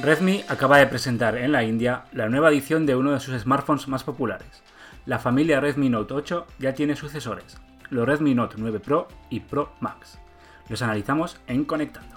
Redmi 0.00 0.44
acaba 0.48 0.78
de 0.78 0.86
presentar 0.86 1.36
en 1.36 1.50
la 1.50 1.64
India 1.64 2.04
la 2.12 2.28
nueva 2.28 2.50
edición 2.50 2.86
de 2.86 2.94
uno 2.94 3.10
de 3.10 3.18
sus 3.18 3.40
smartphones 3.40 3.88
más 3.88 4.04
populares. 4.04 4.62
La 5.06 5.18
familia 5.18 5.60
Redmi 5.60 5.88
Note 5.88 6.14
8 6.14 6.46
ya 6.60 6.72
tiene 6.72 6.94
sucesores, 6.94 7.58
los 7.90 8.06
Redmi 8.06 8.32
Note 8.32 8.54
9 8.58 8.78
Pro 8.78 9.08
y 9.28 9.40
Pro 9.40 9.72
Max. 9.80 10.20
Los 10.68 10.82
analizamos 10.82 11.40
en 11.48 11.64
Conectando. 11.64 12.16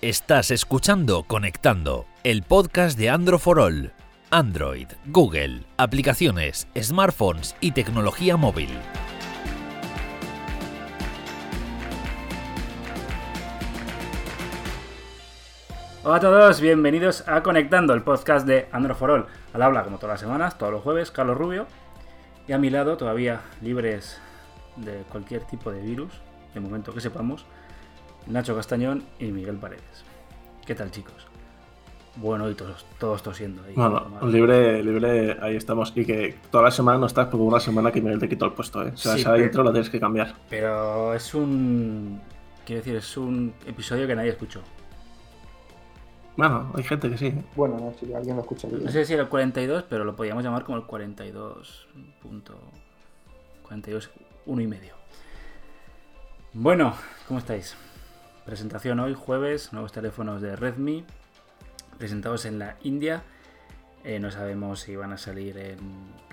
Estás 0.00 0.52
escuchando 0.52 1.24
Conectando, 1.24 2.06
el 2.22 2.44
podcast 2.44 2.96
de 2.96 3.10
Android 3.10 3.40
for 3.40 3.58
All. 3.58 3.92
Android, 4.30 4.86
Google, 5.06 5.64
aplicaciones, 5.76 6.68
smartphones 6.80 7.56
y 7.60 7.72
tecnología 7.72 8.36
móvil. 8.36 8.70
Hola 16.04 16.16
a 16.16 16.20
todos, 16.20 16.60
bienvenidos 16.60 17.26
a 17.28 17.42
Conectando, 17.42 17.94
el 17.94 18.02
podcast 18.02 18.46
de 18.46 18.66
Android 18.72 18.96
for 18.96 19.10
All. 19.10 19.26
Al 19.52 19.62
habla, 19.62 19.84
como 19.84 19.98
todas 19.98 20.14
las 20.14 20.20
semanas, 20.20 20.58
todos 20.58 20.72
los 20.72 20.82
jueves, 20.82 21.10
Carlos 21.10 21.36
Rubio. 21.38 21.66
Y 22.48 22.52
a 22.52 22.58
mi 22.58 22.70
lado, 22.70 22.96
todavía 22.96 23.40
libres 23.60 24.20
de 24.76 25.04
cualquier 25.10 25.42
tipo 25.44 25.70
de 25.70 25.80
virus, 25.80 26.12
de 26.54 26.60
momento 26.60 26.92
que 26.92 27.00
sepamos, 27.00 27.46
Nacho 28.26 28.56
Castañón 28.56 29.04
y 29.20 29.26
Miguel 29.26 29.56
Paredes. 29.56 30.04
¿Qué 30.66 30.74
tal, 30.74 30.90
chicos? 30.90 31.26
Bueno, 32.16 32.50
y 32.50 32.54
todos, 32.54 32.84
todos 32.98 33.22
tosiendo. 33.22 33.62
Ahí, 33.62 33.74
Bueno, 33.74 34.04
libre, 34.24 34.82
libre, 34.82 35.38
ahí 35.40 35.56
estamos. 35.56 35.92
Y 35.96 36.04
que 36.04 36.36
toda 36.50 36.64
la 36.64 36.70
semana 36.70 36.98
no 36.98 37.06
estás, 37.06 37.26
porque 37.28 37.42
una 37.44 37.60
semana 37.60 37.90
que 37.92 38.02
Miguel 38.02 38.18
te 38.18 38.28
quitó 38.28 38.44
el 38.46 38.52
puesto, 38.52 38.82
¿eh? 38.86 38.90
O 38.92 38.96
sea, 38.96 39.14
Sí, 39.14 39.20
esa 39.20 39.32
pero- 39.32 39.44
intro 39.44 39.62
la 39.64 39.70
tienes 39.72 39.88
que 39.88 40.00
cambiar. 40.00 40.34
Pero 40.50 41.14
es 41.14 41.32
un. 41.32 42.20
Quiero 42.66 42.80
decir, 42.80 42.96
es 42.96 43.16
un 43.16 43.54
episodio 43.66 44.06
que 44.06 44.14
nadie 44.14 44.30
escuchó. 44.30 44.60
Bueno, 46.36 46.72
hay 46.74 46.82
gente 46.82 47.10
que 47.10 47.18
sí. 47.18 47.26
¿eh? 47.26 47.44
Bueno, 47.54 47.78
no, 47.78 47.94
si 47.98 48.12
alguien 48.12 48.36
lo 48.36 48.42
escucha 48.42 48.68
bien. 48.68 48.84
No 48.84 48.90
sé 48.90 49.04
si 49.04 49.12
era 49.12 49.22
el 49.22 49.28
42, 49.28 49.84
pero 49.88 50.04
lo 50.04 50.16
podíamos 50.16 50.42
llamar 50.42 50.64
como 50.64 50.78
el 50.78 50.84
42. 50.84 51.88
Punto 52.22 52.58
42, 53.62 54.10
uno 54.46 54.62
y 54.62 54.66
medio. 54.66 54.94
Bueno, 56.54 56.94
¿cómo 57.28 57.38
estáis? 57.38 57.76
Presentación 58.44 59.00
hoy, 59.00 59.14
jueves, 59.14 59.72
nuevos 59.72 59.92
teléfonos 59.92 60.42
de 60.42 60.56
Redmi, 60.56 61.04
presentados 61.98 62.44
en 62.44 62.58
la 62.58 62.76
India. 62.82 63.22
Eh, 64.04 64.18
no 64.18 64.30
sabemos 64.30 64.80
si 64.80 64.96
van 64.96 65.12
a 65.12 65.18
salir 65.18 65.56
en, 65.58 65.78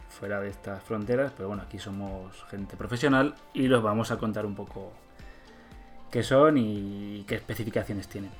fuera 0.10 0.42
de 0.42 0.50
estas 0.50 0.84
fronteras, 0.84 1.32
pero 1.36 1.48
bueno, 1.48 1.64
aquí 1.64 1.80
somos 1.80 2.44
gente 2.50 2.76
profesional 2.76 3.36
y 3.54 3.68
los 3.68 3.84
vamos 3.84 4.12
a 4.12 4.18
contar 4.18 4.46
un 4.46 4.56
poco 4.56 4.92
qué 6.12 6.24
son 6.24 6.58
y 6.58 7.24
qué 7.28 7.36
especificaciones 7.36 8.08
tienen. 8.08 8.32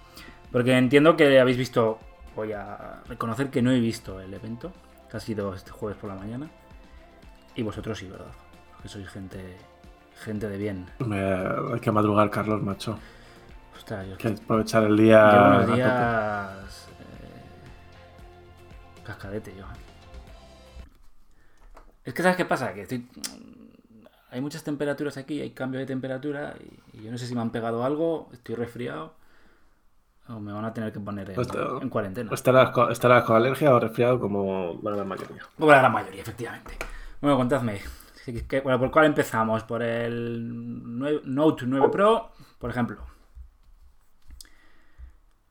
Porque 0.52 0.78
entiendo 0.78 1.16
que 1.16 1.40
habéis 1.40 1.58
visto, 1.58 2.00
voy 2.36 2.54
a 2.54 3.02
reconocer 3.08 3.50
que 3.50 3.62
no 3.62 3.72
he 3.72 3.80
visto 3.80 4.20
el 4.20 4.34
evento, 4.34 4.72
que 5.10 5.18
ha 5.18 5.20
sido 5.20 5.54
este 5.54 5.72
jueves 5.72 5.98
por 5.98 6.10
la 6.10 6.16
mañana. 6.16 6.50
Y 7.56 7.62
vosotros 7.64 7.98
sí, 8.00 8.08
¿verdad? 8.08 8.32
Porque 8.74 8.90
sois 8.90 9.08
gente, 9.10 9.58
gente 10.24 10.48
de 10.48 10.58
bien. 10.58 10.86
Me- 11.00 11.74
hay 11.74 11.80
que 11.82 11.92
madrugar, 11.92 12.30
Carlos, 12.30 12.62
macho. 12.64 12.98
Ostras, 13.78 14.06
yo 14.08 14.14
Hay 14.14 14.18
que 14.18 14.28
aprovechar 14.30 14.84
el 14.84 14.98
día. 14.98 15.32
llevo 15.32 15.46
unos 15.48 15.76
días... 15.76 16.88
eh, 17.00 19.04
cascadete 19.04 19.56
yo. 19.56 19.66
Es 22.06 22.14
que 22.14 22.22
¿sabes 22.24 22.38
qué 22.38 22.46
pasa? 22.46 22.74
Que 22.74 22.82
estoy... 22.82 23.08
Hay 24.32 24.42
muchas 24.42 24.64
temperaturas 24.64 25.18
aquí, 25.18 25.42
hay 25.42 25.52
cambio 25.52 25.80
de 25.80 25.86
temperatura 25.88 26.56
y 26.94 27.04
yo 27.04 27.12
no 27.12 27.18
sé 27.18 27.26
si 27.26 27.34
me 27.36 27.42
han 27.42 27.50
pegado 27.52 27.84
algo, 27.84 28.30
estoy 28.32 28.56
resfriado 28.56 29.16
o 30.30 30.40
me 30.40 30.54
van 30.54 30.66
a 30.66 30.74
tener 30.74 30.92
que 30.94 31.00
poner 31.00 31.30
en, 31.30 31.36
Pues 31.36 31.48
te- 31.48 31.58
en 31.58 31.90
cuarentena. 31.90 32.30
Estarás 32.34 32.70
con, 32.72 32.92
estarás 32.92 33.24
con 33.24 33.36
alergia 33.36 33.74
o 33.74 33.80
resfriado 33.80 34.20
como 34.20 34.80
la 34.84 34.92
gran 34.92 35.08
mayoría. 35.08 35.42
Como 35.58 35.72
la 35.72 35.80
gran 35.80 35.92
mayoría, 35.92 36.22
efectivamente. 36.22 36.76
Bueno, 37.22 37.36
contadme. 37.38 37.82
¿qué- 38.26 38.46
qué- 38.48 38.62
bueno, 38.62 38.80
¿Por 38.80 38.92
cuál 38.92 39.06
empezamos? 39.08 39.64
¿Por 39.64 39.82
el 39.84 40.98
Note 41.26 41.66
9 41.66 41.90
Pro, 41.90 42.32
por 42.60 42.70
ejemplo? 42.70 42.98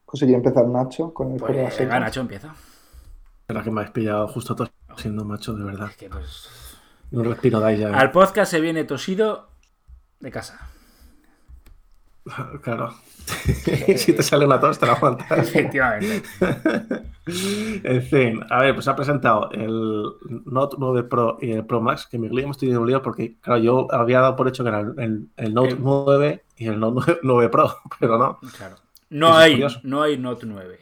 Pues 0.05 0.19
sería 0.19 0.37
empezar 0.37 0.65
Nacho 0.65 1.13
con 1.13 1.31
el 1.33 1.37
Pues 1.39 1.77
venga, 1.77 1.99
Nacho 1.99 2.21
empieza. 2.21 2.55
Será 3.47 3.61
que 3.63 3.71
me 3.71 3.81
habéis 3.81 3.93
pillado 3.93 4.27
justo 4.27 4.55
siendo 4.97 5.25
macho, 5.25 5.53
de 5.53 5.63
verdad. 5.63 5.89
Es 5.89 5.97
que 5.97 6.09
pues... 6.09 6.77
Un 7.11 7.25
respiro 7.25 7.59
dais 7.59 7.79
ya. 7.79 7.89
Al 7.97 8.11
podcast 8.11 8.49
se 8.51 8.59
viene 8.61 8.83
tosido 8.85 9.49
de 10.19 10.31
casa. 10.31 10.59
Claro. 12.61 12.93
si 13.97 14.13
te 14.13 14.23
sale 14.23 14.45
una 14.45 14.59
tos, 14.59 14.79
te 14.79 14.85
la 14.85 14.93
aguantas. 14.93 15.31
Efectivamente. 15.37 16.23
En 17.83 18.01
fin, 18.01 18.39
a 18.49 18.61
ver, 18.61 18.73
pues 18.73 18.87
ha 18.87 18.95
presentado 18.95 19.51
el 19.51 20.03
Note 20.45 20.77
9 20.79 21.03
Pro 21.03 21.37
y 21.39 21.51
el 21.51 21.63
Pro 21.63 21.79
Max, 21.79 22.07
que 22.09 22.17
y 22.17 22.21
yo 22.27 22.39
hemos 22.39 22.57
tenido 22.57 22.81
un 22.81 22.87
lío 22.87 23.03
porque, 23.03 23.37
claro, 23.39 23.61
yo 23.61 23.87
había 23.91 24.19
dado 24.21 24.35
por 24.35 24.47
hecho 24.47 24.63
que 24.63 24.69
era 24.69 24.79
el, 24.79 24.93
el- 24.97 25.27
el 25.37 25.53
Note 25.53 25.69
El- 25.75 25.79
9 25.83 26.43
y 26.57 26.65
el 26.65 26.79
Note 26.79 26.95
9, 27.05 27.19
9 27.21 27.49
Pro, 27.49 27.71
pero 27.99 28.17
no. 28.17 28.39
Claro. 28.57 28.77
No 29.11 29.27
Eso 29.43 29.65
es 29.67 29.75
hay, 29.75 29.81
no 29.83 30.01
hay 30.01 30.17
Note 30.17 30.45
9. 30.47 30.79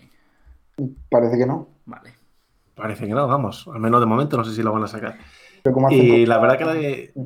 Parece 1.09 1.37
que 1.37 1.45
no. 1.45 1.67
Vale. 1.85 2.13
Parece 2.75 3.05
que 3.07 3.13
no, 3.13 3.27
vamos. 3.27 3.67
Al 3.73 3.81
menos 3.81 3.99
de 3.99 4.05
momento 4.05 4.37
no 4.37 4.45
sé 4.45 4.53
si 4.53 4.63
lo 4.63 4.71
van 4.71 4.83
a 4.83 4.87
sacar. 4.87 5.17
Pero 5.63 5.73
como 5.73 5.87
hacen 5.87 5.99
Y 6.01 6.25
la 6.25 6.37
verdad 6.37 6.57
que... 6.57 7.11
la- 7.15 7.23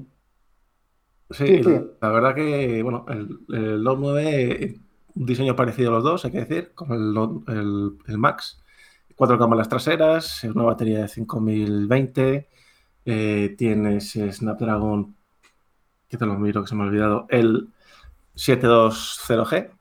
Sí, 1.29 1.47
Sí, 1.47 1.63
sí. 1.63 1.81
la 2.01 2.09
verdad 2.09 2.33
que, 2.35 2.81
bueno, 2.81 3.05
el, 3.07 3.39
el 3.55 3.83
Note 3.83 3.99
9, 4.01 4.79
un 5.15 5.25
diseño 5.25 5.55
parecido 5.55 5.89
a 5.89 5.93
los 5.93 6.03
dos, 6.03 6.25
hay 6.25 6.31
que 6.31 6.39
decir, 6.45 6.73
con 6.73 6.91
el, 7.47 7.97
el 8.07 8.17
Max. 8.17 8.61
Cuatro 9.15 9.37
cámaras 9.39 9.69
traseras, 9.69 10.43
una 10.45 10.63
batería 10.63 11.01
de 11.01 11.07
5020, 11.07 12.49
eh, 13.05 13.55
tienes 13.57 14.13
Snapdragon, 14.13 15.15
que 16.09 16.17
te 16.17 16.25
lo 16.25 16.37
miro 16.39 16.61
que 16.63 16.67
se 16.69 16.75
me 16.75 16.83
ha 16.83 16.87
olvidado, 16.87 17.27
el 17.29 17.69
720G. 18.35 19.71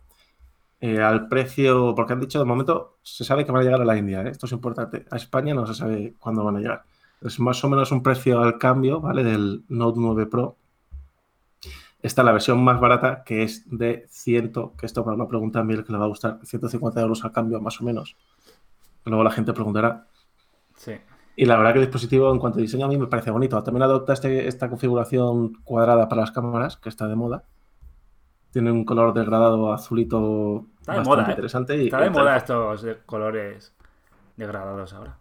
eh, 0.80 1.00
al 1.02 1.28
precio, 1.28 1.94
porque 1.94 2.12
han 2.14 2.20
dicho 2.20 2.38
de 2.38 2.44
momento, 2.44 2.98
se 3.02 3.24
sabe 3.24 3.44
que 3.44 3.52
van 3.52 3.62
a 3.62 3.64
llegar 3.64 3.82
a 3.82 3.84
la 3.84 3.96
India, 3.98 4.22
¿eh? 4.22 4.30
esto 4.30 4.46
es 4.46 4.52
importante. 4.52 5.06
A 5.10 5.16
España 5.16 5.54
no 5.54 5.66
se 5.66 5.74
sabe 5.74 6.14
cuándo 6.18 6.44
van 6.44 6.56
a 6.56 6.60
llegar. 6.60 6.84
Es 7.20 7.38
más 7.40 7.62
o 7.64 7.68
menos 7.68 7.92
un 7.92 8.02
precio 8.02 8.40
al 8.40 8.58
cambio, 8.58 9.00
¿vale? 9.00 9.24
Del 9.24 9.64
Note 9.68 9.98
9 10.00 10.26
Pro. 10.26 10.56
Está 12.02 12.22
la 12.22 12.32
versión 12.32 12.62
más 12.64 12.80
barata, 12.80 13.24
que 13.24 13.42
es 13.42 13.64
de 13.70 14.06
100, 14.08 14.52
que 14.78 14.86
esto 14.86 15.04
para 15.04 15.16
una 15.16 15.28
pregunta 15.28 15.60
a 15.60 15.64
Miguel 15.64 15.84
que 15.84 15.92
le 15.92 15.98
va 15.98 16.06
a 16.06 16.08
gustar, 16.08 16.38
150 16.42 17.00
euros 17.00 17.24
al 17.24 17.32
cambio 17.32 17.60
más 17.60 17.80
o 17.80 17.84
menos. 17.84 18.16
Luego 19.04 19.22
la 19.22 19.30
gente 19.30 19.52
preguntará. 19.52 20.06
Sí. 20.76 20.92
Y 21.36 21.44
la 21.44 21.56
verdad 21.56 21.72
que 21.72 21.78
el 21.80 21.84
dispositivo 21.86 22.32
en 22.32 22.38
cuanto 22.38 22.58
a 22.58 22.62
diseño 22.62 22.86
a 22.86 22.88
mí 22.88 22.96
me 22.98 23.06
parece 23.06 23.30
bonito. 23.30 23.62
También 23.62 23.82
adopta 23.82 24.12
este- 24.14 24.46
esta 24.48 24.68
configuración 24.68 25.54
cuadrada 25.64 26.08
para 26.08 26.22
las 26.22 26.32
cámaras, 26.32 26.76
que 26.76 26.88
está 26.88 27.06
de 27.06 27.16
moda. 27.16 27.44
Tiene 28.50 28.72
un 28.72 28.84
color 28.84 29.14
degradado 29.14 29.72
azulito 29.72 30.66
Está 30.80 30.92
de 30.92 30.98
bastante 30.98 31.16
moda, 31.20 31.28
¿eh? 31.28 31.32
interesante. 31.32 31.76
Y, 31.76 31.84
Está 31.84 32.00
de 32.00 32.10
moda 32.10 32.36
estos 32.36 32.86
colores 33.06 33.74
degradados 34.36 34.92
ahora. 34.92 35.18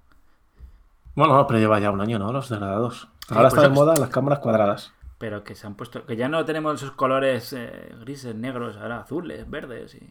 Bueno, 1.15 1.35
no, 1.35 1.45
pero 1.47 1.59
lleva 1.59 1.79
ya 1.79 1.91
un 1.91 2.01
año, 2.01 2.17
¿no? 2.17 2.31
Los 2.31 2.49
degradados. 2.49 3.09
Ahora 3.29 3.49
pues 3.49 3.53
está 3.53 3.69
de 3.69 3.75
moda 3.75 3.95
las 3.97 4.09
cámaras 4.09 4.39
cuadradas. 4.39 4.93
Pero 5.19 5.43
que 5.43 5.53
se 5.53 5.67
han 5.67 5.75
puesto. 5.75 6.05
Que 6.05 6.15
ya 6.15 6.27
no 6.29 6.43
tenemos 6.45 6.81
esos 6.81 6.93
colores 6.95 7.53
eh, 7.53 7.93
grises, 7.99 8.33
negros, 8.35 8.77
ahora 8.77 9.01
azules, 9.01 9.47
verdes 9.49 9.93
y. 9.95 10.09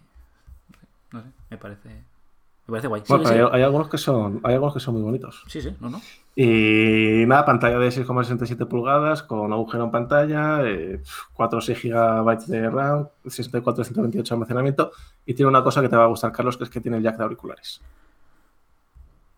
No 1.12 1.22
sé, 1.22 1.28
me 1.50 1.56
parece. 1.58 1.88
Me 1.88 2.72
parece 2.72 2.88
guay. 2.88 3.02
Bueno, 3.08 3.24
Sigue, 3.24 3.34
pero 3.36 3.46
sigue. 3.46 3.56
hay, 3.56 3.60
hay 3.60 3.64
algunos 3.64 3.88
que 3.88 3.96
son, 3.96 4.40
hay 4.44 4.52
algunos 4.54 4.74
que 4.74 4.80
son 4.80 4.94
muy 4.94 5.02
bonitos. 5.02 5.42
Sí, 5.48 5.62
sí, 5.62 5.74
no, 5.80 5.88
no. 5.88 6.00
Y 6.36 7.24
nada, 7.26 7.46
pantalla 7.46 7.78
de 7.78 7.88
6,67 7.88 8.68
pulgadas 8.68 9.22
con 9.22 9.50
agujero 9.52 9.84
en 9.84 9.90
pantalla, 9.90 10.60
eh, 10.64 11.02
4 11.32 11.58
o 11.58 11.62
6 11.62 11.82
GB 11.82 12.46
de 12.46 12.70
RAM, 12.70 13.08
64 13.26 13.84
128 13.84 14.28
de 14.28 14.34
almacenamiento 14.36 14.92
y 15.24 15.32
tiene 15.34 15.48
una 15.48 15.64
cosa 15.64 15.80
que 15.80 15.88
te 15.88 15.96
va 15.96 16.04
a 16.04 16.08
gustar, 16.08 16.30
Carlos, 16.30 16.58
que 16.58 16.64
es 16.64 16.70
que 16.70 16.80
tiene 16.82 16.98
el 16.98 17.02
jack 17.02 17.16
de 17.16 17.22
auriculares. 17.24 17.80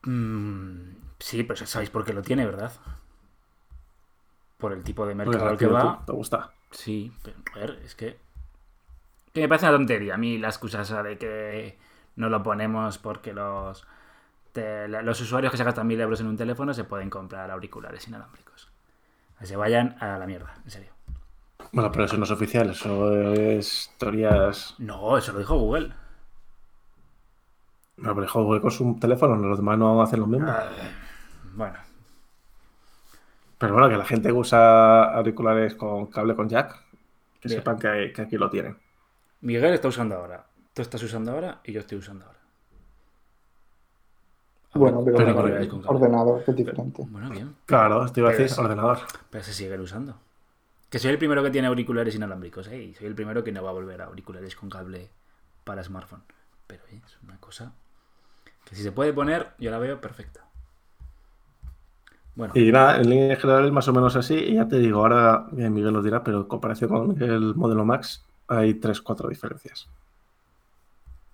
Mm, 0.03 0.91
sí, 1.19 1.43
pero 1.45 1.65
sabéis 1.67 1.91
por 1.91 2.05
qué 2.05 2.13
lo 2.13 2.23
tiene, 2.23 2.45
¿verdad? 2.45 2.73
Por 4.61 4.73
el 4.73 4.83
tipo 4.85 5.07
de 5.07 5.15
mercado 5.15 5.49
al 5.49 5.57
que 5.59 5.67
va. 5.67 5.99
tú, 6.01 6.07
¿Te 6.07 6.13
gusta? 6.13 6.51
Sí, 6.71 7.13
pero 7.23 7.37
a 7.55 7.59
ver, 7.59 7.81
es 7.85 7.95
que. 7.95 8.19
Que 9.33 9.41
me 9.43 9.49
parece 9.49 9.67
una 9.67 9.77
tontería. 9.77 10.15
A 10.15 10.19
mí 10.19 10.39
la 10.39 10.49
excusa 10.49 10.83
esa 10.83 11.03
de 11.03 11.17
que 11.19 11.79
no 12.17 12.29
lo 12.29 12.43
ponemos 12.43 12.99
porque 12.99 13.33
los. 13.33 13.87
te- 14.53 14.87
los 14.89 15.21
usuarios 15.21 15.51
que 15.51 15.57
se 15.57 15.65
gastan 15.65 15.87
mil 15.87 16.01
euros 16.01 16.21
en 16.21 16.27
un 16.27 16.37
teléfono 16.37 16.75
se 16.75 16.85
pueden 16.85 17.11
comprar 17.11 17.51
auriculares 17.51 18.07
inalámbricos. 18.09 18.69
Que 19.39 19.47
se 19.47 19.57
vayan 19.57 19.97
a 20.01 20.19
la 20.19 20.27
mierda, 20.27 20.55
en 20.65 20.71
serio. 20.71 20.91
Bueno, 21.73 21.91
pero 21.93 22.05
eso 22.05 22.17
no 22.17 22.25
es 22.25 22.31
oficial, 22.31 22.71
eso 22.71 23.15
es 23.37 23.91
teorías... 23.99 24.75
No, 24.79 25.17
eso 25.17 25.33
lo 25.33 25.39
dijo 25.39 25.57
Google. 25.57 25.93
No, 27.97 28.15
pero 28.15 28.27
joder, 28.29 28.61
con 28.63 28.71
su 28.71 28.99
teléfono, 28.99 29.37
los 29.37 29.59
demás 29.59 29.79
no 29.79 30.03
hacen 30.03 30.21
lo 30.21 30.27
mismo. 30.27 30.49
Ah, 30.51 30.65
Bueno, 31.55 31.79
Pero 33.61 33.75
bueno, 33.75 33.91
que 33.91 33.97
la 33.99 34.07
gente 34.07 34.33
usa 34.33 35.15
auriculares 35.15 35.75
con 35.75 36.07
cable 36.07 36.35
con 36.35 36.49
jack, 36.49 36.83
que 37.41 37.49
Bien. 37.49 37.61
sepan 37.61 37.79
que, 37.79 38.11
que 38.13 38.23
aquí 38.23 38.37
lo 38.39 38.49
tienen. 38.49 38.77
Miguel 39.43 39.75
está 39.75 39.89
usando 39.89 40.17
ahora. 40.17 40.47
Tú 40.73 40.81
estás 40.81 41.03
usando 41.03 41.31
ahora 41.33 41.61
y 41.65 41.73
yo 41.73 41.81
estoy 41.81 41.99
usando 41.99 42.25
ahora. 42.25 42.39
Bueno, 44.73 45.03
pero, 45.05 45.17
Pero 45.19 45.35
con- 45.69 45.87
ordenador, 45.87 46.45
que 46.45 46.53
es 46.53 46.57
diferente. 46.57 47.05
Bueno, 47.09 47.29
bien. 47.29 47.55
Claro, 47.67 48.11
te 48.11 48.21
iba 48.21 48.31
a 48.31 48.33
decir 48.33 48.59
ordenador. 48.59 48.99
Pero 49.29 49.45
se 49.45 49.53
siguen 49.53 49.81
usando. 49.81 50.17
Que 50.89 50.99
soy 50.99 51.11
el 51.11 51.19
primero 51.19 51.43
que 51.43 51.51
tiene 51.51 51.69
auriculares 51.69 52.15
inalámbricos, 52.15 52.67
¿eh? 52.69 52.83
Y 52.83 52.95
soy 52.95 53.09
el 53.09 53.15
primero 53.15 53.45
que 53.45 53.53
no 53.53 53.63
va 53.63 53.71
a 53.71 53.75
volver 53.75 54.01
a 54.01 54.07
auriculares 54.07 54.57
con 54.57 54.71
cable 54.71 55.11
para 55.65 55.85
smartphone. 55.85 56.23
Pero 56.67 56.83
oye, 56.89 57.03
es 57.05 57.19
una 57.23 57.39
cosa 57.39 57.73
que 58.65 58.75
si 58.75 58.83
se 58.83 58.93
puede 58.93 59.13
poner, 59.13 59.51
yo 59.59 59.71
la 59.71 59.79
veo 59.79 60.01
perfecta. 60.01 60.47
Bueno, 62.41 62.55
Y 62.57 62.73
nada, 62.73 62.97
en 62.97 63.11
línea 63.11 63.37
general 63.37 63.71
más 63.71 63.87
o 63.89 63.93
menos 63.93 64.17
así. 64.17 64.35
Y 64.35 64.55
ya 64.55 64.67
te 64.67 64.79
digo, 64.79 65.01
ahora 65.01 65.47
bien, 65.53 65.75
Miguel 65.75 65.93
lo 65.93 66.03
dirá, 66.03 66.23
pero 66.25 66.39
en 66.39 66.45
comparación 66.45 66.89
con 66.89 67.23
el 67.23 67.55
modelo 67.55 67.85
Max 67.85 68.25
hay 68.49 68.75
3-4 68.81 69.29
diferencias. 69.29 69.87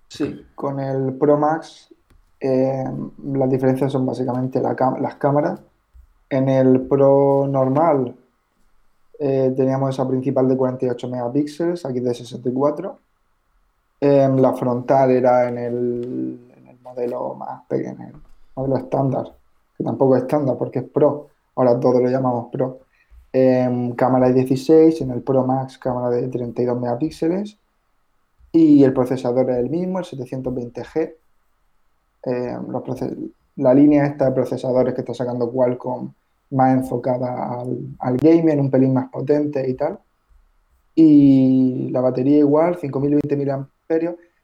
Sí, 0.09 0.45
con 0.55 0.79
el 0.79 1.13
Pro 1.13 1.37
Max 1.37 1.93
eh, 2.39 2.83
las 3.23 3.49
diferencias 3.49 3.91
son 3.91 4.05
básicamente 4.05 4.61
la 4.61 4.75
cam- 4.75 4.99
las 4.99 5.15
cámaras. 5.15 5.59
En 6.29 6.49
el 6.49 6.81
Pro 6.81 7.47
normal 7.49 8.13
eh, 9.19 9.53
teníamos 9.55 9.95
esa 9.95 10.07
principal 10.07 10.47
de 10.47 10.57
48 10.57 11.07
megapíxeles, 11.09 11.85
aquí 11.85 11.99
de 12.01 12.13
64. 12.13 12.99
Em, 13.99 14.35
la 14.37 14.53
frontal 14.53 15.09
era 15.11 15.47
en 15.49 15.57
el, 15.57 16.39
en 16.55 16.67
el 16.67 16.79
modelo 16.81 17.33
más 17.33 17.63
pequeño, 17.67 17.93
en 18.03 18.09
el 18.09 18.15
modelo 18.55 18.77
estándar, 18.77 19.33
que 19.77 19.83
tampoco 19.83 20.15
es 20.15 20.23
estándar 20.23 20.57
porque 20.57 20.79
es 20.79 20.85
Pro, 20.89 21.27
ahora 21.55 21.79
todo 21.79 21.99
lo 21.99 22.09
llamamos 22.09 22.47
Pro. 22.51 22.79
Em, 23.33 23.91
cámara 23.93 24.27
de 24.29 24.33
16, 24.35 25.01
en 25.01 25.11
el 25.11 25.21
Pro 25.21 25.45
Max 25.45 25.77
cámara 25.77 26.09
de 26.09 26.27
32 26.27 26.79
megapíxeles. 26.79 27.57
Y 28.51 28.83
el 28.83 28.93
procesador 28.93 29.49
es 29.51 29.57
el 29.57 29.69
mismo, 29.69 29.99
el 29.99 30.05
720G. 30.05 31.15
Eh, 32.25 32.57
los 32.69 32.83
proce- 32.83 33.31
la 33.57 33.73
línea 33.73 34.05
esta 34.05 34.25
de 34.25 34.31
procesadores 34.31 34.93
que 34.93 35.01
está 35.01 35.13
sacando 35.13 35.51
Qualcomm 35.51 36.11
más 36.51 36.73
enfocada 36.73 37.59
al, 37.61 37.77
al 37.99 38.17
gamer, 38.17 38.59
un 38.59 38.71
pelín 38.71 38.93
más 38.93 39.09
potente 39.09 39.67
y 39.69 39.73
tal. 39.75 39.99
Y 40.95 41.89
la 41.91 42.01
batería 42.01 42.37
igual, 42.39 42.77
5020 42.77 43.35
mAh. 43.37 43.67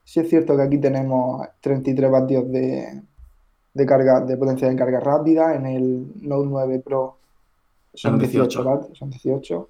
Sí 0.04 0.20
es 0.20 0.28
cierto 0.28 0.56
que 0.56 0.62
aquí 0.62 0.78
tenemos 0.78 1.46
33 1.60 2.10
vatios 2.10 2.50
de, 2.50 3.02
de 3.74 3.86
carga, 3.86 4.20
de 4.20 4.36
potencia 4.36 4.68
de 4.68 4.76
carga 4.76 5.00
rápida. 5.00 5.54
En 5.54 5.66
el 5.66 6.06
Note 6.22 6.46
9 6.48 6.78
Pro 6.80 7.16
son 7.92 8.12
Son 8.12 8.18
18 8.20 8.62
18. 8.62 8.64
vatios, 8.64 8.98
son 8.98 9.10
18. 9.10 9.68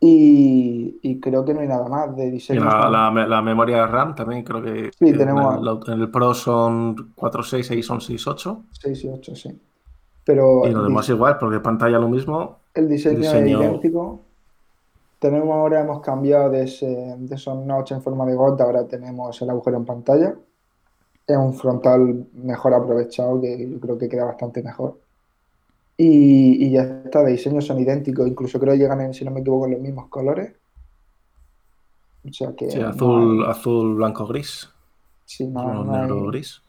Y, 0.00 0.98
y 1.02 1.20
creo 1.20 1.44
que 1.44 1.54
no 1.54 1.60
hay 1.60 1.68
nada 1.68 1.86
más 1.88 2.16
de 2.16 2.26
Y 2.26 2.30
diseño. 2.32 2.64
la, 2.64 2.90
la 2.90 3.10
me- 3.12 3.28
la 3.28 3.40
memoria 3.40 3.86
RAM 3.86 4.16
también 4.16 4.42
creo 4.42 4.60
que 4.60 4.90
Sí, 4.98 5.08
en 5.10 5.18
tenemos- 5.18 5.58
el, 5.86 5.92
en 5.94 6.00
el 6.00 6.10
Pro 6.10 6.34
son 6.34 7.14
4.6, 7.14 7.70
ahí 7.70 7.82
son 7.84 8.00
6.8. 8.00 8.62
6 8.80 9.04
y 9.04 9.08
8, 9.08 9.36
sí. 9.36 9.60
Pero 10.24 10.66
Y 10.66 10.70
lo 10.72 10.82
demás 10.82 11.08
igual, 11.08 11.38
porque 11.38 11.60
pantalla 11.60 11.98
lo 11.98 12.08
mismo. 12.08 12.58
el 12.74 12.88
diseño, 12.88 13.18
diseño- 13.18 13.60
es 13.60 13.66
idéntico. 13.68 14.20
Tenemos 15.20 15.54
ahora, 15.54 15.80
hemos 15.82 16.00
cambiado 16.00 16.50
de, 16.50 16.64
ese- 16.64 17.14
de 17.16 17.34
esos 17.36 17.56
en 17.92 18.02
forma 18.02 18.26
de 18.26 18.34
gota, 18.34 18.64
ahora 18.64 18.84
tenemos 18.88 19.40
el 19.40 19.50
agujero 19.50 19.76
en 19.76 19.84
pantalla. 19.84 20.34
Es 21.26 21.36
un 21.36 21.52
frontal 21.54 22.28
mejor 22.32 22.74
aprovechado 22.74 23.40
que 23.40 23.68
yo 23.70 23.80
creo 23.80 23.98
que 23.98 24.08
queda 24.08 24.24
bastante 24.24 24.62
mejor. 24.62 25.00
Y, 25.96 26.66
y 26.66 26.72
ya 26.72 26.82
está, 27.04 27.22
de 27.24 27.32
diseño 27.32 27.60
son 27.62 27.80
idénticos, 27.80 28.28
incluso 28.28 28.60
creo 28.60 28.74
que 28.74 28.80
llegan 28.80 29.00
en, 29.02 29.14
si 29.14 29.24
no 29.24 29.30
me 29.32 29.40
equivoco, 29.40 29.66
en 29.66 29.72
los 29.72 29.80
mismos 29.80 30.08
colores. 30.10 30.54
O 32.28 32.32
sea 32.32 32.52
que 32.56 32.66
Sí, 32.66 32.80
no 32.92 33.16
azul, 33.20 33.28
hay- 33.28 33.46
azul, 33.46 33.94
blanco, 33.94 34.26
gris. 34.26 34.68
sí, 35.24 35.46
no, 35.48 35.74
azul, 35.74 35.84
no 35.84 35.94
hay, 35.96 36.12
negro, 36.12 36.26
gris. 36.26 36.62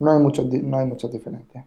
no 0.00 0.12
hay 0.12 0.20
muchos, 0.20 0.50
di- 0.50 0.62
no 0.62 0.78
hay 0.78 0.86
muchas 0.86 1.12
diferencias. 1.12 1.66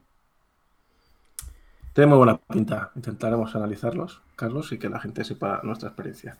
Tiene 1.93 2.09
muy 2.09 2.17
buena 2.19 2.37
pinta. 2.37 2.91
Intentaremos 2.95 3.55
analizarlos, 3.55 4.21
Carlos, 4.35 4.71
y 4.73 4.77
que 4.77 4.89
la 4.89 4.99
gente 4.99 5.23
sepa 5.23 5.61
nuestra 5.63 5.89
experiencia. 5.89 6.37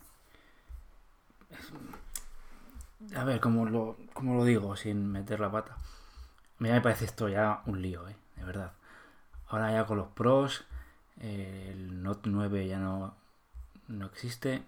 A 3.15 3.23
ver, 3.23 3.39
¿cómo 3.39 3.65
lo, 3.65 3.97
cómo 4.13 4.35
lo 4.35 4.45
digo 4.45 4.75
sin 4.75 5.11
meter 5.11 5.39
la 5.39 5.51
pata? 5.51 5.73
A 5.73 6.63
mí 6.63 6.69
me 6.69 6.81
parece 6.81 7.05
esto 7.05 7.29
ya 7.29 7.61
un 7.65 7.81
lío, 7.81 8.07
¿eh? 8.07 8.15
De 8.37 8.43
verdad. 8.43 8.71
Ahora 9.47 9.71
ya 9.71 9.85
con 9.85 9.97
los 9.97 10.07
pros, 10.07 10.65
eh, 11.19 11.69
el 11.71 12.01
Note 12.01 12.29
9 12.29 12.67
ya 12.67 12.79
no, 12.79 13.13
no 13.87 14.05
existe. 14.05 14.63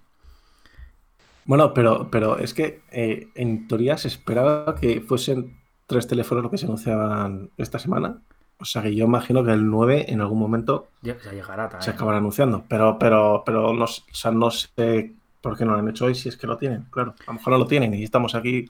Bueno, 1.45 1.73
pero, 1.73 2.09
pero 2.09 2.37
es 2.39 2.53
que 2.53 2.81
eh, 2.91 3.29
en 3.35 3.67
teoría 3.67 3.97
se 3.97 4.07
esperaba 4.07 4.75
que 4.75 5.01
fuesen 5.01 5.57
tres 5.87 6.07
teléfonos 6.07 6.43
lo 6.43 6.51
que 6.51 6.57
se 6.57 6.65
anunciaban 6.65 7.51
esta 7.57 7.79
semana. 7.79 8.21
O 8.57 8.65
sea 8.65 8.81
que 8.81 8.95
yo 8.95 9.05
imagino 9.05 9.43
que 9.43 9.51
el 9.51 9.69
9 9.69 10.05
en 10.07 10.21
algún 10.21 10.39
momento 10.39 10.87
Ya, 11.01 11.17
ya 11.19 11.31
llegará 11.33 11.81
se 11.81 11.91
acabará 11.91 12.17
anunciando. 12.17 12.63
Pero, 12.67 12.97
pero, 12.97 13.43
pero 13.45 13.73
no, 13.73 13.83
o 13.85 13.87
sea, 13.87 14.31
no 14.31 14.49
sé 14.49 15.13
por 15.45 15.57
qué 15.57 15.65
no 15.65 15.73
lo 15.73 15.79
han 15.79 15.89
hecho 15.89 16.05
hoy 16.05 16.15
si 16.15 16.29
es 16.29 16.37
que 16.37 16.47
lo 16.47 16.57
tienen. 16.57 16.83
Claro, 16.91 17.15
a 17.19 17.31
lo 17.31 17.33
mejor 17.33 17.53
no 17.53 17.59
lo 17.59 17.67
tienen 17.67 17.93
y 17.93 18.03
estamos 18.03 18.35
aquí. 18.35 18.69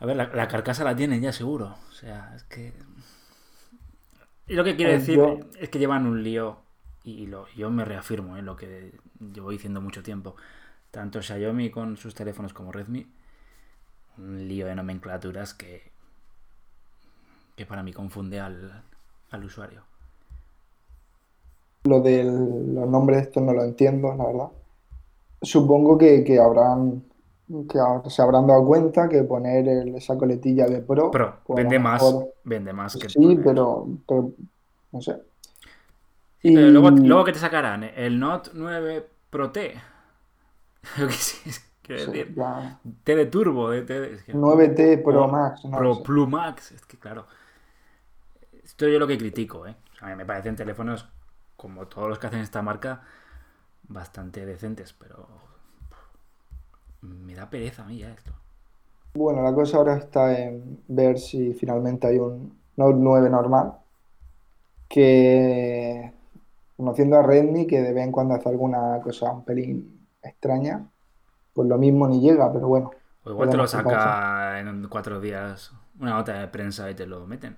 A 0.00 0.06
ver, 0.06 0.16
la, 0.16 0.28
la 0.28 0.48
carcasa 0.48 0.84
la 0.84 0.94
tienen 0.96 1.20
ya 1.22 1.32
seguro. 1.32 1.76
O 1.90 1.92
sea, 1.92 2.32
es 2.36 2.44
que. 2.44 2.72
Y 4.48 4.54
lo 4.54 4.64
que 4.64 4.76
quiero 4.76 4.92
Eh, 4.92 4.98
decir 4.98 5.16
yo- 5.16 5.38
es 5.58 5.68
que 5.68 5.78
llevan 5.78 6.06
un 6.06 6.22
lío. 6.22 6.58
Y 7.04 7.26
lo, 7.26 7.46
yo 7.56 7.70
me 7.70 7.84
reafirmo 7.84 8.36
en 8.36 8.44
lo 8.46 8.56
que 8.56 8.92
llevo 9.32 9.50
diciendo 9.50 9.80
mucho 9.80 10.02
tiempo. 10.02 10.36
Tanto 10.90 11.22
Xiaomi 11.22 11.70
con 11.70 11.96
sus 11.96 12.14
teléfonos 12.14 12.52
como 12.52 12.72
Redmi. 12.72 13.06
Un 14.18 14.48
lío 14.48 14.66
de 14.66 14.74
nomenclaturas 14.74 15.54
que. 15.54 15.90
que 17.56 17.66
para 17.66 17.82
mí 17.82 17.92
confunde 17.92 18.40
al, 18.40 18.82
al 19.30 19.44
usuario. 19.44 19.82
Lo 21.84 22.00
de 22.02 22.22
los 22.22 22.86
nombres 22.86 23.22
estos 23.22 23.42
no 23.42 23.54
lo 23.54 23.64
entiendo, 23.64 24.14
la 24.14 24.26
verdad. 24.26 24.48
Supongo 25.46 25.96
que, 25.96 26.24
que 26.24 26.38
habrán 26.38 27.02
que 28.02 28.10
se 28.10 28.22
habrán 28.22 28.46
dado 28.48 28.66
cuenta 28.66 29.08
que 29.08 29.22
poner 29.22 29.68
el- 29.68 29.94
esa 29.94 30.18
coletilla 30.18 30.66
de 30.66 30.80
Pro, 30.80 31.12
pues 31.12 31.56
vende 31.56 31.78
más. 31.78 32.02
mejor- 32.02 32.28
Vende 32.42 32.72
más 32.72 32.96
que. 32.96 33.08
sí, 33.08 33.38
pero, 33.44 33.86
pero 34.08 34.32
no 34.92 35.00
sé. 35.00 35.12
Sí, 36.42 36.54
pero 36.54 36.68
luego, 36.70 36.90
luego 36.90 37.24
que 37.24 37.32
te 37.32 37.38
sacarán 37.38 37.84
el 37.84 38.18
Note 38.18 38.50
9 38.54 39.06
Pro 39.30 39.50
T. 39.52 39.74
Quiero 41.82 42.06
decir. 42.06 42.34
ya. 42.34 42.80
T 43.04 43.14
de 43.14 43.26
turbo. 43.26 43.70
De, 43.70 43.82
T 43.82 44.00
de- 44.00 44.14
es 44.14 44.24
que- 44.24 44.34
9T 44.34 45.02
Pro 45.04 45.28
Max, 45.28 45.64
no 45.64 45.76
Pro. 45.78 46.02
Plus 46.02 46.28
Max. 46.28 46.72
Es 46.72 46.84
que 46.84 46.98
claro. 46.98 47.26
Esto 48.64 48.88
yo 48.88 48.98
lo 48.98 49.06
que 49.06 49.16
critico, 49.16 49.66
¿eh? 49.66 49.76
O 49.94 49.98
sea, 49.98 50.16
me 50.16 50.26
parecen 50.26 50.56
teléfonos, 50.56 51.08
como 51.56 51.86
todos 51.86 52.08
los 52.08 52.18
que 52.18 52.26
hacen 52.26 52.40
esta 52.40 52.60
marca, 52.60 53.02
bastante 53.88 54.44
decentes, 54.46 54.92
pero. 54.92 55.26
Me 57.02 57.34
da 57.34 57.48
pereza 57.48 57.82
a 57.82 57.86
mí 57.86 57.98
ya 57.98 58.10
esto. 58.10 58.32
Bueno, 59.14 59.42
la 59.42 59.54
cosa 59.54 59.78
ahora 59.78 59.96
está 59.96 60.38
en 60.38 60.82
ver 60.88 61.18
si 61.18 61.54
finalmente 61.54 62.06
hay 62.06 62.18
un 62.18 62.58
Note 62.76 62.98
9 62.98 63.30
normal 63.30 63.72
que, 64.88 66.12
conociendo 66.76 67.16
a 67.16 67.22
Redmi, 67.22 67.66
que 67.66 67.80
de 67.80 67.92
vez 67.92 68.04
en 68.04 68.12
cuando 68.12 68.34
hace 68.34 68.48
alguna 68.48 69.00
cosa 69.02 69.32
un 69.32 69.44
pelín 69.44 70.06
extraña, 70.22 70.86
pues 71.54 71.68
lo 71.68 71.78
mismo 71.78 72.06
ni 72.08 72.20
llega, 72.20 72.52
pero 72.52 72.68
bueno. 72.68 72.90
O 73.24 73.30
igual 73.30 73.50
te 73.50 73.56
lo 73.56 73.66
saca 73.66 74.60
en 74.60 74.86
cuatro 74.88 75.20
días 75.20 75.72
una 75.98 76.12
nota 76.12 76.38
de 76.38 76.48
prensa 76.48 76.90
y 76.90 76.94
te 76.94 77.06
lo 77.06 77.26
meten. 77.26 77.56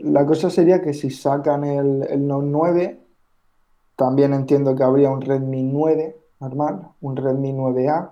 La 0.00 0.24
cosa 0.24 0.50
sería 0.50 0.80
que 0.80 0.92
si 0.92 1.10
sacan 1.10 1.64
el, 1.64 2.06
el 2.08 2.26
Note 2.26 2.46
9, 2.46 3.00
también 3.98 4.32
entiendo 4.32 4.76
que 4.76 4.84
habría 4.84 5.10
un 5.10 5.20
Redmi 5.20 5.64
9 5.64 6.16
normal, 6.38 6.82
un 7.00 7.16
Redmi 7.16 7.52
9A, 7.52 8.10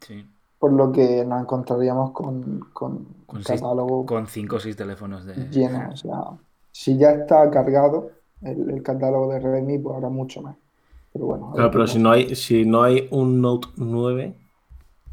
Sí. 0.00 0.26
por 0.58 0.72
lo 0.72 0.90
que 0.90 1.24
nos 1.24 1.42
encontraríamos 1.42 2.10
con, 2.10 2.58
con 2.72 3.06
Con 3.24 3.36
un 3.38 3.44
seis- 3.44 3.60
catálogo 3.60 4.04
Con 4.04 4.26
cinco 4.26 4.56
o 4.56 4.58
seis 4.60 4.74
teléfonos 4.76 5.24
de. 5.24 5.34
lleno. 5.50 5.90
O 5.92 5.96
sea, 5.96 6.24
si 6.72 6.98
ya 6.98 7.12
está 7.12 7.48
cargado 7.52 8.10
el, 8.42 8.68
el 8.68 8.82
catálogo 8.82 9.32
de 9.32 9.38
Redmi, 9.38 9.78
pues 9.78 9.94
habrá 9.94 10.08
mucho 10.08 10.42
más. 10.42 10.56
Pero 11.12 11.26
bueno, 11.26 11.52
Claro, 11.54 11.70
pero 11.70 11.86
si 11.86 12.00
no 12.00 12.10
hay, 12.10 12.34
si 12.34 12.64
no 12.66 12.82
hay 12.82 13.06
un 13.12 13.40
Note 13.40 13.68
9, 13.76 14.34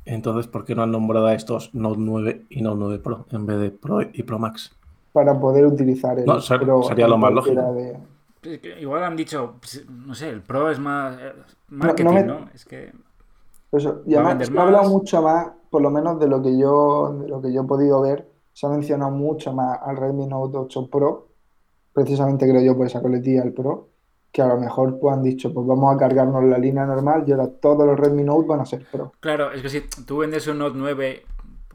entonces 0.05 0.47
¿por 0.47 0.65
qué 0.65 0.73
no 0.73 0.81
han 0.81 0.91
nombrado 0.91 1.27
a 1.27 1.35
estos 1.35 1.73
Note 1.75 1.99
9 1.99 2.45
y 2.49 2.63
Note 2.63 2.77
9 2.79 2.97
Pro 2.99 3.25
en 3.29 3.45
vez 3.45 3.59
de 3.59 3.69
Pro 3.69 4.01
y 4.01 4.23
Pro 4.23 4.39
Max? 4.39 4.71
Para 5.13 5.39
poder 5.39 5.67
utilizar 5.67 6.17
el 6.17 6.25
No, 6.25 6.41
ser- 6.41 6.61
Pro 6.61 6.81
sería 6.81 7.07
lo 7.07 7.19
más 7.19 7.31
lógico. 7.31 7.61
de- 7.73 7.95
Igual 8.79 9.03
han 9.03 9.15
dicho, 9.15 9.55
pues, 9.59 9.85
no 9.89 10.13
sé, 10.15 10.29
el 10.29 10.41
Pro 10.41 10.69
es 10.69 10.79
más. 10.79 11.17
eh, 11.19 11.33
Marketing, 11.69 12.13
me- 12.13 12.23
¿no? 12.23 12.49
Es 12.53 12.65
que. 12.65 12.91
Eso, 13.71 14.03
y 14.05 14.13
además 14.13 14.47
se 14.47 14.57
ha 14.57 14.61
hablado 14.61 14.89
mucho 14.89 15.21
más, 15.23 15.47
por 15.71 15.81
lo 15.81 15.89
menos 15.89 16.19
de 16.19 16.27
lo 16.27 16.41
que 16.43 16.55
yo, 16.57 17.17
de 17.19 17.27
lo 17.27 17.41
que 17.41 17.51
yo 17.51 17.63
he 17.63 17.65
podido 17.65 18.01
ver, 18.01 18.29
se 18.53 18.67
ha 18.67 18.69
mencionado 18.69 19.09
mucho 19.11 19.51
más 19.51 19.79
al 19.81 19.97
Redmi 19.97 20.27
Note 20.27 20.57
8 20.57 20.89
Pro, 20.91 21.29
precisamente 21.91 22.47
creo 22.47 22.61
yo 22.61 22.77
por 22.77 22.85
esa 22.85 23.01
coletilla 23.01 23.41
el 23.43 23.51
Pro, 23.53 23.89
que 24.31 24.41
a 24.43 24.47
lo 24.47 24.59
mejor 24.59 24.99
pues 24.99 25.13
han 25.15 25.23
dicho, 25.23 25.51
pues 25.53 25.65
vamos 25.65 25.93
a 25.93 25.97
cargarnos 25.97 26.43
la 26.43 26.57
línea 26.59 26.85
normal 26.85 27.23
y 27.25 27.31
ahora 27.31 27.47
todos 27.49 27.85
los 27.87 27.99
Redmi 27.99 28.23
Note 28.23 28.47
van 28.47 28.59
a 28.61 28.65
ser 28.65 28.85
Pro. 28.91 29.11
Claro, 29.19 29.51
es 29.51 29.61
que 29.63 29.69
si 29.69 29.81
tú 30.05 30.17
vendes 30.19 30.45
un 30.47 30.59
Note 30.59 30.77
9 30.77 31.25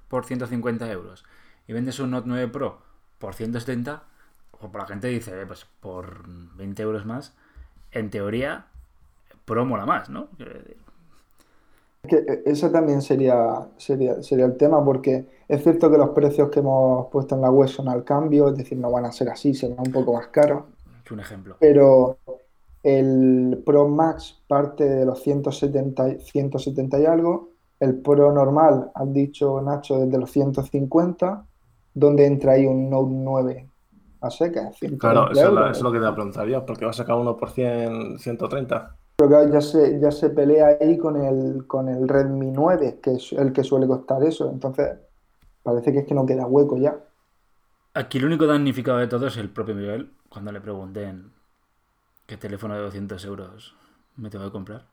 por 0.09 0.25
150 0.25 0.91
euros 0.93 1.25
y 1.67 1.73
vendes 1.73 1.99
un 1.99 2.13
Note 2.13 2.29
9 2.29 2.47
Pro 2.49 2.79
por 3.19 3.35
170, 3.35 4.05
o 4.61 4.69
por 4.69 4.81
la 4.81 4.87
gente 4.87 5.09
dice, 5.09 5.41
eh, 5.41 5.47
pues 5.47 5.67
por 5.81 6.27
20 6.57 6.83
euros 6.83 7.07
más, 7.07 7.35
en 7.93 8.11
teoría, 8.11 8.67
Pro 9.45 9.65
mola 9.65 9.87
más, 9.87 10.11
¿no? 10.11 10.29
Que 12.07 12.17
eh, 12.17 12.43
ese 12.45 12.69
también 12.71 13.00
sería, 13.00 13.69
sería, 13.77 14.23
sería 14.23 14.45
el 14.45 14.57
tema, 14.57 14.85
porque 14.85 15.27
es 15.49 15.62
cierto 15.62 15.91
que 15.91 15.97
los 15.97 16.11
precios 16.11 16.50
que 16.50 16.61
hemos 16.61 17.07
puesto 17.11 17.35
en 17.35 17.41
la 17.41 17.50
web 17.50 17.69
son 17.69 17.88
al 17.88 18.05
cambio, 18.05 18.49
es 18.49 18.57
decir, 18.57 18.79
no 18.79 18.91
van 18.91 19.07
a 19.07 19.12
ser 19.12 19.31
así, 19.31 19.55
serán 19.55 19.79
un 19.87 19.93
poco 19.93 20.12
más 20.15 20.29
caros. 20.29 20.65
Es 21.05 21.11
un 21.11 21.21
ejemplo. 21.21 21.57
Pero 21.61 22.19
el 22.83 23.62
Pro 23.65 23.88
Max 23.88 24.43
parte 24.47 24.85
de 24.85 25.07
los 25.07 25.23
170, 25.23 26.19
170 26.21 27.00
y 27.00 27.07
algo, 27.07 27.50
el 27.81 27.97
Pro 28.00 28.33
normal, 28.33 28.91
has 28.95 29.12
dicho 29.12 29.61
Nacho, 29.62 29.99
desde 29.99 30.19
los 30.19 30.31
150, 30.31 31.47
donde 31.95 32.27
entra 32.27 32.53
ahí 32.53 32.67
un 32.67 32.91
Note 32.91 33.12
9 33.15 33.69
a 34.21 34.31
seca. 34.31 34.71
Claro, 34.99 35.31
eso, 35.31 35.47
es 35.47 35.53
lo, 35.53 35.61
eso 35.63 35.71
es 35.71 35.83
lo 35.83 35.93
que 35.93 35.99
te 35.99 36.05
voy 36.05 36.13
a 36.13 36.15
preguntar 36.15 36.47
yo, 36.49 36.67
porque 36.67 36.85
va 36.85 36.91
a 36.91 36.95
sacar 36.95 37.17
uno 37.17 37.37
por 37.37 37.51
100, 37.51 38.19
130. 38.19 38.97
Pero 39.17 39.29
claro, 39.29 39.53
ya 39.53 39.61
se, 39.61 40.01
ya 40.01 40.11
se 40.11 40.31
pelea 40.31 40.79
ahí 40.81 40.97
con 40.97 41.17
el, 41.17 41.67
con 41.67 41.89
el 41.89 42.09
Redmi 42.09 42.51
9, 42.51 43.01
que 43.03 43.15
es 43.15 43.33
el 43.33 43.53
que 43.53 43.65
suele 43.65 43.87
costar 43.87 44.23
eso. 44.23 44.51
Entonces, 44.51 44.97
parece 45.63 45.93
que 45.93 46.01
es 46.01 46.07
que 46.07 46.15
no 46.15 46.25
queda 46.25 46.47
hueco 46.47 46.77
ya. 46.77 46.97
Aquí 47.95 48.19
el 48.19 48.27
único 48.27 48.47
damnificado 48.47 48.99
de 48.99 49.09
todo 49.09 49.27
es 49.27 49.37
el 49.37 49.51
propio 49.51 49.75
Miguel, 49.75 50.13
cuando 50.29 50.53
le 50.53 50.61
pregunten 50.61 51.33
qué 52.27 52.37
teléfono 52.37 52.75
de 52.75 52.83
200 52.83 53.25
euros 53.25 53.75
me 54.17 54.31
tengo 54.31 54.45
que 54.45 54.53
comprar. 54.53 54.87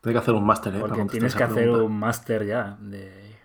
Tienes 0.00 0.20
que 0.20 0.22
hacer 0.22 0.34
un 0.34 0.44
máster, 0.44 0.74
¿eh? 0.76 0.80
Porque 0.80 1.04
tienes 1.06 1.34
que 1.34 1.42
hacer 1.42 1.68
un 1.70 1.98
máster 1.98 2.46
ya. 2.46 2.78
De... 2.80 3.36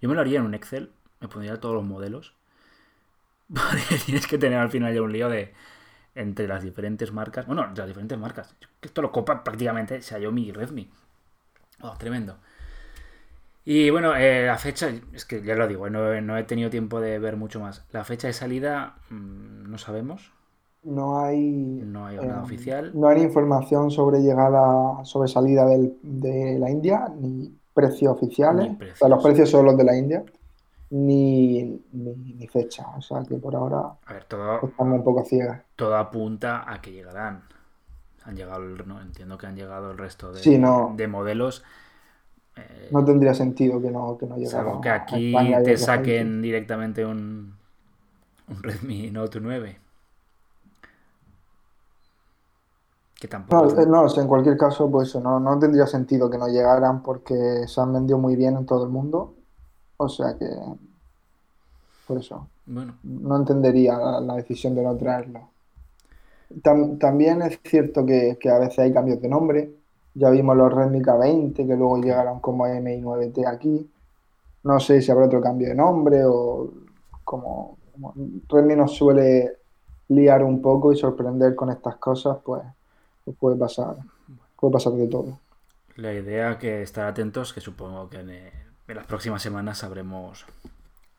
Yo 0.00 0.08
me 0.08 0.14
lo 0.14 0.20
haría 0.20 0.38
en 0.38 0.44
un 0.44 0.54
Excel, 0.54 0.92
me 1.20 1.28
pondría 1.28 1.58
todos 1.58 1.74
los 1.74 1.84
modelos. 1.84 2.34
Porque 3.48 3.96
tienes 4.06 4.26
que 4.26 4.38
tener 4.38 4.58
al 4.58 4.70
final 4.70 4.94
ya 4.94 5.02
un 5.02 5.12
lío 5.12 5.28
de 5.28 5.52
entre 6.14 6.48
las 6.48 6.62
diferentes 6.62 7.12
marcas. 7.12 7.46
Bueno, 7.46 7.66
las 7.74 7.86
diferentes 7.86 8.18
marcas. 8.18 8.54
Esto 8.82 9.02
lo 9.02 9.12
copa 9.12 9.44
prácticamente 9.44 10.02
Xiaomi 10.02 10.48
y 10.48 10.52
Redmi. 10.52 10.90
Oh, 11.82 11.96
tremendo. 11.96 12.36
Y 13.64 13.90
bueno, 13.90 14.16
eh, 14.16 14.46
la 14.46 14.56
fecha, 14.58 14.90
es 15.12 15.24
que 15.24 15.42
ya 15.42 15.54
lo 15.54 15.68
digo, 15.68 15.88
no, 15.90 16.20
no, 16.20 16.38
he 16.38 16.44
tenido 16.44 16.70
tiempo 16.70 17.00
de 17.00 17.18
ver 17.18 17.36
mucho 17.36 17.60
más. 17.60 17.86
La 17.92 18.02
fecha 18.02 18.26
de 18.26 18.32
salida 18.32 18.96
mmm, 19.10 19.70
no 19.70 19.78
sabemos. 19.78 20.32
No 20.82 21.20
hay. 21.20 21.82
No 21.84 22.06
hay 22.06 22.16
nada 22.16 22.40
eh, 22.40 22.42
oficial. 22.42 22.92
No 22.94 23.08
hay 23.08 23.20
información 23.20 23.90
sobre 23.90 24.20
llegada, 24.20 25.04
sobre 25.04 25.28
salida 25.28 25.66
del, 25.66 25.98
de 26.02 26.58
la 26.58 26.70
India, 26.70 27.12
ni 27.20 27.54
precios 27.74 28.12
oficiales. 28.12 28.74
Precios. 28.76 28.96
O 28.96 28.98
sea, 28.98 29.08
los 29.08 29.22
precios 29.22 29.50
son 29.50 29.66
los 29.66 29.76
de 29.76 29.84
la 29.84 29.96
India 29.96 30.24
ni, 30.90 31.82
ni, 31.92 32.14
ni, 32.14 32.46
fecha. 32.46 32.86
O 32.96 33.02
sea 33.02 33.22
que 33.28 33.36
por 33.36 33.54
ahora 33.54 33.92
a 34.06 34.12
ver, 34.12 34.24
todo, 34.24 34.60
estamos 34.66 34.98
un 34.98 35.04
poco 35.04 35.24
ciegas. 35.24 35.62
Todo 35.76 35.96
apunta 35.96 36.70
a 36.70 36.80
que 36.80 36.92
llegarán. 36.92 37.42
Han 38.24 38.36
llegado, 38.36 38.60
no, 38.60 39.00
entiendo 39.00 39.38
que 39.38 39.46
han 39.46 39.56
llegado 39.56 39.90
el 39.90 39.98
resto 39.98 40.32
de, 40.32 40.40
sí, 40.40 40.58
no, 40.58 40.92
de 40.96 41.08
modelos. 41.08 41.64
Eh, 42.56 42.88
no 42.90 43.04
tendría 43.04 43.32
sentido 43.32 43.80
que 43.80 43.90
no, 43.90 44.18
que 44.18 44.26
no 44.26 44.36
llegara. 44.36 44.80
que 44.82 44.90
aquí 44.90 45.34
te 45.64 45.76
saquen 45.76 46.42
directamente 46.42 47.04
un, 47.04 47.54
un 48.48 48.62
Redmi 48.62 49.10
Note 49.10 49.40
9. 49.40 49.78
Que 53.14 53.28
tampoco. 53.28 53.74
No, 53.86 53.86
no, 53.86 54.20
en 54.20 54.28
cualquier 54.28 54.56
caso, 54.56 54.90
pues 54.90 55.14
no, 55.16 55.40
no 55.40 55.58
tendría 55.58 55.86
sentido 55.86 56.30
que 56.30 56.38
no 56.38 56.48
llegaran 56.48 57.02
porque 57.02 57.66
se 57.66 57.80
han 57.80 57.92
vendido 57.92 58.18
muy 58.18 58.36
bien 58.36 58.56
en 58.56 58.66
todo 58.66 58.84
el 58.84 58.90
mundo 58.90 59.37
o 59.98 60.08
sea 60.08 60.36
que, 60.38 60.46
por 62.06 62.18
eso, 62.18 62.48
bueno. 62.66 62.94
no 63.02 63.36
entendería 63.36 63.98
la, 63.98 64.20
la, 64.20 64.34
decisión 64.36 64.74
de 64.74 64.82
no 64.82 64.96
traerlo. 64.96 65.50
Tam, 66.62 66.98
también 66.98 67.42
es 67.42 67.60
cierto 67.62 68.06
que, 68.06 68.38
que, 68.40 68.48
a 68.48 68.58
veces 68.58 68.78
hay 68.78 68.92
cambios 68.92 69.20
de 69.20 69.28
nombre. 69.28 69.70
Ya 70.14 70.30
vimos 70.30 70.56
los 70.56 70.72
Redmi 70.72 71.00
K20 71.00 71.54
que 71.54 71.76
luego 71.76 71.98
llegaron 71.98 72.40
como 72.40 72.66
MI9T 72.66 73.46
aquí. 73.46 73.90
No 74.64 74.80
sé 74.80 75.02
si 75.02 75.10
habrá 75.10 75.26
otro 75.26 75.40
cambio 75.40 75.68
de 75.68 75.74
nombre 75.74 76.24
o 76.24 76.70
como, 77.24 77.76
como 77.92 78.14
Redmi 78.48 78.76
nos 78.76 78.94
suele 78.94 79.58
liar 80.08 80.42
un 80.42 80.62
poco 80.62 80.92
y 80.92 80.96
sorprender 80.96 81.54
con 81.54 81.70
estas 81.70 81.96
cosas, 81.96 82.38
pues, 82.44 82.62
pues 83.24 83.36
puede 83.36 83.56
pasar, 83.56 83.96
puede 84.58 84.72
pasar 84.72 84.94
de 84.94 85.06
todo. 85.06 85.38
La 85.96 86.12
idea 86.14 86.58
que 86.58 86.82
estar 86.82 87.06
atentos, 87.08 87.52
que 87.52 87.60
supongo 87.60 88.08
que 88.08 88.20
en, 88.20 88.30
en 88.88 88.96
las 88.96 89.06
próximas 89.06 89.42
semanas 89.42 89.78
sabremos, 89.78 90.44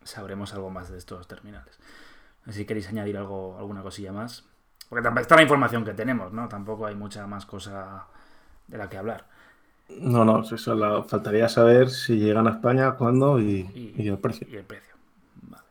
sabremos 0.03 0.53
algo 0.53 0.69
más 0.69 0.89
de 0.89 0.97
estos 0.97 1.27
terminales. 1.27 1.79
Si 2.49 2.65
queréis 2.65 2.89
añadir 2.89 3.17
algo, 3.17 3.57
alguna 3.57 3.81
cosilla 3.81 4.11
más. 4.11 4.43
Porque 4.89 5.07
está 5.21 5.35
la 5.35 5.43
información 5.43 5.85
que 5.85 5.93
tenemos, 5.93 6.33
¿no? 6.33 6.47
Tampoco 6.47 6.88
hay 6.88 6.95
mucha 6.95 7.27
más 7.27 7.45
cosa 7.45 8.07
de 8.67 8.77
la 8.77 8.89
que 8.89 8.97
hablar. 8.97 9.25
No, 9.89 10.25
no, 10.25 10.41
eso 10.41 10.75
la, 10.75 11.03
faltaría 11.03 11.47
saber 11.47 11.89
si 11.89 12.17
llegan 12.17 12.47
a 12.47 12.51
España, 12.51 12.93
cuándo 12.93 13.39
y, 13.39 13.69
y, 13.73 13.93
y 14.03 14.07
el 14.07 14.17
precio. 14.17 14.47
Y 14.49 14.55
el 14.55 14.63
precio. 14.63 14.95
Vale. 15.43 15.63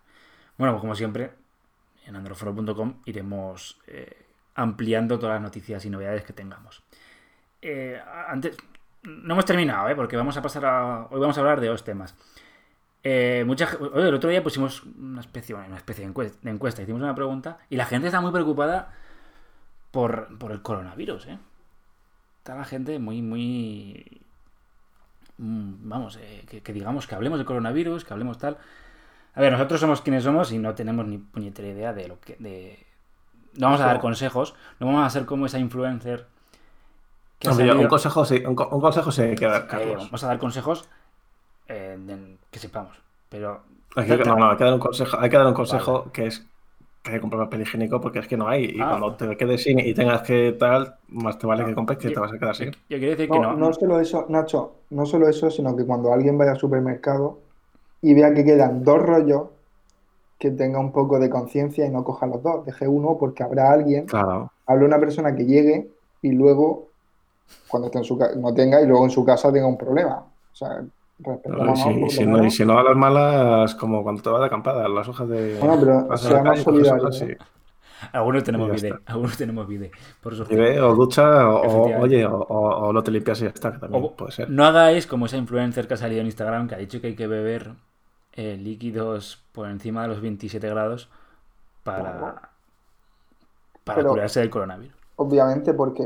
Bueno, 0.57 0.75
pues 0.75 0.81
como 0.81 0.95
siempre, 0.95 1.33
en 2.07 2.17
androforo.com 2.17 2.95
iremos 3.07 3.79
eh, 3.87 4.27
ampliando 4.55 5.19
todas 5.19 5.35
las 5.35 5.43
noticias 5.43 5.85
y 5.85 5.91
novedades 5.91 6.25
que 6.25 6.33
tengamos. 6.33 6.83
Eh, 7.61 8.01
antes, 8.29 8.57
no 9.09 9.35
hemos 9.35 9.45
terminado, 9.45 9.89
¿eh? 9.89 9.97
porque 9.97 10.17
vamos 10.17 10.37
a 10.37 10.43
pasar 10.43 10.67
a. 10.67 11.07
Hoy 11.11 11.21
vamos 11.21 11.37
a 11.37 11.41
hablar 11.41 11.61
de 11.61 11.69
dos 11.69 11.85
temas. 11.85 12.15
Eh, 13.03 13.45
mucha, 13.47 13.69
el 13.95 14.15
otro 14.15 14.29
día 14.29 14.43
pusimos 14.43 14.83
una 14.83 15.21
especie, 15.21 15.55
una 15.55 15.77
especie 15.77 16.03
de, 16.03 16.11
encuesta, 16.11 16.39
de 16.43 16.51
encuesta, 16.51 16.83
hicimos 16.83 17.01
una 17.01 17.15
pregunta 17.15 17.59
y 17.71 17.77
la 17.77 17.87
gente 17.87 18.09
está 18.09 18.21
muy 18.21 18.33
preocupada 18.33 18.93
por, 19.91 20.37
por 20.39 20.53
el 20.53 20.63
coronavirus. 20.63 21.27
¿eh? 21.27 21.39
Está 22.39 22.55
la 22.57 22.65
gente 22.65 22.99
muy, 22.99 23.23
muy. 23.23 24.21
Mm, 25.39 25.89
vamos, 25.89 26.19
eh, 26.21 26.45
que, 26.49 26.61
que, 26.61 26.73
digamos 26.73 27.07
que 27.07 27.15
hablemos 27.15 27.39
de 27.39 27.45
coronavirus, 27.45 28.05
que 28.05 28.13
hablemos 28.13 28.39
tal. 28.39 28.59
A 29.35 29.41
ver, 29.41 29.53
nosotros 29.53 29.81
somos 29.81 30.03
quienes 30.03 30.25
somos 30.25 30.53
y 30.53 30.59
no 30.59 30.75
tenemos 30.75 31.07
ni 31.07 31.19
puñetera 31.19 31.69
idea 31.69 31.93
de 31.93 32.09
lo 32.09 32.21
que. 32.21 32.37
De... 32.39 32.85
No 33.55 33.67
vamos 33.67 33.81
a 33.81 33.87
dar 33.87 34.01
consejos, 34.01 34.55
no 34.79 34.87
vamos 34.87 35.07
a 35.07 35.11
ser 35.11 35.25
como 35.25 35.47
esa 35.47 35.59
influencer 35.59 36.27
Hombre, 37.47 37.73
un, 37.73 37.87
consejo, 37.87 38.25
sí, 38.25 38.43
un, 38.45 38.49
un, 38.49 38.81
consejo 38.81 39.13
sí 39.13 39.23
hay 39.23 39.35
que 39.37 39.47
dar, 39.47 39.67
Carlos. 39.69 40.03
Eh, 40.03 40.07
vamos 40.07 40.25
a 40.25 40.27
dar 40.27 40.39
consejos 40.39 40.89
eh, 41.69 42.37
que 42.51 42.59
sepamos, 42.59 42.97
pero... 43.29 43.63
Hay 43.95 44.07
que, 44.07 44.17
no, 44.19 44.37
no, 44.37 44.51
hay 44.51 44.57
que 44.57 44.65
dar 44.65 44.75
un 44.75 44.81
consejo, 44.81 45.19
hay 45.19 45.31
que, 45.31 45.37
dar 45.37 45.47
un 45.47 45.55
consejo 45.55 46.01
vale. 46.01 46.13
que 46.13 46.27
es 46.27 46.47
que 47.03 47.11
hay 47.11 47.17
que 47.17 47.21
comprar 47.21 47.45
papel 47.45 47.63
higiénico 47.63 48.01
porque 48.01 48.19
es 48.19 48.29
que 48.29 48.37
no 48.37 48.49
hay. 48.49 48.77
Y 48.77 48.81
ah, 48.81 48.89
cuando 48.91 49.15
te 49.15 49.37
quedes 49.37 49.63
sin 49.63 49.79
y 49.79 49.95
tengas 49.95 50.23
que 50.23 50.53
tal, 50.59 50.97
más 51.09 51.39
te 51.39 51.47
vale 51.47 51.63
no, 51.63 51.69
que 51.69 51.75
compres 51.75 51.99
que 51.99 52.09
yo, 52.09 52.15
te 52.15 52.21
vas 52.21 52.33
a 52.33 52.39
quedar 52.39 52.55
sin. 52.55 52.71
Yo, 52.71 52.79
yo 52.89 52.99
quiero 52.99 53.11
decir 53.13 53.29
no, 53.29 53.35
que 53.35 53.41
no. 53.41 53.57
No 53.57 53.73
solo 53.73 54.01
eso, 54.01 54.27
Nacho, 54.29 54.75
no 54.91 55.07
solo 55.07 55.29
eso, 55.29 55.51
sino 55.51 55.75
que 55.77 55.85
cuando 55.85 56.13
alguien 56.13 56.37
vaya 56.37 56.53
al 56.53 56.59
supermercado 56.59 57.39
y 58.03 58.15
vea 58.15 58.35
que 58.35 58.45
quedan 58.45 58.85
dos 58.85 59.01
rollos, 59.01 59.45
que 60.39 60.51
tenga 60.51 60.79
un 60.79 60.93
poco 60.93 61.19
de 61.19 61.31
conciencia 61.31 61.87
y 61.87 61.91
no 61.91 62.05
coja 62.05 62.27
los 62.27 62.43
dos. 62.43 62.65
Deje 62.67 62.87
uno 62.87 63.17
porque 63.19 63.43
habrá 63.43 63.73
alguien, 63.73 64.07
claro. 64.07 64.53
habrá 64.67 64.85
una 64.85 64.99
persona 64.99 65.35
que 65.35 65.47
llegue 65.47 65.91
y 66.23 66.33
luego 66.33 66.88
cuando 67.69 67.87
esté 67.87 67.99
en 67.99 68.05
su 68.05 68.19
no 68.37 68.55
tenga 68.55 68.81
y 68.81 68.87
luego 68.87 69.05
en 69.05 69.11
su 69.11 69.25
casa 69.25 69.53
tenga 69.53 69.67
un 69.67 69.79
problema. 69.79 70.25
O 70.53 70.57
sea, 70.57 70.83
no, 71.19 71.77
si, 71.77 72.11
si, 72.11 72.27
no, 72.27 72.45
y 72.45 72.51
si 72.51 72.65
no 72.65 72.79
a 72.79 72.83
las 72.83 72.97
malas, 72.97 73.75
como 73.75 74.03
cuando 74.03 74.23
te 74.23 74.31
vas 74.31 74.41
de 74.41 74.47
acampada, 74.47 74.89
las 74.89 75.09
hojas 75.09 75.29
de. 75.29 75.59
Bueno, 75.59 75.77
pero 75.81 76.17
seamos 76.17 76.61
solidarios. 76.61 77.23
¿eh? 77.23 77.39
Algunos 78.13 78.45
tenemos 78.45 78.71
vídeo, 78.71 79.01
algunos 79.07 79.37
tenemos 79.37 79.67
vídeo. 79.67 79.91
Por 80.23 80.33
eso 80.33 80.45
o 80.45 80.95
ducha, 80.95 81.49
o, 81.49 81.63
o 81.63 82.01
oye, 82.01 82.25
o, 82.25 82.39
o, 82.39 82.93
no 82.93 83.03
te 83.03 83.11
limpias 83.11 83.41
y 83.41 83.45
ya 83.45 83.51
está, 83.51 83.73
que 83.73 83.79
también 83.79 84.05
o, 84.05 84.13
puede 84.13 84.31
ser. 84.31 84.49
No 84.49 84.65
hagáis 84.65 85.07
como 85.07 85.27
esa 85.27 85.37
influencer 85.37 85.89
que 85.89 85.95
ha 85.95 85.97
salido 85.97 86.21
en 86.21 86.27
Instagram 86.27 86.69
que 86.69 86.77
ha 86.77 86.79
dicho 86.79 87.01
que 87.01 87.09
hay 87.09 87.17
que 87.17 87.27
beber 87.27 87.73
eh, 88.35 88.57
líquidos 88.57 89.43
por 89.51 89.69
encima 89.69 90.03
de 90.03 90.09
los 90.09 90.21
27 90.21 90.69
grados 90.69 91.09
para, 91.83 92.51
para 93.83 93.99
pero, 93.99 94.11
curarse 94.11 94.39
del 94.39 94.51
coronavirus. 94.51 94.95
Obviamente, 95.17 95.75
porque 95.75 96.05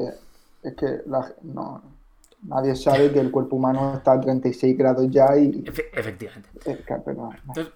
es 0.62 0.74
que 0.74 1.00
la, 1.06 1.32
no, 1.42 1.82
nadie 2.42 2.74
sabe 2.76 3.12
que 3.12 3.20
el 3.20 3.30
cuerpo 3.30 3.56
humano 3.56 3.94
está 3.96 4.12
a 4.12 4.20
36 4.20 4.76
grados 4.76 5.10
ya 5.10 5.36
y... 5.36 5.64
Efectivamente. 5.66 6.48
Es 6.64 6.78
que, 6.78 6.94
pero, 7.04 7.22
no. 7.22 7.32
Entonces, 7.32 7.72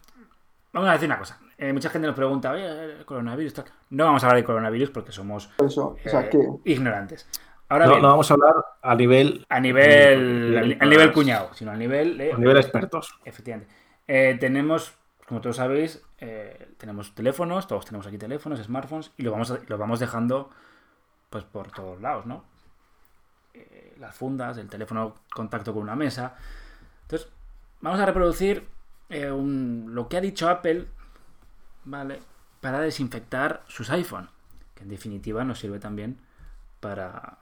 vamos 0.73 0.89
a 0.89 0.93
decir 0.93 1.09
una 1.09 1.19
cosa. 1.19 1.39
Eh, 1.59 1.73
mucha 1.73 1.89
gente 1.89 2.07
nos 2.07 2.17
pregunta, 2.17 2.53
oye, 2.53 2.99
el 2.99 3.05
coronavirus... 3.05 3.55
Tal. 3.55 3.65
No 3.91 4.05
vamos 4.05 4.23
a 4.23 4.27
hablar 4.27 4.43
de 4.43 4.45
coronavirus 4.45 4.91
porque 4.91 5.13
somos 5.13 5.51
Eso, 5.65 5.97
eh, 5.99 6.03
o 6.07 6.11
sea, 6.11 6.29
que... 6.29 6.39
ignorantes. 6.65 7.27
Ahora 7.69 7.87
no, 7.87 7.93
bien, 7.93 8.03
no, 8.03 8.09
vamos 8.09 8.31
a 8.31 8.35
hablar 8.35 8.55
a 8.83 8.95
nivel... 8.95 9.47
A 9.49 9.59
nivel... 9.59 10.59
A 10.59 10.63
nivel, 10.63 10.91
nivel 10.91 11.13
cuñado, 11.13 11.51
sino 11.55 11.73
a 11.73 11.77
nivel... 11.77 12.21
Eh, 12.21 12.33
a 12.33 12.39
nivel 12.39 12.57
expertos. 12.59 13.19
Efectivamente. 13.25 13.73
Eh, 14.07 14.37
tenemos, 14.39 14.95
como 15.27 15.41
todos 15.41 15.57
sabéis, 15.57 16.03
tenemos 16.79 17.15
teléfonos, 17.15 17.67
todos 17.67 17.85
tenemos 17.85 18.07
aquí 18.07 18.19
teléfonos, 18.19 18.63
smartphones, 18.63 19.11
y 19.17 19.23
lo 19.23 19.33
vamos, 19.33 19.51
a, 19.51 19.59
lo 19.67 19.79
vamos 19.79 19.99
dejando 19.99 20.51
pues 21.29 21.45
por 21.45 21.71
todos 21.73 22.01
lados, 22.01 22.25
¿no? 22.27 22.45
Las 23.99 24.15
fundas, 24.15 24.59
el 24.59 24.69
teléfono 24.69 25.15
contacto 25.35 25.73
con 25.73 25.83
una 25.83 25.97
mesa. 25.97 26.35
Entonces, 27.03 27.29
vamos 27.81 28.01
a 28.01 28.07
reproducir 28.07 28.67
eh, 29.09 29.31
un, 29.31 29.87
lo 29.91 30.09
que 30.09 30.17
ha 30.17 30.21
dicho 30.21 30.49
Apple, 30.49 30.87
¿vale? 31.85 32.21
para 32.61 32.81
desinfectar 32.81 33.63
sus 33.69 33.91
iPhone, 33.91 34.29
que 34.75 34.83
en 34.83 34.89
definitiva 34.89 35.45
nos 35.45 35.61
sirve 35.61 35.79
también 35.79 36.19
para, 36.81 37.39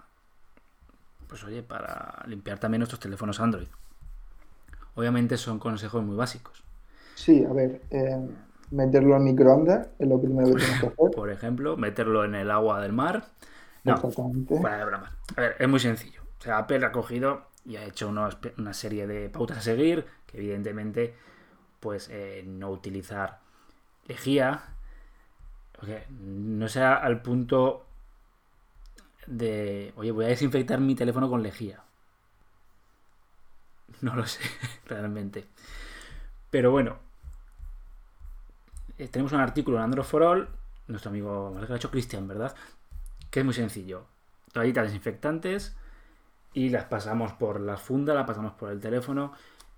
pues 1.29 1.43
oye, 1.45 1.63
para 1.63 2.23
limpiar 2.27 2.59
también 2.59 2.81
nuestros 2.81 3.01
teléfonos 3.01 3.41
Android. 3.41 3.69
Obviamente 4.97 5.37
son 5.37 5.59
consejos 5.59 6.05
muy 6.05 6.17
básicos. 6.17 6.63
Sí, 7.15 7.45
a 7.45 7.53
ver, 7.53 7.81
eh, 7.91 8.19
meterlo 8.71 9.17
en 9.17 9.25
microondas 9.25 9.89
es 9.99 10.09
lo 10.09 10.21
primero 10.21 10.49
que 10.49 10.57
tienes 10.57 10.81
que 10.81 10.87
hacer. 10.89 11.11
Por 11.15 11.31
ejemplo, 11.31 11.77
meterlo 11.77 12.25
en 12.25 12.35
el 12.35 12.51
agua 12.51 12.81
del 12.81 12.93
mar. 12.93 13.25
No, 13.85 14.09
fuera 14.61 14.79
de 14.79 14.85
broma. 14.85 15.17
A 15.37 15.41
ver, 15.41 15.57
es 15.59 15.69
muy 15.69 15.81
sencillo. 15.81 16.23
O 16.39 16.43
sea, 16.43 16.59
Apple 16.59 16.85
ha 16.85 16.93
cogido 16.93 17.49
y 17.65 17.77
ha 17.77 17.85
hecho 17.85 18.09
unos- 18.09 18.39
una 18.59 18.75
serie 18.75 19.07
de 19.07 19.29
pautas 19.31 19.59
a 19.59 19.63
seguir, 19.63 20.07
que 20.27 20.39
evidentemente, 20.39 21.15
pues 21.81 22.09
eh, 22.11 22.45
no 22.47 22.71
utilizar 22.71 23.41
lejía, 24.07 24.65
no 26.11 26.69
sea 26.69 26.95
al 26.97 27.21
punto 27.23 27.85
de, 29.27 29.93
oye, 29.97 30.11
voy 30.13 30.25
a 30.27 30.29
desinfectar 30.29 30.81
mi 30.81 30.95
teléfono 30.95 31.29
con 31.29 31.43
lejía. 31.43 31.83
No 34.03 34.15
lo 34.15 34.27
sé, 34.27 34.41
realmente. 34.87 35.47
Pero 36.51 36.71
bueno, 36.71 36.99
eh, 38.99 39.09
tenemos 39.09 39.33
un 39.33 39.41
artículo 39.41 39.77
en 39.79 39.85
Android 39.85 40.05
for 40.07 40.23
All, 40.23 40.49
nuestro 40.89 41.11
amigo, 41.11 41.53
me 41.55 41.67
lo 41.67 41.73
ha 41.75 41.77
hecho 41.77 41.91
Cristian, 41.91 42.29
¿verdad? 42.29 42.55
Que 43.35 43.41
es 43.41 43.45
muy 43.45 43.53
sencillo. 43.53 44.05
Toallitas 44.53 44.85
desinfectantes 44.85 45.77
y 46.53 46.69
las 46.69 46.85
pasamos 46.85 47.33
por 47.33 47.59
la 47.59 47.77
funda, 47.77 48.15
las 48.15 48.29
pasamos 48.29 48.53
por 48.53 48.71
el 48.71 48.79
teléfono. 48.79 49.33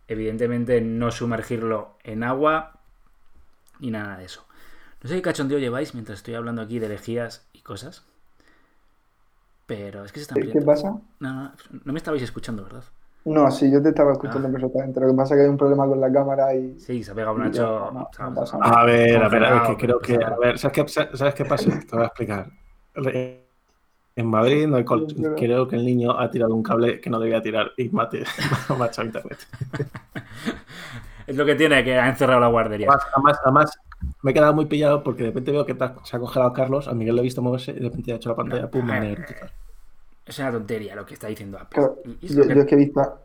Evidentemente 0.09 0.83
no 0.83 1.11
sumergirlo 1.11 1.97
en 2.05 2.23
agua 2.23 2.81
ni 3.81 3.91
nada 3.91 4.19
de 4.19 4.27
eso. 4.27 4.45
No 5.03 5.09
sé 5.09 5.17
qué 5.17 5.23
cachondeo 5.23 5.59
lleváis 5.59 5.95
mientras 5.95 6.19
estoy 6.19 6.35
hablando 6.35 6.61
aquí 6.61 6.79
de 6.79 6.91
lejías 6.91 7.49
y 7.55 7.63
cosas. 7.63 8.05
Pero 9.65 10.05
es 10.05 10.13
que 10.13 10.19
se 10.21 10.25
están 10.25 10.43
¿Qué, 10.43 10.61
pasa? 10.61 10.91
No, 11.21 11.33
no, 11.33 11.53
no 11.83 11.93
me 11.95 11.99
estabais 11.99 12.23
escuchando, 12.23 12.63
¿verdad? 12.63 12.85
No, 13.25 13.51
sí, 13.51 13.73
yo 13.73 13.83
te 13.83 13.89
estaba 13.89 14.13
escuchando 14.13 14.49
Ah. 14.49 14.53
perfectamente. 14.53 15.01
Lo 15.01 15.07
que 15.09 15.15
pasa 15.15 15.35
es 15.35 15.39
que 15.39 15.45
hay 15.45 15.49
un 15.49 15.57
problema 15.57 15.87
con 15.87 15.99
la 15.99 16.13
cámara 16.13 16.55
y 16.55 16.79
Sí, 16.79 17.03
se 17.03 17.13
ha 17.13 17.15
pegado 17.15 17.37
un 17.37 17.51
nada. 17.51 18.11
A 18.61 18.85
ver, 18.85 19.23
a 19.23 19.29
ver, 19.31 19.45
a 19.47 19.51
ver, 19.55 19.63
que 19.63 19.87
creo 19.87 19.99
que. 19.99 20.23
A 20.23 20.37
ver, 20.37 20.59
¿sabes 20.59 20.75
qué, 20.75 21.17
¿sabes 21.17 21.35
qué 21.35 21.47
pasa? 21.47 21.71
Te 21.71 21.97
voy 21.97 22.03
a 22.03 22.09
explicar. 22.09 22.51
En 24.17 24.27
Madrid 24.27 24.67
no 24.67 24.77
hay 24.77 24.85
col-. 24.85 25.07
Creo 25.37 25.69
que 25.69 25.77
el 25.77 25.85
niño 25.85 26.19
ha 26.19 26.31
tirado 26.31 26.55
un 26.55 26.63
cable 26.63 27.01
que 27.01 27.11
no 27.11 27.21
debía 27.21 27.43
tirar 27.43 27.73
y 27.77 27.89
mate, 27.91 28.23
echado 28.87 29.07
internet. 29.07 29.39
Es 31.27 31.35
lo 31.37 31.45
que 31.45 31.57
tiene, 31.57 31.83
que 31.83 31.97
ha 31.97 32.09
encerrado 32.09 32.39
la 32.41 32.47
guardería. 32.47 32.87
Además, 32.89 33.07
además, 33.13 33.39
además, 33.43 33.79
me 34.23 34.31
he 34.31 34.35
quedado 34.35 34.55
muy 34.55 34.67
pillado 34.67 35.03
porque 35.03 35.25
de 35.25 35.31
repente 35.31 35.51
veo 35.51 35.67
que 35.67 35.77
se 36.05 36.17
ha 36.17 36.21
congelado 36.21 36.53
Carlos, 36.53 36.87
a 36.87 36.95
Miguel 36.95 37.17
le 37.17 37.23
he 37.23 37.25
visto 37.25 37.43
moverse 37.43 37.73
y 37.73 37.75
de 37.75 37.81
repente 37.89 38.13
ha 38.13 38.17
hecho 38.17 38.29
la 38.29 38.37
pantalla, 38.37 38.71
pum, 38.71 38.89
en 38.91 39.01
negro. 39.01 39.25
Es 40.25 40.39
una 40.39 40.53
tontería 40.53 40.95
lo 40.95 41.05
que 41.05 41.15
está 41.15 41.27
diciendo 41.27 41.59
Apple. 41.59 41.77
Claro, 41.81 41.97
es 42.23 42.31
yo, 42.31 42.43
lo 42.43 42.47
que- 42.49 42.55
yo 42.55 42.61
es 42.61 42.67
que 42.69 42.75
he 42.77 42.79
visto. 42.79 43.19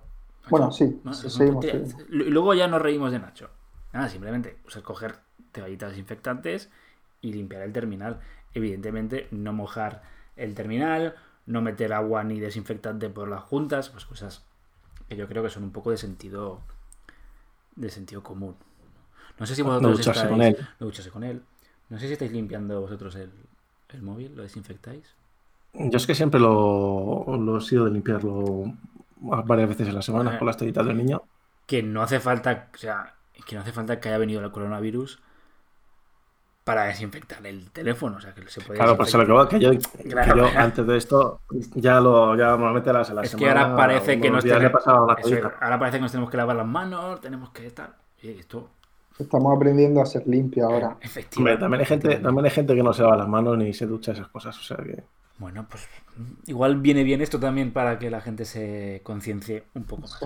Bueno, 0.50 0.65
Nacho, 0.65 0.77
sí, 0.77 1.00
no, 1.03 1.13
sí, 1.13 1.27
es 1.27 1.36
una 1.36 1.45
seguimos, 1.45 1.65
tontería. 1.65 1.88
seguimos. 1.95 2.27
Y 2.27 2.29
luego 2.31 2.53
ya 2.55 2.67
nos 2.67 2.81
reímos 2.81 3.12
de 3.12 3.19
Nacho. 3.19 3.50
Nada, 3.93 4.10
simplemente 4.10 4.57
pues, 4.63 4.75
escoger 4.77 5.15
toallitas 5.51 5.91
desinfectantes 5.91 6.71
y 7.21 7.33
limpiar 7.33 7.62
el 7.62 7.71
terminal. 7.71 8.19
Evidentemente, 8.55 9.27
no 9.29 9.53
mojar 9.53 10.01
el 10.35 10.55
terminal, 10.55 11.15
no 11.45 11.61
meter 11.61 11.93
agua 11.93 12.23
ni 12.23 12.39
desinfectante 12.39 13.09
por 13.09 13.27
las 13.27 13.41
juntas, 13.43 13.89
pues 13.89 14.05
cosas 14.05 14.43
que 15.09 15.15
yo 15.15 15.27
creo 15.27 15.43
que 15.43 15.50
son 15.50 15.63
un 15.63 15.71
poco 15.71 15.91
de 15.91 15.97
sentido 15.97 16.61
de 17.75 17.89
sentido 17.89 18.21
común. 18.23 18.56
No 19.39 19.45
sé 19.45 19.56
si 19.56 19.62
No 19.62 19.69
vosotros 19.69 19.97
ducharse 19.97 20.21
estáis- 20.21 20.29
con 20.32 20.41
él. 20.41 20.58
no 20.79 21.12
con 21.12 21.23
él. 21.23 21.41
No 21.89 21.99
sé 21.99 22.08
si 22.08 22.13
estáis 22.13 22.32
limpiando 22.32 22.79
vosotros 22.82 23.15
el, 23.15 23.32
el 23.89 24.01
móvil, 24.01 24.36
lo 24.36 24.43
desinfectáis. 24.43 25.03
Yo 25.73 25.97
es 25.97 26.06
que 26.06 26.15
siempre 26.15 26.39
lo, 26.39 27.25
lo 27.38 27.58
he 27.58 27.62
sido 27.62 27.86
de 27.86 27.91
limpiarlo 27.91 28.73
varias 29.21 29.69
veces 29.69 29.88
en 29.88 29.95
la 29.95 30.01
semana 30.01 30.32
Ajá. 30.32 30.39
con 30.39 30.47
las 30.47 30.58
toallitas 30.58 30.86
del 30.86 30.97
niño. 30.97 31.23
que 31.65 31.82
no 31.84 32.01
hace 32.01 32.19
falta, 32.19 32.69
o 32.73 32.77
sea, 32.77 33.15
que 33.47 33.56
no 33.56 33.62
hace 33.62 33.71
falta 33.71 33.99
que 33.99 34.10
haya 34.10 34.17
venido 34.17 34.43
el 34.43 34.51
coronavirus 34.51 35.19
para 36.63 36.86
desinfectar 36.86 37.45
el 37.47 37.71
teléfono, 37.71 38.17
o 38.17 38.21
sea, 38.21 38.34
que 38.34 38.47
se 38.47 38.62
puede 38.62 38.78
Claro, 38.80 38.95
pues 38.95 39.13
a 39.15 39.17
lo 39.17 39.26
que 39.26 39.32
va, 39.32 39.50
que 39.50 39.60
yo, 39.60 39.71
que 39.71 40.10
yo 40.10 40.45
antes 40.56 40.86
de 40.86 40.97
esto 40.97 41.41
ya 41.76 42.00
lo 42.00 42.36
ya 42.38 42.50
normalmente 42.52 42.93
las 42.93 43.10
a 43.10 43.13
la 43.15 43.24
Es 43.24 43.36
que 43.36 43.47
ahora 43.47 43.76
parece 43.76 44.19
que 44.21 44.30
nos 44.30 44.43
tenemos- 44.43 44.88
ahora 44.88 45.80
parece 45.80 45.97
que 45.97 46.02
nos 46.02 46.12
tenemos 46.12 46.30
que 46.30 46.38
lavar 46.38 46.56
las 46.56 46.67
manos, 46.67 47.19
tenemos 47.21 47.50
que 47.50 47.65
estar. 47.67 47.95
Oye, 48.24 48.39
esto, 48.39 48.69
Estamos 49.19 49.56
aprendiendo 49.56 50.02
a 50.02 50.06
ser 50.06 50.26
limpios 50.28 50.65
ahora. 50.71 50.88
Hombre, 50.89 51.06
efectivamente. 51.06 51.60
también 51.60 51.80
hay 51.82 51.86
gente, 51.86 52.15
también 52.17 52.45
hay 52.45 52.52
gente 52.52 52.76
que 52.76 52.82
no 52.84 52.91
se 52.93 53.04
lava 53.04 53.17
las 53.17 53.28
manos 53.28 53.56
ni 53.58 53.71
se 53.74 53.86
ducha 53.86 54.13
esas 54.13 54.28
cosas, 54.30 54.58
o 54.58 54.63
sea 54.63 54.78
que 54.78 55.04
Bueno, 55.38 55.65
pues 55.69 55.88
igual 56.47 56.78
viene 56.78 57.04
bien 57.04 57.21
esto 57.21 57.39
también 57.39 57.71
para 57.71 58.00
que 58.00 58.10
la 58.10 58.21
gente 58.21 58.45
se 58.45 59.02
conciencie 59.04 59.63
un 59.76 59.84
poco 59.84 60.04
más. 60.04 60.17
Sí. 60.19 60.26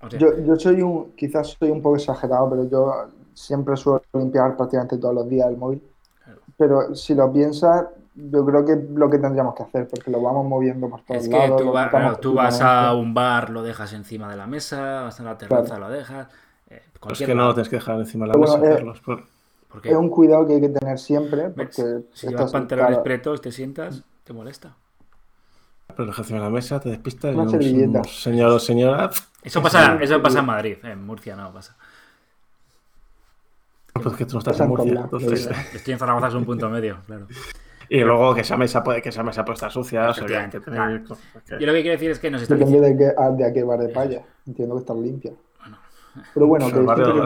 O 0.00 0.10
sea, 0.10 0.20
Yo, 0.20 0.28
yo 0.44 0.54
soy 0.56 0.82
un, 0.82 1.12
quizás 1.16 1.56
soy 1.58 1.70
un 1.70 1.82
poco 1.82 1.96
exagerado, 1.96 2.48
pero 2.50 2.70
yo 2.70 3.08
siempre 3.38 3.76
suelo 3.76 4.02
limpiar 4.14 4.56
prácticamente 4.56 4.98
todos 4.98 5.14
los 5.14 5.28
días 5.28 5.48
el 5.48 5.56
móvil. 5.56 5.82
Claro. 6.24 6.40
Pero 6.56 6.94
si 6.94 7.14
lo 7.14 7.32
piensas, 7.32 7.86
yo 8.14 8.44
creo 8.44 8.64
que 8.64 8.72
es 8.72 8.90
lo 8.90 9.08
que 9.08 9.18
tendríamos 9.18 9.54
que 9.54 9.62
hacer, 9.62 9.88
porque 9.88 10.10
lo 10.10 10.20
vamos 10.20 10.44
moviendo 10.46 10.88
por 10.90 11.00
todos 11.02 11.22
es 11.22 11.28
que 11.28 11.36
lados. 11.38 11.58
tú, 11.60 11.64
lo 11.66 11.72
va- 11.72 11.86
quitamos 11.86 12.06
claro, 12.08 12.18
tú 12.20 12.34
vas 12.34 12.60
a 12.60 12.94
un 12.94 13.14
bar, 13.14 13.50
lo 13.50 13.62
dejas 13.62 13.92
encima 13.92 14.28
de 14.28 14.36
la 14.36 14.46
mesa, 14.46 15.02
vas 15.02 15.20
a 15.20 15.22
la 15.22 15.38
terraza, 15.38 15.78
lo 15.78 15.88
dejas. 15.88 16.26
eh, 16.70 16.82
es 17.10 17.18
que 17.18 17.34
no 17.34 17.46
lo 17.46 17.54
tienes 17.54 17.68
que 17.68 17.76
dejar 17.76 17.98
encima 18.00 18.26
de 18.26 18.32
la 18.32 18.38
mesa, 18.38 18.58
eh, 18.58 18.74
Carlos, 18.74 19.00
por- 19.00 19.22
Es 19.84 19.94
un 19.94 20.08
cuidado 20.08 20.46
que 20.46 20.54
hay 20.54 20.60
que 20.62 20.68
tener 20.70 20.98
siempre, 20.98 21.50
porque 21.50 21.72
si 22.12 22.26
estás- 22.26 22.30
llevas 22.30 22.52
pantalones 22.52 22.88
claro, 22.90 23.02
pretos, 23.04 23.40
te 23.40 23.52
sientas, 23.52 24.02
te 24.24 24.32
molesta. 24.32 24.74
pero 25.88 26.00
lo 26.00 26.06
dejas 26.06 26.18
encima 26.26 26.38
de 26.40 26.44
la 26.46 26.50
mesa, 26.50 26.80
te 26.80 26.88
despistas 26.90 27.32
y 27.32 27.34
Una 27.34 27.44
un, 27.44 27.50
servilleta. 27.50 27.98
un 28.00 28.04
señor 28.04 28.50
o 28.50 28.58
señora, 28.58 29.10
Eso 29.42 29.62
pasa, 29.62 29.96
eso 30.02 30.20
pasa 30.22 30.40
en 30.40 30.46
Madrid, 30.46 30.76
en 30.82 31.06
Murcia 31.06 31.36
no 31.36 31.52
pasa. 31.52 31.76
Pues 34.00 34.16
que 34.16 34.24
tú 34.26 34.34
no 34.34 34.38
estás 34.40 34.60
en 34.60 34.68
Murcia, 34.68 35.00
entonces, 35.04 35.50
Estoy 35.74 35.92
en 35.92 35.98
Zaragoza, 35.98 36.28
es 36.28 36.34
un 36.34 36.44
punto 36.44 36.68
medio, 36.70 36.98
claro. 37.06 37.26
y 37.88 38.00
luego 38.00 38.34
que 38.34 38.42
esa 38.42 38.56
mesa 38.56 38.82
puede 38.84 39.00
que 39.02 39.08
esa 39.08 39.22
mesa 39.22 39.44
puede 39.44 39.54
estar 39.54 39.70
sucia, 39.72 40.10
o 40.10 40.14
sea, 40.14 40.26
que 40.26 40.36
hay 40.36 40.50
que 40.50 40.56
Efectivamente, 40.58 41.14
tener 41.46 41.60
Yo 41.60 41.66
lo 41.66 41.72
que 41.72 41.80
quiero 41.82 41.92
decir 41.96 42.10
es 42.10 42.18
que 42.18 42.30
nos 42.30 42.42
está 42.42 42.54
Depende 42.54 42.80
diciendo. 42.80 43.04
de, 43.04 43.14
qué, 43.14 43.22
a- 43.22 43.30
de 43.30 43.44
a 43.46 43.52
qué 43.52 43.62
bar 43.64 43.78
de 43.80 43.88
palla. 43.88 44.22
Entiendo 44.46 44.74
que 44.74 44.80
está 44.80 44.94
limpia. 44.94 45.32
Bueno. 45.60 45.78
Pero 46.34 46.46
bueno, 46.46 46.70
que 46.70 46.78
el 46.78 46.84
barrio, 46.86 47.04
que 47.14 47.20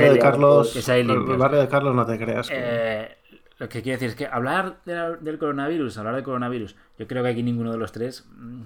el 0.00 0.04
el 0.08 0.14
de 0.14 0.18
Carlos, 0.18 0.72
que 0.86 1.00
el, 1.00 1.06
barrio 1.38 1.60
de 1.60 1.68
Carlos 1.68 1.94
no 1.94 2.04
te 2.06 2.18
creas. 2.18 2.48
que- 2.48 2.54
Eh, 2.58 3.16
lo 3.58 3.68
que 3.68 3.80
quiero 3.82 3.96
decir 3.96 4.08
es 4.08 4.14
que 4.16 4.26
hablar 4.26 4.78
de 4.84 4.94
la- 4.94 5.10
del 5.12 5.38
coronavirus, 5.38 5.96
hablar 5.98 6.14
del 6.16 6.24
coronavirus, 6.24 6.74
yo 6.98 7.06
creo 7.06 7.22
que 7.22 7.28
aquí 7.30 7.42
ninguno 7.42 7.70
de 7.70 7.78
los 7.78 7.92
tres 7.92 8.26
mm, 8.36 8.62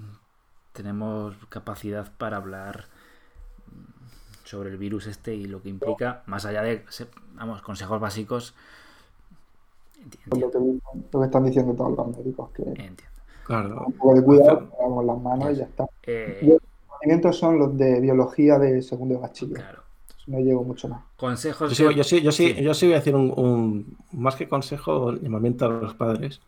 tenemos 0.73 1.35
capacidad 1.49 2.11
para 2.17 2.37
hablar 2.37 2.85
sobre 4.47 4.69
el 4.69 4.77
virus 4.77 5.07
este 5.07 5.35
y 5.35 5.45
lo 5.45 5.61
que 5.61 5.69
implica, 5.69 6.23
más 6.25 6.45
allá 6.45 6.61
de, 6.61 6.83
vamos, 7.35 7.61
consejos 7.61 7.99
básicos. 7.99 8.55
Enti- 10.03 10.19
por 10.29 10.39
lo 10.39 10.45
Entiendo, 10.45 10.81
que, 10.91 11.07
lo 11.11 11.19
que 11.19 11.25
están 11.25 11.43
diciendo 11.43 11.73
todos 11.73 11.97
los 11.97 12.17
médicos, 12.17 12.49
que 12.51 12.63
entiendo. 12.63 13.03
claro. 13.45 13.83
un 13.87 13.93
poco 13.93 14.15
de 14.15 14.23
cuidado, 14.23 14.69
lavamos 14.79 15.05
las 15.05 15.21
manos 15.21 15.51
y 15.53 15.55
ya 15.55 15.63
está. 15.65 15.85
Eh, 16.03 16.39
Los 16.43 16.59
conocimientos 16.87 17.37
son 17.37 17.59
los 17.59 17.77
de 17.77 17.99
biología 17.99 18.57
de 18.59 18.81
segundo 18.81 19.15
de 19.15 19.21
bachiller. 19.21 19.57
claro. 19.57 19.83
No 20.27 20.39
llego 20.39 20.61
mucho 20.63 20.89
más. 20.89 21.01
Consejos. 21.15 21.77
Yo 21.77 21.89
sí, 21.89 21.95
yo 21.95 22.03
sí, 22.03 22.21
yo 22.21 22.31
sí, 22.33 22.53
sí. 22.53 22.61
yo 22.61 22.73
sí 22.73 22.85
voy 22.85 22.95
a 22.95 22.97
decir 22.97 23.15
un, 23.15 23.33
un- 23.37 23.97
más 24.11 24.35
que 24.35 24.49
consejo, 24.49 25.13
llamamiento 25.13 25.65
a 25.65 25.69
los 25.69 25.93
padres. 25.93 26.41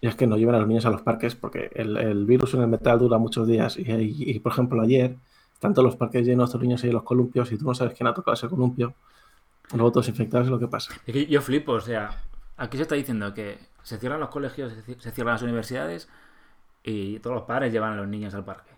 Y 0.00 0.06
es 0.06 0.14
que 0.14 0.26
no 0.26 0.36
lleven 0.38 0.54
a 0.54 0.58
los 0.60 0.68
niños 0.68 0.86
a 0.86 0.90
los 0.90 1.02
parques 1.02 1.34
porque 1.34 1.70
el, 1.74 1.96
el 1.98 2.24
virus 2.24 2.54
en 2.54 2.62
el 2.62 2.68
metal 2.68 2.98
dura 2.98 3.18
muchos 3.18 3.46
días. 3.46 3.76
Y, 3.76 3.82
y- 3.82 4.30
y, 4.30 4.38
por 4.40 4.52
ejemplo, 4.52 4.80
ayer, 4.80 5.16
tanto 5.58 5.82
los 5.82 5.96
parques 5.96 6.26
llenos, 6.26 6.50
estos 6.50 6.60
niños 6.62 6.82
en 6.84 6.92
los 6.92 7.02
columpios, 7.02 7.50
y 7.52 7.58
tú 7.58 7.64
no 7.64 7.74
sabes 7.74 7.94
quién 7.94 8.06
ha 8.06 8.14
tocado 8.14 8.34
ese 8.34 8.48
columpio, 8.48 8.94
luego 9.72 9.92
todos 9.92 10.08
infectados 10.08 10.46
es 10.46 10.50
lo 10.50 10.58
que 10.58 10.68
pasa. 10.68 10.94
Es 11.06 11.12
que 11.12 11.26
yo 11.26 11.40
flipo, 11.42 11.72
o 11.72 11.80
sea, 11.80 12.22
aquí 12.56 12.76
se 12.76 12.84
está 12.84 12.94
diciendo 12.94 13.34
que 13.34 13.58
se 13.82 13.98
cierran 13.98 14.20
los 14.20 14.28
colegios, 14.30 14.72
se 14.72 14.82
ci- 14.84 15.00
se 15.00 15.10
cierran 15.10 15.34
las 15.34 15.42
universidades 15.42 16.08
y 16.84 17.18
todos 17.20 17.36
los 17.36 17.44
padres 17.44 17.72
llevan 17.72 17.92
a 17.94 17.96
los 17.96 18.08
niños 18.08 18.34
al 18.34 18.44
parque. 18.44 18.70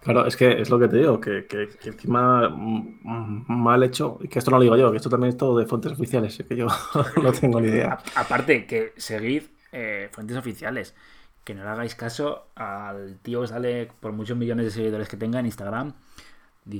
Claro, 0.00 0.26
es 0.26 0.36
que 0.36 0.60
es 0.60 0.68
lo 0.68 0.78
que 0.78 0.88
te 0.88 0.98
digo, 0.98 1.18
que, 1.18 1.46
que- 1.46 1.68
que 1.80 1.88
encima 1.88 2.46
mm, 2.50 3.44
mal 3.48 3.82
hecho, 3.82 4.18
y 4.20 4.28
que 4.28 4.38
esto 4.38 4.50
no 4.50 4.58
lo 4.58 4.62
digo 4.64 4.76
yo, 4.76 4.90
que 4.90 4.98
esto 4.98 5.08
también 5.08 5.30
es 5.30 5.36
todo 5.38 5.58
de 5.58 5.66
fuentes 5.66 5.92
oficiales, 5.92 6.44
que 6.46 6.56
yo 6.56 6.66
no 7.22 7.32
tengo 7.32 7.58
ni 7.60 7.68
idea. 7.68 7.98
Aparte, 8.14 8.66
que 8.66 8.92
seguid 8.98 9.44
eh, 9.72 10.10
fuentes 10.12 10.36
oficiales. 10.36 10.94
Que 11.44 11.54
no 11.54 11.62
le 11.62 11.70
hagáis 11.70 11.94
caso 11.94 12.46
al 12.54 13.18
tío 13.20 13.42
que 13.42 13.48
sale 13.48 13.92
por 14.00 14.12
muchos 14.12 14.36
millones 14.36 14.66
de 14.66 14.70
seguidores 14.70 15.08
que 15.08 15.16
tenga 15.16 15.38
en 15.40 15.46
Instagram. 15.46 15.94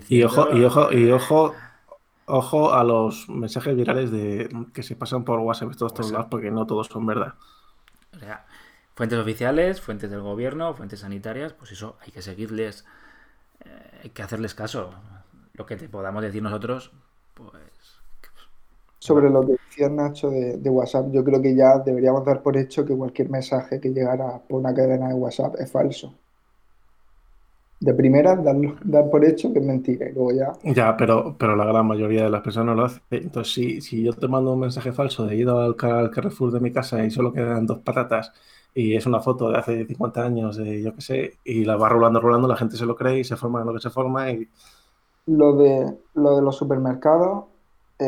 Y 0.08 0.22
ojo, 0.22 0.50
y 0.56 0.64
ojo, 0.64 0.92
y 0.92 1.10
ojo, 1.10 1.54
ojo 2.26 2.72
a 2.72 2.82
los 2.84 3.28
mensajes 3.28 3.76
virales 3.76 4.10
de 4.10 4.48
que 4.72 4.82
se 4.82 4.96
pasan 4.96 5.24
por 5.24 5.40
WhatsApp 5.40 5.76
todos 5.76 5.92
WhatsApp. 5.92 6.12
lados, 6.12 6.26
porque 6.30 6.50
no 6.50 6.66
todos 6.66 6.86
son 6.86 7.06
verdad. 7.06 7.34
O 8.16 8.18
sea, 8.18 8.46
fuentes 8.94 9.18
oficiales, 9.18 9.80
fuentes 9.80 10.10
del 10.10 10.20
gobierno, 10.20 10.74
fuentes 10.74 11.00
sanitarias, 11.00 11.52
pues 11.52 11.72
eso, 11.72 11.98
hay 12.00 12.12
que 12.12 12.22
seguirles, 12.22 12.86
eh, 13.64 14.00
hay 14.04 14.10
que 14.10 14.22
hacerles 14.22 14.54
caso. 14.54 14.94
Lo 15.54 15.66
que 15.66 15.76
te 15.76 15.88
podamos 15.88 16.22
decir 16.22 16.42
nosotros, 16.42 16.92
pues 17.34 17.50
Sobre 19.06 19.30
lo 19.30 19.46
que 19.46 19.52
decía 19.52 19.88
Nacho 19.88 20.30
de, 20.30 20.56
de 20.58 20.70
WhatsApp, 20.70 21.06
yo 21.12 21.22
creo 21.22 21.40
que 21.42 21.54
ya 21.54 21.78
deberíamos 21.78 22.24
dar 22.24 22.42
por 22.42 22.56
hecho 22.56 22.84
que 22.84 22.96
cualquier 22.96 23.28
mensaje 23.30 23.80
que 23.80 23.90
llegara 23.90 24.42
por 24.48 24.58
una 24.60 24.74
cadena 24.74 25.08
de 25.08 25.14
WhatsApp 25.14 25.54
es 25.60 25.70
falso. 25.70 26.18
De 27.78 27.94
primera, 27.94 28.34
dar, 28.34 28.56
dar 28.82 29.08
por 29.10 29.24
hecho 29.24 29.52
que 29.52 29.60
es 29.60 29.64
mentira 29.64 30.08
y 30.08 30.12
luego 30.12 30.32
ya. 30.32 30.58
Ya, 30.62 30.96
pero, 30.96 31.36
pero 31.38 31.56
la 31.56 31.66
gran 31.66 31.86
mayoría 31.86 32.24
de 32.24 32.30
las 32.30 32.40
personas 32.40 32.74
lo 32.74 32.84
hace. 32.86 33.00
Entonces, 33.10 33.52
si, 33.52 33.80
si 33.82 34.02
yo 34.02 34.14
te 34.14 34.28
mando 34.28 34.52
un 34.54 34.60
mensaje 34.60 34.92
falso 34.92 35.26
de 35.26 35.36
ido 35.36 35.60
al, 35.60 35.76
al 35.78 36.10
Carrefour 36.10 36.50
de 36.52 36.60
mi 36.60 36.72
casa 36.72 37.04
y 37.04 37.10
solo 37.10 37.34
quedan 37.34 37.66
dos 37.66 37.80
patatas 37.80 38.32
y 38.74 38.96
es 38.96 39.04
una 39.04 39.20
foto 39.20 39.50
de 39.50 39.58
hace 39.58 39.84
50 39.86 40.24
años, 40.24 40.56
de 40.56 40.82
yo 40.82 40.94
qué 40.94 41.00
sé, 41.02 41.38
y 41.44 41.64
la 41.66 41.76
va 41.76 41.90
rolando, 41.90 42.18
rolando, 42.20 42.48
la 42.48 42.56
gente 42.56 42.76
se 42.78 42.86
lo 42.86 42.96
cree 42.96 43.20
y 43.20 43.24
se 43.24 43.36
forma 43.36 43.62
lo 43.62 43.74
que 43.74 43.80
se 43.80 43.90
forma 43.90 44.30
y 44.32 44.48
Lo 45.26 45.54
de, 45.56 45.98
lo 46.14 46.36
de 46.36 46.42
los 46.42 46.56
supermercados, 46.56 47.44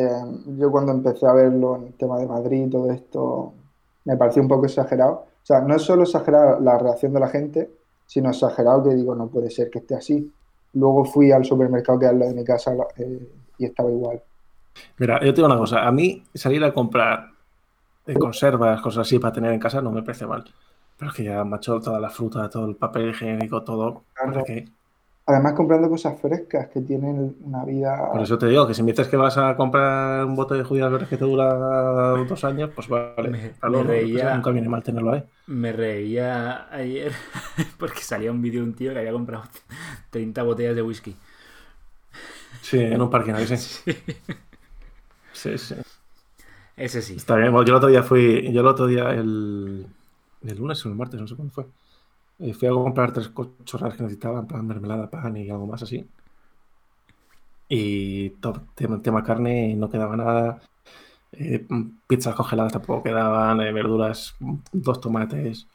eh, 0.05 0.55
yo 0.59 0.71
cuando 0.71 0.93
empecé 0.93 1.27
a 1.27 1.33
verlo 1.33 1.77
en 1.77 1.87
el 1.87 1.95
tema 1.95 2.19
de 2.19 2.27
Madrid 2.27 2.67
y 2.67 2.71
todo 2.71 2.91
esto, 2.91 3.53
me 4.05 4.17
pareció 4.17 4.43
un 4.43 4.49
poco 4.49 4.67
exagerado. 4.67 5.13
O 5.13 5.47
sea, 5.47 5.61
no 5.61 5.75
es 5.75 5.83
solo 5.83 6.03
exagerado 6.03 6.61
la 6.61 6.79
reacción 6.79 7.13
de 7.13 7.21
la 7.21 7.29
gente, 7.29 7.71
sino 8.07 8.31
exagerado 8.31 8.85
que 8.85 8.95
digo, 8.95 9.15
no 9.15 9.29
puede 9.29 9.51
ser 9.51 9.71
que 9.71 9.79
esté 9.79 9.95
así. 9.95 10.33
Luego 10.75 11.05
fui 11.05 11.33
al 11.33 11.45
supermercado 11.45 11.99
que 11.99 12.07
al 12.07 12.19
lado 12.19 12.31
de 12.31 12.37
mi 12.37 12.45
casa 12.45 12.75
eh, 12.97 13.29
y 13.59 13.65
estaba 13.65 13.91
igual. 13.91 14.23
Mira, 14.99 15.21
yo 15.21 15.33
te 15.33 15.37
digo 15.37 15.47
una 15.47 15.59
cosa, 15.59 15.87
a 15.87 15.93
mí 15.93 16.23
salir 16.35 16.63
a 16.65 16.73
comprar 16.73 17.31
conservas, 18.15 18.81
cosas 18.81 19.07
así 19.07 19.19
para 19.19 19.33
tener 19.33 19.53
en 19.53 19.59
casa 19.59 19.81
no 19.81 19.91
me 19.91 20.03
parece 20.03 20.27
mal. 20.27 20.45
Pero 20.99 21.11
es 21.11 21.17
que 21.17 21.25
ya, 21.25 21.45
macho, 21.45 21.81
toda 21.81 22.01
la 22.01 22.09
fruta, 22.09 22.49
todo 22.49 22.67
el 22.67 22.77
papel 22.77 23.11
higiénico, 23.11 23.63
todo. 23.63 24.05
¿para 24.15 24.43
Claro. 24.43 24.55
Además, 25.27 25.55
comprando 25.55 25.89
cosas 25.89 26.21
frescas 26.21 26.69
que 26.69 26.81
tienen 26.81 27.37
una 27.45 27.65
vida. 27.65 28.09
Por 28.11 28.23
eso 28.23 28.39
te 28.39 28.47
digo 28.47 28.67
que 28.67 28.75
si 28.75 28.83
me 28.83 28.93
dices 28.93 29.09
que 29.09 29.17
vas 29.17 29.37
a 29.39 29.57
comprar 29.57 30.25
un 30.25 30.37
bote 30.37 30.55
de 30.55 30.65
judías 30.65 30.91
verdes 30.91 31.09
que 31.09 31.19
te 31.19 31.25
dura 31.25 31.55
dos 32.25 32.45
años, 32.45 32.71
pues 32.75 32.89
vale. 32.89 33.31
Me- 33.31 33.55
Claro, 33.61 33.73
me 33.73 33.83
no, 33.85 33.95
reía. 33.95 34.29
nunca 34.31 34.51
viene 34.51 34.69
mal 34.69 34.83
tenerlo 34.83 35.13
ahí. 35.13 35.25
Me 35.47 35.73
reía 35.73 36.69
ayer 36.75 37.13
porque 37.79 38.03
salía 38.03 38.33
un 38.33 38.43
vídeo 38.43 38.63
de 38.63 38.69
un 38.69 38.75
tío 38.77 38.93
que 38.93 38.99
había 39.01 39.13
comprado 39.13 39.45
30 40.11 40.43
botellas 40.43 40.77
de 40.77 40.83
whisky. 40.83 41.17
Sí, 42.61 42.79
en 42.79 43.01
un 43.03 43.11
parking, 43.11 43.35
¿a 43.35 43.39
que 43.39 43.47
sí? 43.57 43.93
Sí, 45.33 45.57
sí. 45.59 45.77
Ese 46.77 47.03
sí. 47.03 47.17
Está 47.17 47.37
bien. 47.37 47.51
Bueno, 47.53 47.67
yo 47.67 47.73
el 47.73 47.77
otro 47.79 47.89
día 47.89 48.03
fui, 48.03 48.53
yo 48.53 48.61
el 48.61 48.67
otro 48.67 48.87
día, 48.87 49.11
el, 49.11 49.87
el 50.43 50.57
lunes 50.59 50.85
o 50.85 50.89
el 50.89 50.95
martes, 50.95 51.21
no 51.21 51.27
sé 51.27 51.35
cuándo 51.37 51.53
fue. 51.55 51.67
Fui 52.39 52.69
a 52.69 52.73
comprar 52.73 53.13
tres 53.13 53.31
chorradas 53.65 53.97
que 53.97 54.03
necesitaba, 54.03 54.47
en 54.51 54.67
mermelada, 54.67 55.11
pan 55.11 55.37
y 55.37 55.51
algo 55.51 55.67
más 55.67 55.83
así. 55.83 56.09
Y 57.69 58.31
todo, 58.41 58.63
tema, 58.75 59.03
tema 59.03 59.23
carne, 59.25 59.75
no 59.77 59.91
quedaba 59.91 60.17
nada. 60.17 60.61
Eh, 61.33 61.67
pizzas 62.07 62.35
congeladas 62.35 62.73
tampoco 62.73 63.03
quedaban, 63.03 63.61
eh, 63.61 63.73
verduras, 63.73 64.37
dos 64.73 65.01
tomates. 65.01 65.67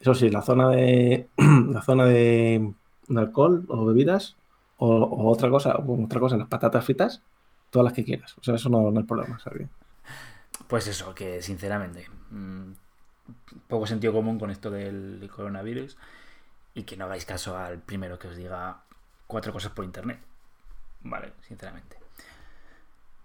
Eso 0.00 0.14
sí, 0.14 0.30
la 0.30 0.42
zona 0.42 0.68
de 0.70 1.28
la 1.36 1.82
zona 1.82 2.04
de, 2.06 2.72
de 3.08 3.20
alcohol 3.20 3.64
o 3.68 3.86
bebidas 3.86 4.36
o, 4.78 5.30
otra 5.30 5.50
cosa, 5.50 5.76
o 5.76 6.04
otra 6.04 6.20
cosa, 6.20 6.36
las 6.36 6.48
patatas 6.48 6.84
fritas, 6.84 7.22
todas 7.70 7.84
las 7.84 7.92
que 7.92 8.04
quieras. 8.04 8.36
O 8.38 8.44
sea, 8.44 8.54
eso 8.54 8.68
no, 8.68 8.90
no 8.90 9.00
hay 9.00 9.06
problema, 9.06 9.38
¿sabes? 9.38 9.68
Pues 10.68 10.86
eso, 10.86 11.14
que 11.14 11.42
sinceramente, 11.42 12.06
mm, 12.30 12.72
poco 13.68 13.86
sentido 13.86 14.12
común 14.12 14.38
con 14.38 14.50
esto 14.50 14.70
del 14.70 15.30
coronavirus 15.34 15.96
y 16.74 16.84
que 16.84 16.96
no 16.96 17.04
hagáis 17.06 17.24
caso 17.24 17.56
al 17.56 17.78
primero 17.80 18.18
que 18.18 18.28
os 18.28 18.36
diga 18.36 18.82
cuatro 19.26 19.52
cosas 19.52 19.72
por 19.72 19.84
internet. 19.84 20.20
Vale, 21.00 21.32
sinceramente. 21.42 21.96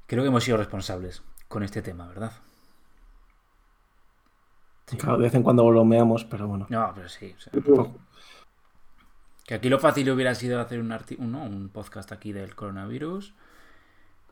Creo 0.07 0.23
que 0.23 0.27
hemos 0.29 0.43
sido 0.43 0.57
responsables 0.57 1.23
con 1.47 1.63
este 1.63 1.81
tema, 1.81 2.07
¿verdad? 2.07 2.31
Sí. 4.87 4.97
Claro, 4.97 5.17
de 5.17 5.23
vez 5.23 5.33
en 5.35 5.43
cuando 5.43 5.65
bromeamos, 5.65 6.25
pero 6.25 6.47
bueno. 6.47 6.67
No, 6.69 6.91
pero 6.93 7.07
sí. 7.09 7.33
o 7.37 7.39
sea, 7.39 7.51
tampoco- 7.53 7.95
que 9.45 9.55
aquí 9.55 9.69
lo 9.69 9.79
fácil 9.79 10.09
hubiera 10.11 10.35
sido 10.35 10.59
hacer 10.61 10.79
un, 10.79 10.89
arti- 10.91 11.17
un, 11.19 11.31
¿no? 11.31 11.43
un 11.43 11.69
podcast 11.69 12.11
aquí 12.11 12.31
del 12.31 12.55
coronavirus. 12.55 13.33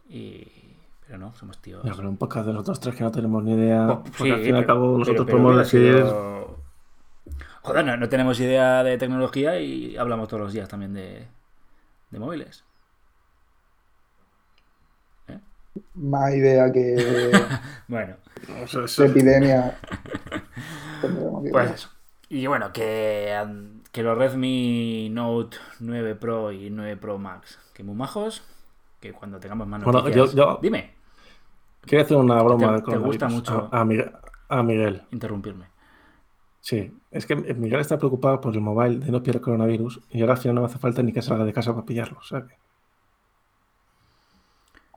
Y... 0.09 0.77
Pero 1.05 1.17
no, 1.19 1.33
somos 1.35 1.57
tíos. 1.61 1.81
Pero 1.83 2.09
un 2.09 2.17
podcast 2.17 2.47
de 2.47 2.53
nosotros 2.53 2.79
tres 2.79 2.95
que 2.95 3.03
no 3.03 3.11
tenemos 3.11 3.43
ni 3.43 3.53
idea. 3.53 3.87
Oh, 3.89 4.03
porque 4.03 4.17
sí, 4.23 4.31
al 4.31 4.41
fin 4.41 4.55
y 4.55 4.57
al 4.59 4.65
cabo 4.65 4.97
nosotros 4.97 5.25
podemos 5.29 5.57
decir. 5.57 5.93
sido- 5.95 6.57
Joder, 7.63 7.85
no, 7.85 7.95
no 7.97 8.09
tenemos 8.09 8.39
idea 8.39 8.83
de 8.83 8.97
tecnología 8.97 9.59
y 9.59 9.95
hablamos 9.97 10.27
todos 10.27 10.41
los 10.41 10.53
días 10.53 10.67
también 10.69 10.93
de, 10.93 11.27
de 12.09 12.19
móviles. 12.19 12.63
Más 15.93 16.33
idea 16.33 16.71
que 16.71 17.31
Bueno, 17.87 18.15
eso- 18.63 19.03
epidemia. 19.05 19.77
pues 21.51 21.71
eso. 21.71 21.89
Y 22.29 22.47
bueno, 22.47 22.71
que, 22.73 23.35
que 23.91 24.03
los 24.03 24.17
Redmi 24.17 25.09
Note 25.11 25.57
9 25.79 26.15
Pro 26.15 26.51
y 26.51 26.69
9 26.69 26.97
Pro 26.97 27.17
Max, 27.17 27.59
que 27.73 27.83
muy 27.83 27.95
majos, 27.95 28.41
que 29.01 29.11
cuando 29.11 29.39
tengamos 29.39 29.67
más 29.67 29.83
Bueno, 29.83 29.99
noticias... 29.99 30.31
yo- 30.33 30.53
yo- 30.53 30.59
Dime, 30.61 30.93
Quiero 31.81 32.03
hacer 32.05 32.15
una 32.17 32.41
broma 32.43 32.75
Te- 32.83 32.91
te 32.91 32.97
gusta 32.97 33.27
mucho. 33.27 33.67
A, 33.71 33.81
a 33.81 33.85
Miguel, 33.85 34.11
a 34.49 34.61
Miguel. 34.63 35.01
interrumpirme. 35.11 35.65
Sí, 36.59 36.95
es 37.09 37.25
que 37.25 37.35
Miguel 37.35 37.79
está 37.79 37.97
preocupado 37.97 38.39
por 38.39 38.53
el 38.53 38.61
mobile 38.61 38.99
de 39.03 39.11
no 39.11 39.23
pillar 39.23 39.41
coronavirus 39.41 39.99
y 40.11 40.21
ahora 40.21 40.33
al 40.33 40.39
final 40.39 40.55
no 40.55 40.61
me 40.61 40.67
hace 40.67 40.77
falta 40.77 41.01
ni 41.01 41.11
que 41.11 41.23
salga 41.23 41.43
de 41.43 41.51
casa 41.53 41.73
para 41.73 41.83
pillarlo. 41.85 42.19
Que- 42.29 42.55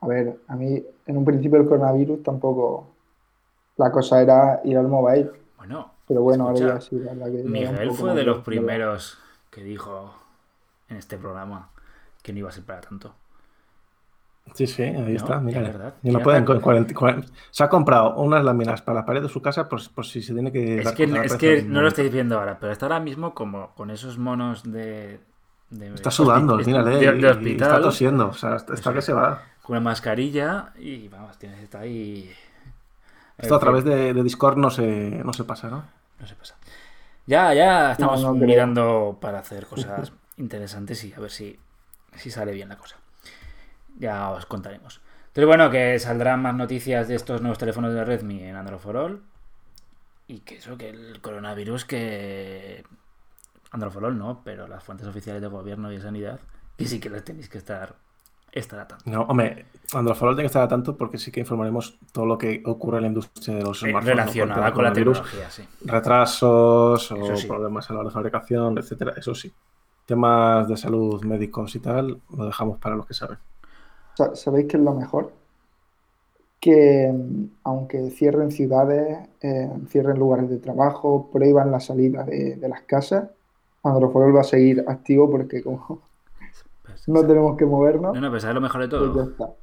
A 0.03 0.07
ver, 0.07 0.39
a 0.49 0.57
mí 0.57 0.83
en 1.07 1.17
un 1.17 1.25
principio 1.25 1.59
el 1.59 1.67
coronavirus 1.67 2.23
tampoco. 2.23 2.91
La 3.77 3.91
cosa 3.91 4.21
era 4.21 4.61
ir 4.65 4.77
al 4.77 4.87
mobile. 4.87 5.31
Bueno, 5.57 5.91
Pero 6.07 6.21
bueno, 6.23 6.49
Escucha, 6.51 6.65
ahora 6.67 6.79
ya 6.79 6.81
sí, 6.87 6.97
la 6.97 7.13
verdad 7.15 7.27
que 7.33 7.43
Miguel 7.49 7.91
fue 7.93 8.15
de 8.15 8.25
los 8.25 8.45
primeros 8.45 9.19
que 9.51 9.65
dijo 9.65 10.15
en 10.91 10.99
este 10.99 11.17
programa 11.17 11.71
que 12.23 12.33
no 12.35 12.41
iba 12.41 12.51
a 12.51 12.53
ser 12.53 12.65
para 12.65 12.83
tanto. 12.83 13.15
Sí, 14.55 14.67
sí, 14.67 14.83
ahí 14.83 14.95
No, 14.95 15.09
está, 15.17 15.37
es 15.37 15.43
mira. 15.43 15.61
verdad. 15.63 15.95
Y 16.03 16.11
lo 16.13 16.19
Ya 16.19 16.25
pueden 16.25 16.43
está. 16.43 16.53
con 16.53 16.61
40 16.63 16.95
cuarenta- 16.95 17.29
Se 17.51 17.65
ha 17.65 17.69
comprado 17.69 18.15
unas 18.17 18.45
láminas 18.45 18.83
para 18.83 19.01
la 19.01 19.07
pared 19.07 19.23
de 19.23 19.29
su 19.29 19.41
casa 19.43 19.69
por, 19.69 19.81
por 19.93 20.05
si 20.07 20.23
se 20.23 20.33
tiene 20.33 20.53
que. 20.53 20.81
Es 20.81 20.93
que, 20.93 21.07
la 21.07 21.23
es 21.25 21.33
pared 21.33 21.41
que 21.41 21.63
no 21.63 21.81
lo 21.83 21.89
estáis 21.89 22.13
viendo 22.13 22.39
ahora, 22.39 22.59
pero 22.61 22.71
está 22.73 22.87
ahora 22.87 23.01
mismo 23.01 23.35
como 23.35 23.75
con 23.75 23.91
esos 23.91 24.19
monos 24.19 24.63
de. 24.63 25.19
de 25.71 25.95
Está 25.95 26.11
sudando, 26.11 26.57
mírale. 26.59 26.91
de, 26.99 27.13
de 27.13 27.21
y 27.21 27.25
hospital, 27.25 27.69
está 27.71 27.81
tosiendo. 27.81 28.29
O 28.29 28.35
sea, 28.35 28.57
está, 28.57 28.75
está 28.75 28.93
que 28.93 29.03
se 29.03 29.13
va. 29.13 29.43
con 29.63 29.77
una 29.77 29.81
mascarilla 29.81 30.73
y 30.79 31.09
vamos, 31.09 31.37
tienes 31.39 31.61
está 31.61 31.81
ahí. 31.81 32.31
Esto 33.39 33.57
a 33.57 33.59
través 33.59 33.85
de, 33.85 34.15
de 34.15 34.23
Discord 34.23 34.57
no 34.59 34.71
se, 34.71 35.21
no 35.25 35.33
se 35.33 35.43
pasa, 35.45 35.69
¿no? 35.69 35.85
No 36.21 36.27
se 36.27 36.37
pasa. 36.37 36.55
Ya, 37.27 37.53
ya 37.55 37.93
estamos 37.93 38.23
no 38.23 38.35
mirando 38.35 39.19
para 39.21 39.39
hacer 39.41 39.67
cosas 39.67 40.13
interesantes 40.37 41.03
y 41.05 41.13
a 41.15 41.19
ver 41.19 41.31
si, 41.31 41.59
si 42.15 42.31
sale 42.31 42.53
bien 42.53 42.69
la 42.69 42.77
cosa. 42.77 42.97
Ya 43.99 44.31
os 44.31 44.47
contaremos. 44.47 45.01
Entonces, 45.29 45.47
bueno, 45.47 45.71
que 45.71 45.99
saldrán 45.99 46.43
más 46.43 46.55
noticias 46.55 47.09
de 47.09 47.15
estos 47.17 47.41
nuevos 47.41 47.59
teléfonos 47.59 47.93
de 47.93 48.05
Redmi 48.05 48.43
en 48.43 48.57
Android 48.57 48.79
for 48.79 48.97
All. 48.97 49.23
Y 50.27 50.41
que 50.41 50.57
eso, 50.57 50.77
que 50.79 50.91
el 50.91 51.21
coronavirus, 51.21 51.85
que. 51.85 52.85
Android 53.73 53.93
for 53.93 54.05
All 54.05 54.17
no, 54.19 54.43
pero 54.45 54.69
las 54.69 54.83
fuentes 54.85 55.07
oficiales 55.07 55.43
de 55.43 55.49
gobierno 55.49 55.91
y 55.93 55.97
de 55.97 56.03
sanidad, 56.03 56.41
que 56.79 56.87
sí 56.87 57.01
que 57.01 57.11
las 57.11 57.25
tenéis 57.25 57.49
que 57.49 57.59
estar, 57.59 57.97
estar 58.53 58.79
atando. 58.79 59.03
No, 59.07 59.23
hombre, 59.23 59.67
Android 59.93 60.17
for 60.17 60.29
All 60.29 60.35
tiene 60.37 60.45
que 60.45 60.47
estar 60.47 60.63
al 60.63 60.69
tanto 60.69 60.97
porque 60.97 61.19
sí 61.19 61.33
que 61.33 61.41
informaremos 61.41 61.99
todo 62.13 62.25
lo 62.27 62.39
que 62.39 62.63
ocurre 62.65 62.99
en 62.99 63.03
la 63.03 63.09
industria 63.09 63.57
de 63.57 63.63
los 63.65 63.83
Eh, 63.83 63.91
smartphones. 63.91 64.17
relacionada 64.17 64.73
con 64.73 64.85
la 64.85 64.93
tecnología, 64.93 65.51
sí. 65.51 65.67
Retrasos 65.85 67.11
o 67.11 67.37
sí. 67.37 67.47
problemas 67.49 67.91
a 67.91 67.95
la 67.95 68.01
hora 68.01 68.09
de 68.09 68.15
fabricación, 68.15 68.79
etcétera. 68.79 69.15
Eso 69.17 69.35
sí. 69.35 69.53
Temas 70.07 70.69
de 70.69 70.77
salud 70.77 71.23
médicos 71.25 71.75
y 71.75 71.81
tal, 71.81 72.21
lo 72.37 72.47
dejamos 72.47 72.79
para 72.79 72.95
los 72.95 73.07
que 73.07 73.15
saben. 73.15 73.39
Sa- 74.17 74.35
¿Sabéis 74.35 74.67
qué 74.69 74.77
es 74.79 74.83
lo 74.83 74.95
mejor? 74.95 75.33
Que 76.61 77.13
mm, 77.13 77.45
aunque 77.65 78.11
cierren 78.11 78.51
ciudades, 78.51 79.29
eh, 79.43 79.71
cierren 79.89 80.19
lugares 80.19 80.49
de 80.51 80.59
trabajo, 80.59 81.31
prohíban 81.31 81.71
la 81.71 81.81
salida 81.81 82.25
de, 82.25 82.57
de 82.57 82.69
las 82.69 82.83
casas, 82.83 83.31
Androforol 83.83 84.35
va 84.37 84.41
a 84.41 84.45
seguir 84.45 84.85
activo 84.89 85.31
porque 85.31 85.63
como 85.63 86.03
Pues, 86.83 87.09
no 87.09 87.27
tenemos 87.27 87.57
que 87.57 87.67
movernos, 87.67 88.19
no, 88.19 88.21
no, 88.21 88.29
pero 88.31 88.41
¿sabes 88.41 88.55
lo 88.55 88.61
mejor 88.61 88.81
de 88.83 88.89
pues 88.95 89.13
ya 89.15 89.23
todo? 89.23 89.31
está. 89.31 89.55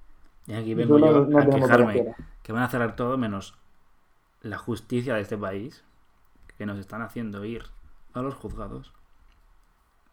Y 0.47 0.53
aquí 0.53 0.73
vengo 0.75 0.99
yo 0.99 1.13
no- 1.13 1.25
no 1.25 1.39
a 1.39 1.49
quejarme 1.49 2.07
que 2.43 2.53
van 2.53 2.63
a 2.63 2.69
cerrar 2.69 2.95
todo 2.95 3.17
menos 3.17 3.55
la 4.41 4.57
justicia 4.59 5.15
de 5.15 5.21
este 5.21 5.37
país, 5.37 5.83
que 6.57 6.65
nos 6.67 6.79
están 6.79 7.01
haciendo 7.03 7.45
ir 7.45 7.63
a 8.13 8.21
los 8.21 8.35
juzgados 8.35 8.93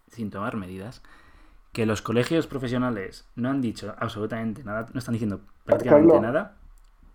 sin 0.09 0.31
tomar 0.31 0.57
medidas, 0.57 1.03
que 1.79 1.87
los 1.87 2.03
colegios 2.03 2.49
profesionales 2.49 3.25
no 3.37 3.51
han 3.51 3.61
dicho 3.61 3.95
absolutamente 3.99 4.65
nada, 4.65 4.87
no 4.93 4.99
están 4.99 5.13
diciendo 5.13 5.43
prácticamente 5.65 6.09
Carlos. 6.13 6.23
nada, 6.23 6.57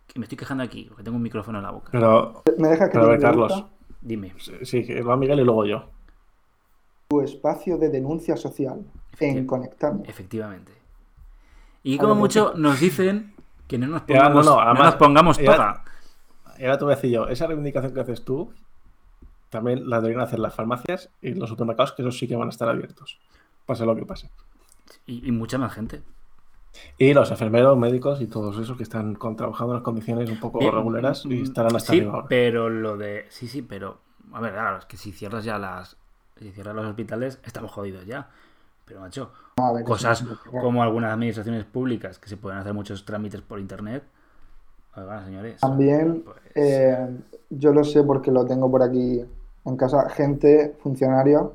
que 0.08 0.17
me 0.17 0.23
estoy 0.23 0.38
quejando 0.38 0.63
aquí 0.63 0.86
porque 0.88 1.04
tengo 1.04 1.17
un 1.17 1.21
micrófono 1.21 1.58
en 1.58 1.65
la 1.65 1.71
boca. 1.71 1.89
Pero, 1.91 2.43
¿Me 2.58 2.69
dejas 2.69 2.89
que 2.89 2.97
pero 2.97 3.12
te 3.12 3.19
Carlos? 3.19 3.65
Dime, 3.99 4.34
sí, 4.38 4.54
sí, 4.62 4.86
que 4.86 5.02
va 5.02 5.17
Miguel 5.17 5.41
y 5.41 5.43
luego 5.43 5.65
yo. 5.65 5.89
Tu 7.10 7.19
espacio 7.19 7.78
de 7.78 7.89
denuncia 7.89 8.38
social 8.38 8.86
en. 9.19 9.45
Conectando. 9.45 10.06
efectivamente. 10.06 10.71
Y 11.84 11.97
como 11.97 12.15
mucho 12.15 12.54
nos 12.56 12.80
dicen 12.80 13.34
Que 13.67 13.78
no 13.78 13.88
nos 13.88 14.04
pongamos, 14.04 14.45
no, 14.45 14.52
no, 14.52 14.56
no 14.56 14.62
además- 14.62 14.86
nos 14.86 14.95
pongamos 14.95 15.38
toga. 15.39 15.84
Ahora 16.58 16.78
te 16.78 16.86
voy 16.86 16.93
a 16.93 16.95
decir 16.95 17.12
yo, 17.12 17.28
esa 17.28 17.47
reivindicación 17.47 17.93
que 17.93 17.99
haces 17.99 18.23
tú, 18.23 18.54
también 19.49 19.89
la 19.89 19.97
deberían 19.99 20.21
hacer 20.23 20.39
las 20.39 20.56
farmacias 20.56 21.10
y 21.21 21.34
los 21.34 21.49
supermercados, 21.49 21.91
que 21.91 22.02
esos 22.02 22.17
sí 22.17 22.30
que 22.30 22.38
van 22.38 22.47
a 22.47 22.52
estar 22.52 22.69
abiertos. 22.69 23.19
Pase 23.65 23.86
lo 23.86 23.93
que 23.95 24.06
pase. 24.06 24.30
Y, 25.06 25.28
y 25.28 25.32
mucha 25.32 25.58
más 25.58 25.74
gente. 25.74 26.04
Y 26.98 27.13
los 27.13 27.30
enfermeros, 27.32 27.78
médicos 27.78 28.22
y 28.22 28.28
todos 28.28 28.58
esos 28.58 28.78
que 28.78 28.84
están 28.84 29.15
con- 29.15 29.36
trabajando 29.36 29.74
en 29.74 29.78
las 29.78 29.84
condiciones 29.84 30.30
un 30.30 30.39
poco 30.39 30.60
Bien, 30.60 30.72
reguleras 30.72 31.26
y 31.30 31.36
mm, 31.36 31.43
estarán 31.43 31.76
hasta 31.76 31.93
sí, 31.93 32.00
arriba 32.00 32.13
ahora. 32.13 32.28
pero 32.30 32.69
lo 32.69 32.98
de. 32.98 33.26
Sí, 33.30 33.48
sí, 33.48 33.62
pero. 33.62 34.00
A 34.34 34.41
ver, 34.41 34.54
claro, 34.54 34.78
es 34.78 34.86
que 34.86 34.98
si 34.98 35.12
cierras 35.12 35.43
ya 35.43 35.58
las. 35.60 35.98
Si 36.38 36.52
cierras 36.52 36.76
los 36.76 36.86
hospitales, 36.86 37.39
estamos 37.43 37.72
jodidos 37.72 38.06
ya. 38.06 38.30
Pero, 38.86 39.02
macho, 39.02 39.32
ver, 39.58 39.84
cosas 39.86 40.26
como 40.50 40.82
algunas 40.84 41.13
administraciones 41.13 41.63
públicas 41.65 42.19
que 42.19 42.28
se 42.30 42.38
pueden 42.38 42.60
hacer 42.60 42.74
muchos 42.74 43.06
trámites 43.06 43.41
por 43.41 43.60
internet. 43.60 44.04
Oigan, 44.96 45.26
señores. 45.26 45.62
También, 45.62 46.24
pues, 46.24 46.38
eh, 46.56 47.08
yo 47.50 47.72
lo 47.74 47.84
sé 47.84 48.04
porque 48.04 48.32
lo 48.32 48.46
tengo 48.46 48.69
por 48.69 48.84
aquí 48.84 49.24
en 49.65 49.78
casa, 49.78 50.10
gente, 50.10 50.76
funcionarios, 50.82 51.52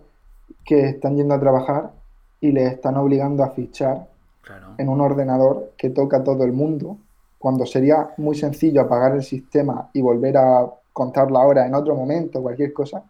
que 0.64 0.88
están 0.88 1.16
yendo 1.16 1.34
a 1.34 1.40
trabajar 1.40 1.92
y 2.40 2.52
les 2.52 2.72
están 2.72 2.96
obligando 2.96 3.42
a 3.42 3.50
fichar 3.50 4.06
claro. 4.42 4.74
en 4.78 4.88
un 4.88 5.00
ordenador 5.00 5.72
que 5.76 5.90
toca 5.90 6.18
a 6.18 6.24
todo 6.24 6.44
el 6.44 6.52
mundo, 6.52 6.96
cuando 7.38 7.66
sería 7.66 8.10
muy 8.16 8.36
sencillo 8.36 8.82
apagar 8.82 9.14
el 9.14 9.22
sistema 9.22 9.90
y 9.92 10.00
volver 10.02 10.36
a 10.36 10.66
contar 10.92 11.30
la 11.30 11.40
hora 11.40 11.66
en 11.66 11.74
otro 11.74 11.94
momento, 11.94 12.42
cualquier 12.42 12.72
cosa, 12.72 13.02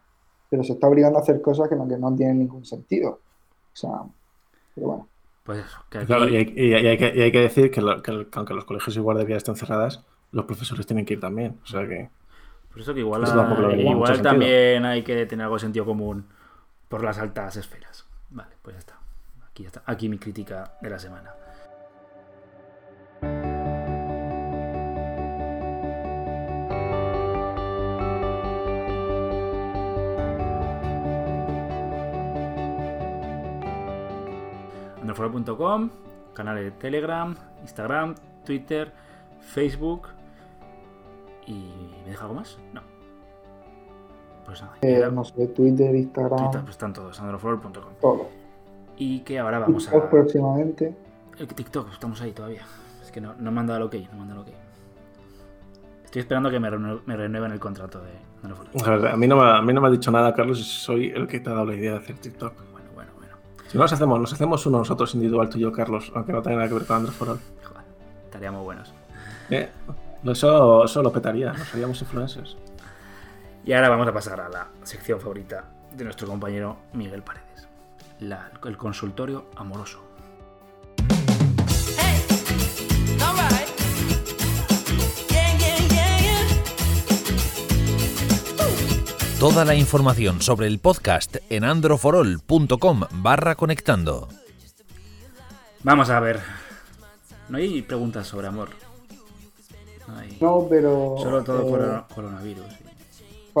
pero 0.49 0.63
se 0.63 0.73
está 0.73 0.87
obligando 0.87 1.19
a 1.19 1.21
hacer 1.21 1.41
cosas 1.41 1.67
que 1.69 1.75
no, 1.75 1.87
que 1.87 1.97
no 1.97 2.15
tienen 2.15 2.39
ningún 2.39 2.65
sentido. 2.65 3.19
O 3.73 3.75
sea, 3.75 4.01
pero 4.75 4.87
bueno. 4.87 5.07
Pues 5.43 5.65
eso, 5.65 5.77
que 5.89 5.97
aquí. 5.99 6.07
Claro, 6.07 6.27
y, 6.29 6.35
hay, 6.35 6.41
y 6.41 6.97
que, 6.97 7.13
y 7.15 7.21
hay 7.21 7.31
que 7.31 7.39
decir 7.39 7.71
que, 7.71 7.81
lo- 7.81 8.01
que 8.03 8.11
el- 8.11 8.29
que 8.29 8.37
aunque 8.37 8.53
los 8.53 8.65
colegios 8.65 8.95
y 8.95 8.99
guarderías 8.99 9.37
estén 9.37 9.55
cerradas, 9.55 10.05
los 10.31 10.45
profesores 10.45 10.85
tienen 10.85 11.05
que 11.05 11.13
ir 11.15 11.19
también. 11.19 11.59
O 11.63 11.65
sea 11.67 11.87
que. 11.87 12.09
Por 12.71 12.81
eso 12.81 12.93
que 12.93 12.99
igual, 12.99 13.23
Eso 13.23 13.33
igual 13.75 14.21
también 14.21 14.85
hay 14.85 15.03
que 15.03 15.25
tener 15.25 15.43
algo 15.45 15.55
de 15.55 15.61
sentido 15.61 15.85
común 15.85 16.27
por 16.87 17.03
las 17.03 17.17
altas 17.17 17.57
esferas. 17.57 18.05
Vale, 18.29 18.55
pues 18.61 18.75
ya 18.75 18.79
está. 18.79 18.98
Aquí 19.59 19.63
ya 19.63 19.67
está. 19.67 19.83
Aquí 19.85 20.07
mi 20.07 20.17
crítica 20.17 20.71
de 20.79 20.89
la 20.89 20.97
semana. 20.97 21.35
Androforo.com, 35.01 35.89
canales 36.33 36.63
de 36.63 36.71
Telegram, 36.71 37.35
Instagram, 37.61 38.15
Twitter, 38.45 38.93
Facebook. 39.41 40.07
¿Y 41.47 41.99
me 42.05 42.11
deja 42.11 42.21
algo 42.21 42.35
más? 42.35 42.57
No. 42.71 42.81
Pues 44.45 44.61
nada. 44.61 44.77
Eh, 44.81 45.09
no 45.11 45.25
sé, 45.25 45.47
Twitter, 45.47 45.93
Instagram, 45.93 46.45
Twitter, 46.45 46.61
pues 46.61 46.71
están 46.71 46.93
todos, 46.93 47.19
androflor.com. 47.19 47.73
todo. 47.99 48.38
Y 48.99 49.21
que 49.21 49.39
ahora 49.39 49.57
vamos 49.59 49.85
TikTok 49.85 50.03
a. 50.05 50.09
próximamente. 50.09 50.95
El 51.39 51.47
TikTok, 51.47 51.91
estamos 51.93 52.21
ahí 52.21 52.31
todavía. 52.33 52.61
Es 53.03 53.11
que 53.11 53.19
no, 53.21 53.33
no 53.39 53.49
me 53.51 53.61
han 53.61 53.67
dado 53.67 53.77
el 53.77 53.83
ok, 53.85 53.95
no 54.11 54.17
me 54.17 54.21
han 54.23 54.27
dado 54.29 54.41
el 54.43 54.47
ok. 54.49 54.53
Estoy 56.05 56.19
esperando 56.21 56.49
que 56.51 56.59
me, 56.59 56.69
renue- 56.69 57.01
me 57.05 57.15
renueven 57.15 57.51
el 57.51 57.59
contrato 57.59 58.01
de 58.01 58.11
Androflor. 58.43 58.87
A, 58.87 58.97
ver, 58.97 59.07
a 59.11 59.15
mí 59.15 59.27
no 59.27 59.35
me, 59.37 59.43
a 59.57 59.61
mí 59.61 59.73
no 59.73 59.79
me 59.81 59.87
ha 59.87 59.91
dicho 59.91 60.11
nada, 60.11 60.33
Carlos, 60.33 60.59
y 60.59 60.63
soy 60.63 61.07
el 61.15 61.27
que 61.27 61.39
te 61.39 61.49
ha 61.49 61.53
dado 61.53 61.65
la 61.67 61.75
idea 61.75 61.91
de 61.93 61.97
hacer 61.99 62.17
TikTok. 62.17 62.53
Bueno, 62.71 62.89
bueno, 62.93 63.11
bueno. 63.17 63.35
Si 63.67 63.77
no 63.77 63.83
nos 63.83 63.93
hacemos, 63.93 64.19
nos 64.19 64.33
hacemos 64.33 64.65
uno 64.65 64.79
nosotros 64.79 65.13
individual, 65.15 65.49
tú 65.49 65.57
y 65.59 65.61
yo, 65.61 65.71
Carlos, 65.71 66.11
aunque 66.15 66.33
no 66.33 66.41
tenga 66.41 66.57
nada 66.57 66.67
que 66.67 66.73
ver 66.73 66.85
con 66.85 66.97
Android 66.97 67.15
for 67.15 67.29
All. 67.29 67.39
Joder, 67.63 67.83
estaríamos 68.25 68.63
buenos. 68.65 68.93
Eh, 69.49 69.69
Eso, 70.25 70.83
eso 70.83 71.01
lo 71.03 71.13
petaría, 71.13 71.53
nos 71.53 71.73
haríamos 71.73 72.01
influencers. 72.01 72.57
Y 73.63 73.71
ahora 73.71 73.87
vamos 73.89 74.07
a 74.07 74.11
pasar 74.13 74.41
a 74.41 74.49
la 74.49 74.67
sección 74.83 75.21
favorita 75.21 75.63
de 75.95 76.03
nuestro 76.03 76.27
compañero 76.27 76.75
Miguel 76.93 77.21
Paredes. 77.21 77.68
La- 78.19 78.51
el 78.65 78.77
consultorio 78.77 79.45
amoroso. 79.55 79.99
Toda 89.39 89.63
la 89.63 89.73
información 89.75 90.41
sobre 90.41 90.67
el 90.67 90.79
podcast 90.79 91.37
en 91.49 91.63
androforol.com 91.63 93.01
barra 93.13 93.55
conectando. 93.55 94.27
Vamos 95.83 96.09
a 96.09 96.19
ver. 96.19 96.41
No 97.47 97.57
hay 97.57 97.81
preguntas 97.81 98.27
sobre 98.27 98.47
amor. 98.47 98.69
No 100.07 100.17
hay. 100.17 100.37
No, 100.41 100.67
pero 100.69 101.15
Solo 101.19 101.43
todo 101.43 101.61
eh, 101.61 101.71
corona- 101.71 102.05
coronavirus. 102.13 102.65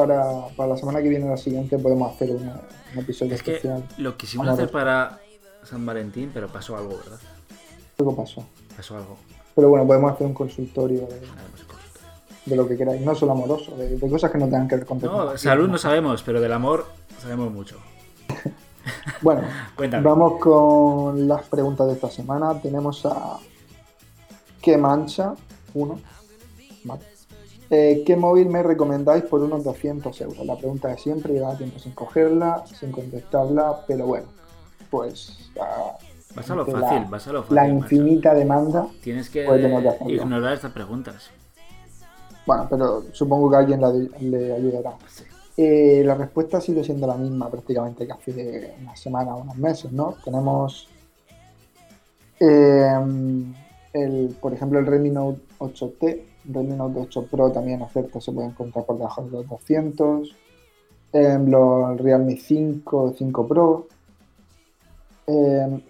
Para, 0.05 0.47
para 0.55 0.69
la 0.69 0.77
semana 0.77 1.01
que 1.01 1.09
viene 1.09 1.25
o 1.25 1.29
la 1.29 1.37
siguiente 1.37 1.77
podemos 1.77 2.13
hacer 2.13 2.31
una- 2.31 2.61
un 2.93 2.99
episodio 2.99 3.35
Es 3.35 3.43
que 3.43 3.55
especial. 3.55 3.83
lo 3.97 4.15
quisimos 4.17 4.47
hacer 4.47 4.69
para 4.71 5.19
San 5.63 5.85
Valentín, 5.85 6.31
pero 6.33 6.47
pasó 6.47 6.77
algo, 6.77 6.97
¿verdad? 6.97 7.19
Algo 7.99 8.15
pasó. 8.15 8.45
Pasó 8.75 8.95
algo. 8.97 9.17
Pero 9.55 9.69
bueno, 9.69 9.85
podemos 9.85 10.13
hacer 10.13 10.25
un 10.27 10.33
consultorio 10.33 11.01
de, 11.01 11.07
consultorio. 11.19 11.83
de 12.45 12.55
lo 12.55 12.67
que 12.67 12.77
queráis, 12.77 13.01
no 13.01 13.13
solo 13.13 13.33
amoroso, 13.33 13.75
de, 13.75 13.97
de 13.97 14.09
cosas 14.09 14.31
que 14.31 14.37
no 14.37 14.45
tengan 14.45 14.67
que 14.67 14.77
ver 14.77 14.85
con 14.85 14.99
No, 15.01 15.37
salud 15.37 15.67
no 15.67 15.77
sabemos, 15.77 16.23
pero 16.23 16.39
del 16.39 16.53
amor 16.53 16.85
sabemos 17.21 17.51
mucho. 17.51 17.77
Bueno, 19.21 19.41
vamos 20.01 20.39
con 20.39 21.27
las 21.27 21.43
preguntas 21.43 21.85
de 21.87 21.93
esta 21.93 22.09
semana. 22.09 22.59
Tenemos 22.59 23.05
a 23.05 23.37
¿Qué 24.61 24.77
mancha? 24.77 25.35
Uno. 25.73 25.99
Vale. 26.85 27.01
Eh, 27.71 28.03
¿Qué 28.05 28.15
móvil 28.15 28.49
me 28.49 28.63
recomendáis 28.63 29.23
por 29.23 29.41
unos 29.41 29.63
200 29.63 30.19
euros? 30.21 30.45
La 30.45 30.55
pregunta 30.55 30.87
de 30.87 30.97
siempre, 30.97 31.33
lleva 31.33 31.55
tiempo 31.55 31.77
sin 31.79 31.91
cogerla, 31.91 32.63
sin 32.65 32.91
contestarla, 32.91 33.81
pero 33.87 34.07
bueno, 34.07 34.27
pues 34.89 35.51
ah, 35.61 35.97
Vas 36.35 36.49
a 36.49 36.55
lo 36.55 36.65
fácil, 36.65 37.01
la, 37.01 37.07
vas 37.09 37.27
a 37.27 37.33
lo 37.33 37.41
fácil. 37.41 37.55
la 37.55 37.67
infinita 37.67 38.33
demanda. 38.33 38.87
Tienes 39.03 39.29
que 39.29 39.45
Pues 39.45 39.63
ignorar 40.07 40.53
estas 40.53 40.71
preguntas. 40.71 41.29
Bueno, 42.45 42.67
pero 42.69 43.03
supongo 43.11 43.49
que 43.51 43.57
alguien 43.57 43.81
la- 43.81 43.91
le 43.91 44.53
ayudará. 44.53 44.93
Sí. 45.07 45.23
Eh, 45.57 46.03
la 46.05 46.15
respuesta 46.15 46.61
sigue 46.61 46.83
siendo 46.83 47.05
la 47.05 47.15
misma 47.15 47.49
prácticamente 47.49 48.05
que 48.07 48.13
hace 48.13 48.73
una 48.81 48.95
semana 48.95 49.35
o 49.35 49.41
unos 49.41 49.57
meses, 49.57 49.91
¿no? 49.91 50.15
Tenemos, 50.23 50.87
eh, 52.39 52.95
el, 53.93 54.35
por 54.39 54.53
ejemplo, 54.53 54.79
el 54.79 54.85
Redmi 54.85 55.09
Note 55.09 55.41
8T, 55.59 56.21
Redmi 56.49 56.75
Note 56.75 56.99
8 56.99 57.27
Pro 57.29 57.51
también 57.51 57.81
oferta 57.81 58.19
se 58.19 58.31
puede 58.31 58.47
encontrar 58.47 58.85
por 58.85 58.97
debajo 58.97 59.23
de 59.23 59.31
los 59.31 59.47
200, 59.47 60.35
eh, 61.13 61.37
los 61.45 61.97
Realme 61.99 62.37
5, 62.37 63.13
5 63.17 63.47
Pro. 63.47 63.87
Eh, 65.27 65.83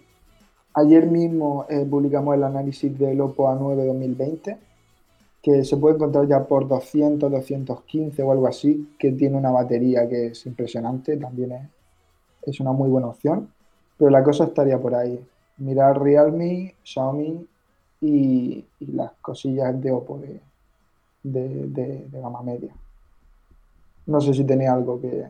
ayer 0.74 1.08
mismo 1.08 1.66
eh, 1.70 1.86
publicamos 1.90 2.36
el 2.36 2.44
análisis 2.44 2.98
del 2.98 3.22
Oppo 3.22 3.48
A9 3.48 3.86
2020 3.86 4.70
que 5.42 5.64
se 5.64 5.78
puede 5.78 5.96
encontrar 5.96 6.28
ya 6.28 6.46
por 6.46 6.68
200, 6.68 7.32
215 7.32 8.24
o 8.24 8.32
algo 8.32 8.48
así, 8.48 8.90
que 9.00 9.12
tiene 9.14 9.38
una 9.38 9.52
batería 9.52 10.08
que 10.08 10.28
es 10.28 10.46
impresionante, 10.46 11.18
también 11.18 11.54
es, 11.54 11.70
es 12.44 12.60
una 12.60 12.72
muy 12.72 12.90
buena 12.90 13.08
opción, 13.08 13.52
pero 13.98 14.12
la 14.12 14.24
cosa 14.24 14.46
estaría 14.46 14.80
por 14.80 14.96
ahí. 14.96 15.20
Mirar 15.58 16.02
Realme, 16.02 16.76
Xiaomi 16.84 17.48
y, 18.02 18.66
y 18.80 18.86
las 18.88 19.12
cosillas 19.22 19.82
de 19.82 19.92
Oppo 19.92 20.20
de, 20.20 20.42
de, 21.24 21.68
de- 21.68 22.08
de 22.10 22.22
gama 22.22 22.42
media. 22.44 22.74
No 24.06 24.20
sé 24.22 24.34
si 24.34 24.44
tenía 24.46 24.74
algo 24.74 25.00
que... 25.02 25.28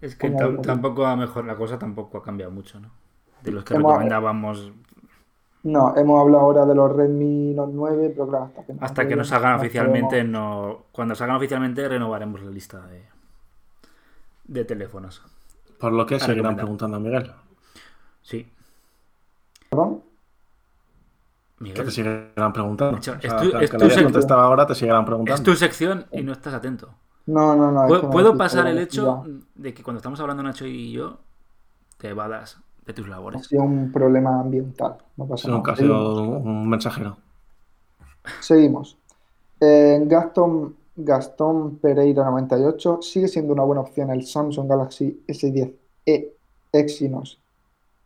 Es 0.00 0.14
que 0.16 0.28
algo- 0.28 0.62
tampoco 0.62 1.04
a 1.06 1.16
mejor 1.16 1.44
la 1.44 1.56
cosa 1.56 1.78
tampoco 1.78 2.18
ha 2.18 2.22
cambiado 2.22 2.52
mucho, 2.52 2.78
¿no? 2.80 2.90
De 3.42 3.50
los 3.50 3.64
que 3.64 3.74
Hemos- 3.74 3.92
recomendábamos 3.92 4.72
No, 5.64 5.94
hemos 5.96 6.20
hablado 6.20 6.44
ahora 6.44 6.64
de 6.66 6.74
los 6.74 6.94
Redmi 6.94 7.52
Note 7.54 7.72
9, 7.74 8.10
pero 8.10 8.28
claro, 8.28 8.44
hasta 8.46 8.64
que, 8.64 8.72
no 8.74 8.78
hasta 8.82 8.94
que 9.02 9.04
lleguen, 9.06 9.18
nos 9.18 9.28
salgan 9.28 9.52
no 9.52 9.58
oficialmente, 9.58 10.16
podemos- 10.22 10.30
no. 10.32 10.78
Cuando 10.92 11.14
salgan 11.14 11.36
oficialmente 11.36 11.88
renovaremos 11.88 12.40
la 12.42 12.50
lista 12.50 12.86
de, 12.86 13.02
de 14.44 14.64
teléfonos. 14.64 15.22
Por 15.78 15.92
lo 15.92 16.06
que 16.06 16.18
seguirán 16.18 16.36
recomendar. 16.56 16.64
preguntando 16.64 16.96
a 16.96 17.00
Miguel. 17.00 17.32
Sí. 18.22 18.50
Que 21.58 21.64
Miguel, 21.64 21.84
te 21.86 21.90
seguirán 21.90 22.52
preguntando. 22.52 22.92
Macho, 22.92 23.12
O 23.16 23.20
sea, 23.20 23.30
es 23.30 23.36
tu- 23.42 23.50
que- 23.58 23.64
es 23.64 23.70
que 23.70 23.76
tu 23.78 24.02
contestado 24.04 24.40
ahora, 24.40 24.66
te 24.66 24.74
seguirán 24.74 25.00
es 25.02 25.06
preguntando. 25.06 25.42
tu 25.42 25.54
sección 25.56 26.06
y 26.12 26.22
no 26.22 26.32
estás 26.32 26.54
atento. 26.54 26.88
No, 27.26 27.54
no, 27.56 27.70
no. 27.72 27.82
es 27.86 27.92
que 27.92 27.98
¿Puedo, 27.98 28.10
puedo 28.10 28.38
pasar 28.38 28.64
que 28.64 28.70
el 28.70 28.76
ya- 28.76 28.82
hecho 28.84 29.24
de 29.56 29.74
que 29.74 29.82
cuando 29.82 29.98
estamos 29.98 30.18
hablando 30.20 30.42
Nacho 30.42 30.66
y 30.66 30.92
yo, 30.92 31.18
te 31.98 32.08
evadas 32.10 32.58
de 32.86 32.92
tus 32.94 33.06
Ha 33.06 33.10
labores? 33.10 33.46
sido 33.46 33.62
un 33.64 33.90
problema 33.92 34.40
ambiental. 34.40 34.96
No 35.16 35.24
Ha 35.24 35.28
pasa 35.28 35.42
sido 35.42 35.56
un, 35.56 35.62
nada. 35.62 35.72
ha 35.72 35.76
sido 35.76 36.22
un 36.38 36.68
mensajero. 36.70 37.16
Seguimos. 38.40 38.96
Eh, 39.60 40.00
Gastón, 40.06 40.76
Gastón 40.96 41.78
Pereira 41.78 42.24
98. 42.24 43.00
Sigue 43.02 43.28
siendo 43.28 43.52
una 43.52 43.62
buena 43.64 43.80
opción 43.82 44.10
el 44.10 44.24
Samsung 44.26 44.68
Galaxy 44.68 45.22
S10e 45.26 46.32
Exynos 46.72 47.40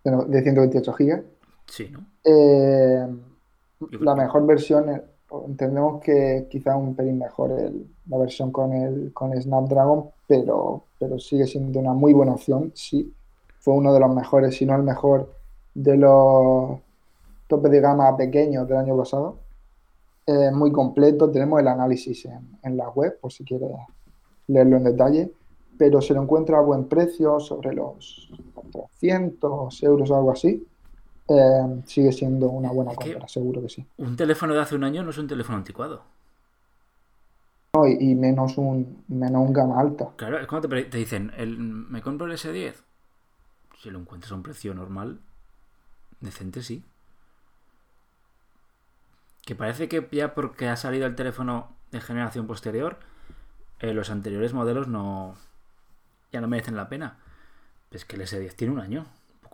de 0.05 0.11
no- 0.11 0.25
de 0.25 0.43
128 0.43 0.93
GB. 0.93 1.25
Sí, 1.67 1.91
¿no? 1.91 2.01
Eh, 2.25 3.07
la 4.01 4.15
mejor 4.15 4.47
versión, 4.47 4.89
eh, 4.91 5.03
entendemos 5.47 6.01
que 6.03 6.47
quizá 6.51 6.77
un 6.77 6.95
pelín 6.95 7.19
mejor 7.19 7.53
el- 7.53 7.87
la 8.09 8.19
versión 8.19 8.51
con 8.53 8.73
el, 8.73 9.13
con 9.13 9.33
el 9.33 9.43
Snapdragon, 9.43 10.11
pero, 10.27 10.85
pero 10.99 11.19
sigue 11.19 11.47
siendo 11.47 11.79
una 11.81 11.93
muy 11.93 12.13
buena 12.13 12.33
opción. 12.33 12.73
Sí, 12.75 13.13
fue 13.61 13.75
uno 13.75 13.93
de 13.95 14.01
los 14.01 14.15
mejores, 14.15 14.57
si 14.57 14.67
no 14.67 14.75
el 14.77 14.83
mejor, 14.83 15.33
de 15.75 15.97
los 15.97 16.79
tope 17.47 17.69
de 17.69 17.81
gama 17.81 18.17
pequeños 18.17 18.67
del 18.69 18.79
año 18.79 18.97
pasado. 18.97 19.37
Eh, 20.27 20.51
muy 20.53 20.71
completo, 20.73 21.31
tenemos 21.31 21.61
el 21.61 21.69
análisis 21.69 22.25
en, 22.27 22.59
en 22.63 22.77
la 22.77 22.89
web, 22.91 23.19
por 23.21 23.33
si 23.33 23.45
quieres 23.45 23.71
leerlo 24.49 24.77
en 24.77 24.85
detalle, 24.85 25.33
pero 25.79 26.01
se 26.01 26.15
lo 26.15 26.23
encuentra 26.23 26.59
a 26.59 26.63
buen 26.63 26.85
precio, 26.89 27.41
sobre 27.41 27.75
los 27.75 28.31
400 28.55 29.83
euros 29.83 30.11
o 30.11 30.17
algo 30.17 30.31
así. 30.33 30.65
Eh, 31.39 31.83
sigue 31.87 32.13
siendo 32.13 32.49
una 32.49 32.71
buena 32.71 32.93
Es 32.93 32.99
compra, 32.99 33.29
seguro 33.29 33.63
que 33.63 33.69
sí. 33.69 33.87
Un 33.97 34.17
teléfono 34.17 34.55
de 34.55 34.61
hace 34.61 34.75
un 34.75 34.85
año 34.85 35.03
no 35.03 35.11
es 35.11 35.19
un 35.19 35.29
teléfono 35.29 35.59
anticuado. 35.59 36.03
No, 37.75 37.87
y, 37.87 37.97
y 38.01 38.15
menos 38.15 38.59
un 38.59 39.05
menos 39.09 39.47
un 39.47 39.53
gama 39.53 39.81
alta. 39.81 40.11
Claro, 40.17 40.39
es 40.39 40.47
cuando 40.47 40.69
te, 40.69 40.85
te 40.85 40.99
dicen, 40.99 41.33
el, 41.37 41.59
¿me 41.59 42.03
compro 42.03 42.27
el 42.27 42.33
S10? 42.33 42.75
Si 43.79 43.91
lo 43.91 43.99
encuentras 43.99 44.33
a 44.33 44.35
un 44.35 44.43
precio 44.43 44.75
normal, 44.75 45.21
decente 46.21 46.63
sí. 46.63 46.85
Que 49.45 49.55
parece 49.55 49.89
que 49.89 50.07
ya 50.13 50.35
porque 50.35 50.69
ha 50.69 50.77
salido 50.77 51.07
el 51.07 51.17
teléfono 51.17 51.73
de 51.91 52.01
generación 52.01 52.47
posterior, 52.47 52.99
eh, 53.81 53.93
los 53.93 54.11
anteriores 54.11 54.53
modelos 54.53 54.87
no 54.89 55.35
ya 56.31 56.41
no 56.41 56.49
merecen 56.49 56.77
la 56.77 56.89
pena. 56.89 57.19
Es 57.91 58.05
que 58.05 58.17
el 58.17 58.23
S10 58.23 58.55
tiene 58.55 58.73
un 58.73 58.81
año, 58.81 59.07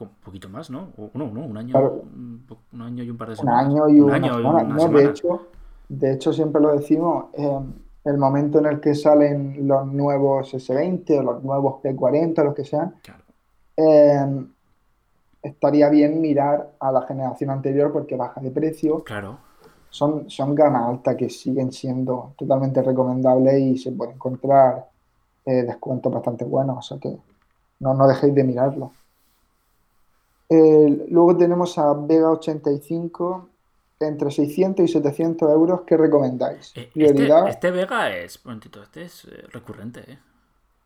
un 0.04 0.10
poquito 0.24 0.48
más, 0.48 0.70
¿no? 0.70 0.88
O, 0.96 1.10
no, 1.14 1.30
no, 1.30 1.44
un 1.44 1.56
año, 1.56 1.72
Claro. 1.72 2.02
un, 2.02 2.44
un 2.72 2.82
año 2.82 3.02
y 3.04 3.10
un 3.10 3.16
par 3.16 3.28
de 3.28 3.32
Un 3.34 3.38
semanas. 3.38 3.66
año 3.66 3.88
y 3.88 4.00
Un 4.00 4.10
año 4.10 4.38
y 4.40 4.42
semana. 4.42 4.62
una 4.64 4.74
No, 4.74 4.88
de 4.88 5.04
hecho, 5.06 5.42
de 5.88 6.12
hecho, 6.12 6.32
siempre 6.32 6.60
lo 6.60 6.72
decimos, 6.76 7.26
eh, 7.34 7.58
el 8.04 8.18
momento 8.18 8.58
en 8.58 8.66
el 8.66 8.80
que 8.80 8.94
salen 8.94 9.66
los 9.68 9.86
nuevos 9.86 10.52
S20 10.54 11.18
o 11.18 11.22
los 11.22 11.42
nuevos 11.44 11.82
P40, 11.82 12.44
los 12.44 12.54
que 12.54 12.64
sean, 12.64 12.94
Claro. 13.02 13.24
eh, 13.76 14.44
estaría 15.42 15.88
bien 15.88 16.20
mirar 16.20 16.72
a 16.80 16.90
la 16.92 17.02
generación 17.02 17.50
anterior 17.50 17.92
porque 17.92 18.16
baja 18.16 18.40
de 18.40 18.50
precio. 18.50 19.02
Claro. 19.04 19.38
Son, 19.90 20.28
son 20.28 20.54
gama 20.54 20.86
alta 20.86 21.16
que 21.16 21.30
siguen 21.30 21.72
siendo 21.72 22.32
totalmente 22.36 22.82
recomendables 22.82 23.58
y 23.58 23.78
se 23.78 23.92
puede 23.92 24.12
encontrar 24.12 24.86
eh, 25.46 25.62
descuentos 25.62 26.12
bastante 26.12 26.44
buenos, 26.44 26.76
o 26.78 26.82
sea 26.82 26.98
que 26.98 27.16
no, 27.80 27.94
no 27.94 28.06
dejéis 28.06 28.34
de 28.34 28.44
mirarlo. 28.44 28.92
Eh, 30.48 31.06
luego 31.10 31.36
tenemos 31.36 31.76
a 31.78 31.92
Vega 31.94 32.30
85 32.30 33.48
entre 34.00 34.30
600 34.30 34.84
y 34.84 34.88
700 34.92 35.50
euros. 35.50 35.80
¿Qué 35.86 35.96
recomendáis? 35.96 36.72
Eh, 36.76 36.90
Este, 36.94 37.48
este 37.50 37.70
Vega 37.70 38.14
es, 38.16 38.44
momentito, 38.44 38.82
este 38.82 39.02
es 39.02 39.24
eh, 39.26 39.44
recurrente, 39.52 40.00
¿eh? 40.10 40.18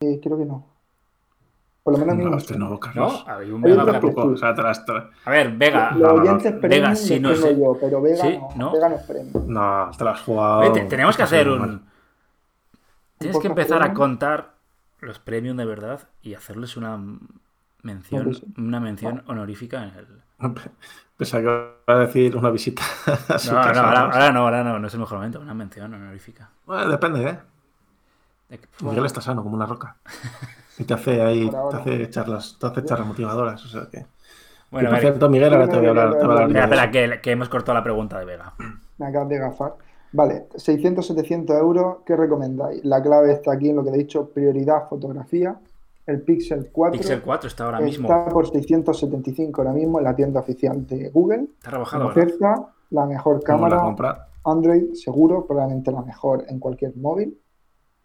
eh, 0.00 0.20
creo 0.22 0.38
que 0.38 0.44
no. 0.46 0.66
Por 1.84 1.98
lo 1.98 2.04
menos 2.06 2.30
no 2.30 2.36
este 2.36 2.56
no, 2.56 2.78
Carlos. 2.78 3.24
¿No? 3.26 3.34
Hay 3.34 3.50
un 3.50 3.60
Vega 3.60 3.84
Tampoco, 3.84 4.22
o 4.26 4.36
sea, 4.36 4.54
A 5.24 5.30
ver, 5.30 5.50
Vega. 5.56 5.90
Los 5.92 6.14
no, 6.14 6.22
oyentes 6.22 6.54
no. 6.54 6.60
premium 6.60 6.82
Vega, 6.82 6.94
sí, 6.96 7.18
no 7.20 7.34
sé. 7.34 7.58
yo, 7.58 7.76
pero 7.80 8.00
Vega 8.00 8.24
Sí, 8.24 8.38
no. 8.38 8.48
¿no? 8.56 8.72
Vega 8.72 8.88
no 8.88 8.94
es 8.96 9.02
premium. 9.02 9.44
no, 9.48 9.90
te 9.98 10.08
has 10.08 10.20
jugado. 10.20 10.60
Oye, 10.60 10.70
te- 10.70 10.84
tenemos 10.86 11.16
que 11.16 11.22
hacer 11.24 11.46
mal. 11.48 11.60
un. 11.60 11.82
Tienes 13.18 13.38
que 13.38 13.46
empezar 13.48 13.82
a 13.82 13.94
contar 13.94 14.54
los 15.00 15.18
premium 15.18 15.56
de 15.56 15.64
verdad 15.64 16.00
y 16.22 16.34
hacerles 16.34 16.76
una 16.76 17.00
mención, 17.82 18.34
sí. 18.34 18.46
una 18.56 18.80
mención 18.80 19.22
honorífica 19.26 19.82
en 19.84 19.94
el. 19.96 20.06
Pensaba 21.16 21.42
que 21.42 21.48
iba 21.48 21.74
a 21.86 21.98
decir 22.06 22.36
una 22.36 22.50
visita 22.50 22.82
a 23.28 23.38
su 23.38 23.52
No, 23.52 23.58
no, 23.58 23.62
casa, 23.62 23.84
ahora, 23.84 24.00
¿no? 24.08 24.12
ahora 24.12 24.32
no, 24.32 24.40
ahora 24.40 24.64
no, 24.64 24.78
no 24.78 24.86
es 24.88 24.94
el 24.94 25.00
mejor 25.00 25.18
momento, 25.18 25.40
una 25.40 25.54
mención 25.54 25.92
honorífica. 25.94 26.50
Bueno, 26.66 26.88
depende, 26.90 27.28
¿eh? 27.28 27.38
De 28.48 28.58
que- 28.58 28.68
Miguel 28.84 29.06
está 29.06 29.20
sano 29.20 29.42
como 29.42 29.54
una 29.54 29.66
roca. 29.66 29.96
Y 30.78 30.84
te 30.84 30.94
hace 30.94 31.22
ahí, 31.22 31.50
te 31.50 31.76
hace 31.76 32.10
charlas, 32.10 32.56
te 32.58 32.66
hace 32.66 32.84
charlas 32.84 33.06
motivadoras. 33.08 33.64
O 33.64 33.68
sea 33.68 33.88
que. 33.90 34.06
Bueno, 34.70 34.90
por 34.90 34.98
cierto, 35.00 35.28
Miguel, 35.28 35.52
ahora 35.52 35.68
te 35.68 35.76
voy 35.76 35.86
a 35.86 35.90
hablar. 35.90 36.10
Te 36.18 36.26
voy 36.26 36.38
a 36.38 36.42
hablar 36.44 36.64
espera, 36.64 36.90
que, 36.90 37.20
que 37.20 37.30
hemos 37.30 37.48
cortado 37.48 37.74
la 37.74 37.84
pregunta 37.84 38.18
de 38.18 38.24
Vega. 38.24 38.54
Me 38.98 39.06
acabas 39.06 39.28
de 39.28 39.38
gafar. 39.38 39.74
Vale, 40.12 40.48
600-700 40.56 41.58
euros, 41.58 41.98
¿qué 42.06 42.16
recomendáis? 42.16 42.84
La 42.84 43.02
clave 43.02 43.32
está 43.32 43.52
aquí 43.52 43.70
en 43.70 43.76
lo 43.76 43.84
que 43.84 43.90
he 43.90 43.96
dicho, 43.96 44.28
prioridad 44.30 44.88
fotografía. 44.88 45.56
El 46.06 46.20
Pixel 46.22 46.70
4 46.72 46.98
Pixel 46.98 47.22
4 47.22 47.48
está 47.48 47.64
ahora 47.64 47.80
mismo. 47.80 48.08
está 48.08 48.28
por 48.28 48.48
675 48.50 49.60
ahora 49.60 49.72
mismo 49.72 49.98
en 49.98 50.04
la 50.04 50.14
tienda 50.16 50.40
oficial 50.40 50.86
de 50.86 51.10
Google. 51.10 51.46
Está 51.58 51.70
rebajado 51.70 52.06
oferta, 52.08 52.68
la 52.90 53.06
mejor 53.06 53.42
¿Cómo 53.44 53.68
la 53.68 53.76
cámara? 53.76 54.28
Android, 54.44 54.94
seguro, 54.94 55.46
probablemente 55.46 55.92
la 55.92 56.02
mejor 56.02 56.44
en 56.48 56.58
cualquier 56.58 56.96
móvil, 56.96 57.38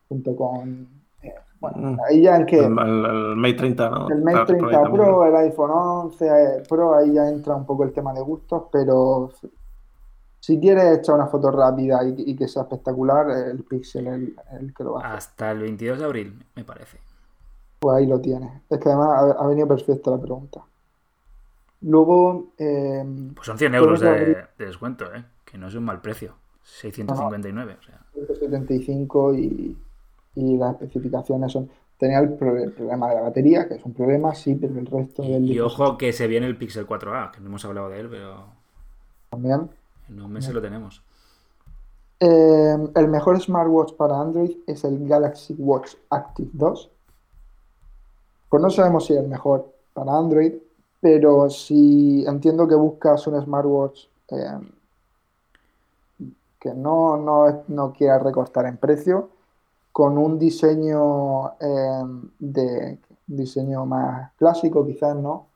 junto 0.07 0.35
con... 0.35 0.87
eh, 1.23 1.33
bueno, 1.59 1.77
Mm. 1.93 1.97
ahí 2.07 2.21
ya 2.21 2.35
en 2.35 2.45
que... 2.45 2.59
El, 2.59 2.77
el- 2.77 3.05
el 3.05 3.35
Mate 3.35 3.53
30, 3.55 3.89
¿no? 3.89 4.09
El 4.09 4.21
Mate 4.23 4.37
Está 4.41 4.45
por 4.45 4.53
ahí 4.53 4.59
30 4.59 4.81
también. 4.83 5.03
Pro, 5.05 5.25
el 5.25 5.35
iPhone 5.35 5.71
11 5.71 6.27
eh, 6.27 6.63
Pro, 6.69 6.95
ahí 6.95 7.13
ya 7.13 7.27
entra 7.27 7.55
un 7.55 7.65
poco 7.65 7.83
el 7.83 7.91
tema 7.93 8.13
de 8.13 8.21
gustos, 8.21 8.63
pero 8.71 9.31
si 10.39 10.59
quieres 10.59 10.99
echar 10.99 11.15
una 11.15 11.25
foto 11.25 11.49
rápida 11.49 12.03
y, 12.07 12.13
y 12.31 12.35
que 12.35 12.47
sea 12.47 12.61
espectacular, 12.61 13.31
el 13.31 13.63
Pixel 13.63 14.05
es 14.07 14.13
el, 14.13 14.35
el 14.61 14.73
que 14.75 14.83
lo 14.83 14.93
va 14.93 14.99
a 15.01 15.03
hacer. 15.07 15.17
Hasta 15.17 15.51
el 15.51 15.59
22 15.61 15.97
de 15.97 16.05
abril, 16.05 16.45
me 16.55 16.63
parece. 16.63 16.99
Pues 17.79 17.97
ahí 17.97 18.05
lo 18.07 18.19
tienes. 18.19 18.51
Es 18.69 18.79
que 18.79 18.89
además 18.89 19.09
ha, 19.37 19.43
ha 19.43 19.47
venido 19.47 19.67
perfecta 19.67 20.11
la 20.11 20.19
pregunta. 20.19 20.61
Luego, 21.81 22.47
eh, 22.57 23.03
Pues 23.35 23.45
son 23.45 23.57
100 23.57 23.75
euros 23.75 23.99
de, 23.99 24.45
descuento, 24.57 25.05
¿eh? 25.13 25.23
Que 25.45 25.57
no 25.57 25.67
es 25.67 25.75
un 25.75 25.85
mal 25.85 26.01
precio. 26.01 26.33
659, 26.63 27.77
o 27.79 27.83
sea. 27.83 27.99
175 28.13 29.33
y, 29.35 29.77
y 30.35 30.57
las 30.57 30.73
especificaciones 30.73 31.51
son... 31.51 31.69
Tenía 31.99 32.19
el, 32.19 32.33
pro- 32.33 32.57
el 32.57 32.71
problema 32.73 33.09
de 33.09 33.15
la 33.15 33.21
batería, 33.21 33.67
que 33.67 33.75
es 33.75 33.83
un 33.85 33.93
problema, 33.93 34.35
sí, 34.35 34.53
pero 34.55 34.77
el 34.77 34.85
resto 34.85 35.23
del 35.23 35.49
Y, 35.49 35.59
ojo 35.59 35.97
que 35.97 36.13
se 36.13 36.27
viene 36.27 36.45
el 36.45 36.55
Pixel 36.57 36.85
4A, 36.87 37.31
que 37.31 37.39
no 37.41 37.47
hemos 37.47 37.65
hablado 37.65 37.89
de 37.89 37.99
él, 38.01 38.07
pero 38.09 38.45
también. 39.31 39.69
en 40.07 40.15
unos 40.15 40.29
meses 40.29 40.53
lo 40.53 40.61
tenemos. 40.61 41.01
Eh, 42.19 42.77
el 42.95 43.07
mejor 43.07 43.39
smartwatch 43.41 43.93
para 43.93 44.19
Android 44.19 44.57
es 44.67 44.83
el 44.83 45.07
Galaxy 45.07 45.55
Watch 45.57 45.95
Active 46.09 46.49
2. 46.53 46.91
Pues 48.49 48.61
no 48.61 48.69
sabemos 48.69 49.05
si 49.05 49.13
es 49.13 49.19
el 49.19 49.27
mejor 49.29 49.73
para 49.93 50.17
Android, 50.17 50.53
pero 50.99 51.49
si 51.49 52.25
entiendo 52.27 52.67
que 52.67 52.75
buscas 52.75 53.25
un 53.27 53.41
smartwatch 53.41 54.05
eh, 54.31 54.59
que 56.59 56.73
no, 56.73 57.17
no, 57.17 57.63
no 57.67 57.93
quiera 57.93 58.19
recortar 58.19 58.65
en 58.65 58.77
precio, 58.77 59.29
con 59.91 60.17
un 60.17 60.39
diseño 60.39 61.49
eh, 61.59 62.03
de 62.39 62.99
diseño 63.27 63.85
más 63.85 64.33
clásico, 64.37 64.85
quizás, 64.85 65.15
¿no? 65.15 65.47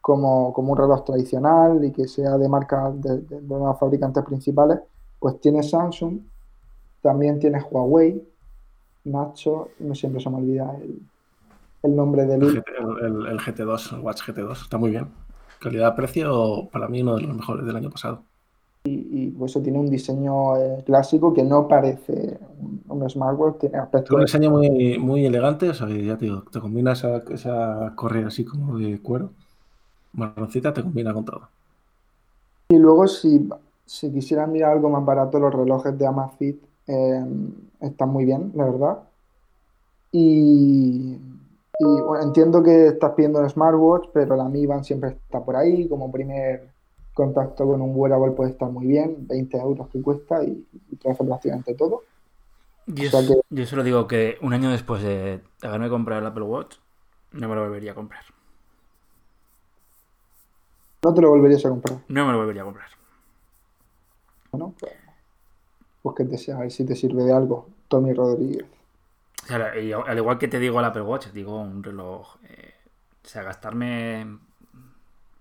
Como, 0.00 0.52
como 0.52 0.72
un 0.72 0.78
reloj 0.78 1.04
tradicional 1.04 1.84
y 1.84 1.92
que 1.92 2.08
sea 2.08 2.38
de 2.38 2.48
marca 2.48 2.90
de, 2.92 3.20
de- 3.22 3.40
de 3.42 3.48
los 3.58 3.78
fabricantes 3.78 4.24
principales, 4.24 4.80
pues 5.20 5.40
tiene 5.40 5.62
Samsung, 5.62 6.20
también 7.02 7.38
tiene 7.38 7.62
Huawei, 7.62 8.26
Nacho, 9.04 9.68
no 9.80 9.94
siempre 9.94 10.20
se 10.22 10.30
me 10.30 10.36
olvida 10.38 10.76
el, 10.82 11.00
el 11.86 11.96
nombre 11.96 12.26
del 12.26 12.42
El, 12.42 12.62
el- 12.78 13.04
el- 13.04 13.26
el 13.26 13.38
GT2, 13.40 13.92
el 13.92 14.00
Watch 14.00 14.22
GT2, 14.22 14.62
está 14.62 14.78
muy 14.78 14.90
bien. 14.90 15.08
Calidad-precio, 15.60 16.68
para 16.70 16.88
mí, 16.88 17.02
uno 17.02 17.16
de 17.16 17.22
los 17.22 17.36
mejores 17.36 17.64
del 17.66 17.76
año 17.76 17.90
pasado. 17.90 18.22
y 18.84 19.30
por 19.30 19.48
eso 19.48 19.60
tiene 19.62 19.78
un 19.78 19.90
diseño 19.90 20.56
eh, 20.56 20.82
clásico 20.86 21.34
que 21.34 21.42
no 21.42 21.66
parece 21.66 22.38
un, 22.60 22.82
un 22.88 23.10
smartwatch, 23.10 23.58
tiene 23.58 23.80
un 24.10 24.20
diseño 24.20 24.50
muy, 24.50 24.98
muy 24.98 25.26
elegante, 25.26 25.68
o 25.70 25.74
sea, 25.74 25.88
ya 25.88 26.16
te 26.16 26.26
digo, 26.26 26.42
te 26.50 26.60
combina 26.60 26.92
esa, 26.92 27.18
esa 27.30 27.92
correa 27.96 28.28
así 28.28 28.44
como 28.44 28.78
de 28.78 29.00
cuero, 29.02 29.30
marroncita, 30.12 30.72
te 30.72 30.82
combina 30.82 31.12
con 31.14 31.24
todo. 31.24 31.48
Y 32.68 32.78
luego 32.78 33.06
si, 33.08 33.48
si 33.84 34.12
quisieran 34.12 34.52
mirar 34.52 34.72
algo 34.72 34.88
más 34.90 35.04
barato, 35.04 35.38
los 35.38 35.54
relojes 35.54 35.96
de 35.98 36.06
Amazfit 36.06 36.62
eh, 36.86 37.24
están 37.80 38.08
muy 38.10 38.24
bien, 38.24 38.52
la 38.54 38.64
verdad. 38.64 38.98
Y, 40.12 41.18
y, 41.78 42.00
bueno, 42.00 42.22
entiendo 42.24 42.62
que 42.62 42.88
estás 42.88 43.12
pidiendo 43.12 43.40
un 43.40 43.48
smartwatch, 43.50 44.08
pero 44.12 44.34
la 44.36 44.48
Mi 44.48 44.66
Band 44.66 44.84
siempre 44.84 45.10
está 45.10 45.44
por 45.44 45.56
ahí, 45.56 45.88
como 45.88 46.10
primer 46.10 46.70
contacto 47.14 47.66
con 47.66 47.80
un 47.80 47.92
wearable 47.94 48.32
puede 48.32 48.50
estar 48.50 48.70
muy 48.70 48.86
bien, 48.86 49.26
20 49.26 49.56
euros 49.58 49.88
que 49.88 50.00
cuesta 50.02 50.42
y, 50.44 50.66
y 50.90 50.96
te 50.96 51.10
hace 51.10 51.24
prácticamente 51.24 51.74
todo. 51.74 52.02
Yo, 52.86 53.08
O 53.08 53.10
sea 53.10 53.20
que- 53.26 53.40
yo 53.50 53.66
solo 53.66 53.82
digo 53.82 54.06
que 54.06 54.36
un 54.42 54.52
año 54.52 54.70
después 54.70 55.02
de 55.02 55.40
haberme 55.62 55.88
comprado 55.88 56.20
el 56.20 56.26
Apple 56.26 56.44
Watch, 56.44 56.76
no 57.32 57.48
me 57.48 57.54
lo 57.54 57.62
volvería 57.62 57.92
a 57.92 57.94
comprar. 57.94 58.22
No 61.02 61.14
te 61.14 61.20
lo 61.20 61.30
volverías 61.30 61.64
a 61.64 61.68
comprar, 61.68 61.98
No 62.08 62.26
me 62.26 62.32
lo 62.32 62.38
volvería 62.38 62.62
a 62.62 62.64
comprar. 62.64 62.88
¿no? 64.52 64.74
Pues, 64.80 64.92
pues 66.02 66.16
que 66.16 66.24
te 66.24 66.38
sea, 66.38 66.56
a 66.56 66.60
ver 66.60 66.70
si 66.70 66.84
te 66.84 66.96
sirve 66.96 67.24
de 67.24 67.32
algo, 67.32 67.66
Tommy 67.88 68.12
Rodríguez. 68.14 68.64
O 69.46 69.48
sea, 69.48 69.78
y 69.78 69.92
al 69.92 70.18
igual 70.18 70.38
que 70.38 70.48
te 70.48 70.58
digo 70.58 70.80
el 70.80 70.84
Apple 70.86 71.02
Watch, 71.02 71.28
digo 71.28 71.60
un 71.60 71.82
reloj. 71.84 72.36
eh, 72.48 72.74
o 73.24 73.28
sea, 73.28 73.44
gastarme 73.44 74.38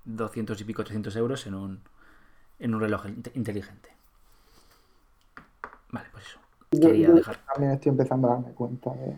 200 0.06 0.62
y 0.62 0.64
pico, 0.64 0.84
300 0.84 1.16
euros 1.16 1.48
en 1.48 1.56
un, 1.56 1.80
en 2.60 2.76
un 2.76 2.82
reloj 2.82 3.06
inte- 3.08 3.32
inteligente. 3.34 3.90
Vale, 5.92 6.08
pues 6.12 6.26
eso. 6.26 6.40
Yo, 6.72 7.14
dejar. 7.16 7.38
también 7.52 7.72
estoy 7.74 7.90
empezando 7.92 8.28
a 8.28 8.32
darme 8.36 8.52
cuenta 8.52 8.92
de, 8.94 9.16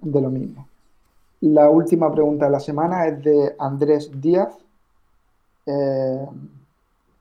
de 0.00 0.20
lo 0.20 0.30
mismo. 0.30 0.66
La 1.40 1.70
última 1.70 2.12
pregunta 2.12 2.46
de 2.46 2.50
la 2.50 2.60
semana 2.60 3.06
es 3.06 3.22
de 3.22 3.54
Andrés 3.58 4.10
Díaz. 4.20 4.56
Eh, 5.66 6.26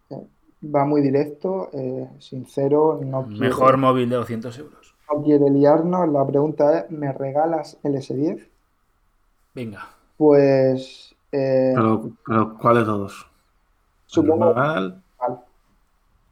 eh, 0.09 0.27
va 0.63 0.85
muy 0.85 1.01
directo, 1.01 1.69
eh, 1.73 2.07
sincero, 2.19 2.99
no 3.03 3.23
Mejor 3.23 3.77
móvil 3.77 4.09
de 4.09 4.15
200 4.15 4.57
euros. 4.57 4.86
No 5.11 5.23
quiere 5.23 5.49
liarnos. 5.49 6.09
La 6.09 6.25
pregunta 6.25 6.79
es, 6.79 6.91
¿me 6.91 7.11
regalas 7.13 7.77
el 7.83 7.95
S10? 7.95 8.49
Venga. 9.53 9.87
Pues 10.17 11.15
eh, 11.31 11.73
Pero, 11.75 12.11
pero 12.25 12.57
¿cuál 12.57 12.77
de 12.77 12.85
todos? 12.85 13.27
supongo 14.05 14.45
Normal. 14.45 15.03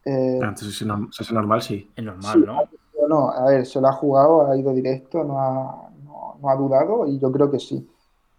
eh, 0.06 0.40
Antes, 0.42 0.76
si, 0.78 0.86
no- 0.86 1.10
si 1.12 1.24
es 1.24 1.32
normal, 1.32 1.62
sí. 1.62 1.92
Es 1.96 2.04
normal, 2.04 2.40
Sí, 2.40 2.46
¿no? 2.46 2.62
Pero 2.94 3.08
no, 3.08 3.30
a 3.30 3.46
ver, 3.50 3.66
se 3.66 3.82
lo 3.82 3.88
ha 3.88 3.94
jugado, 3.94 4.48
ha 4.50 4.58
ido 4.58 4.74
directo, 4.74 5.24
no 5.24 5.40
ha, 5.40 5.90
no, 6.04 6.38
no 6.42 6.50
ha 6.50 6.56
dudado 6.56 7.08
y 7.08 7.20
yo 7.20 7.32
creo 7.32 7.52
que 7.52 7.60
sí. 7.60 7.88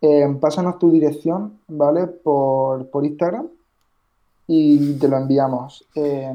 Eh, 0.01 0.26
pásanos 0.41 0.78
tu 0.78 0.91
dirección, 0.91 1.61
¿vale? 1.68 2.07
Por, 2.07 2.89
por 2.91 3.05
Instagram 3.05 3.49
y 4.47 4.99
te 4.99 5.09
lo 5.09 5.16
enviamos. 5.18 5.87
Eh, 5.95 6.32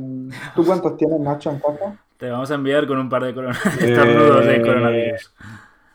¿tú 0.56 0.66
cuántos 0.66 0.98
tienes, 0.98 1.20
Nacho, 1.20 1.52
en 1.52 1.60
casa? 1.60 1.98
Te 2.22 2.30
vamos 2.30 2.52
a 2.52 2.54
enviar 2.54 2.86
con 2.86 3.00
un 3.00 3.10
par 3.10 3.24
de 3.24 3.34
corona- 3.34 3.58
Eh, 3.82 3.86
de 4.48 4.62
coronavirus. 4.62 5.34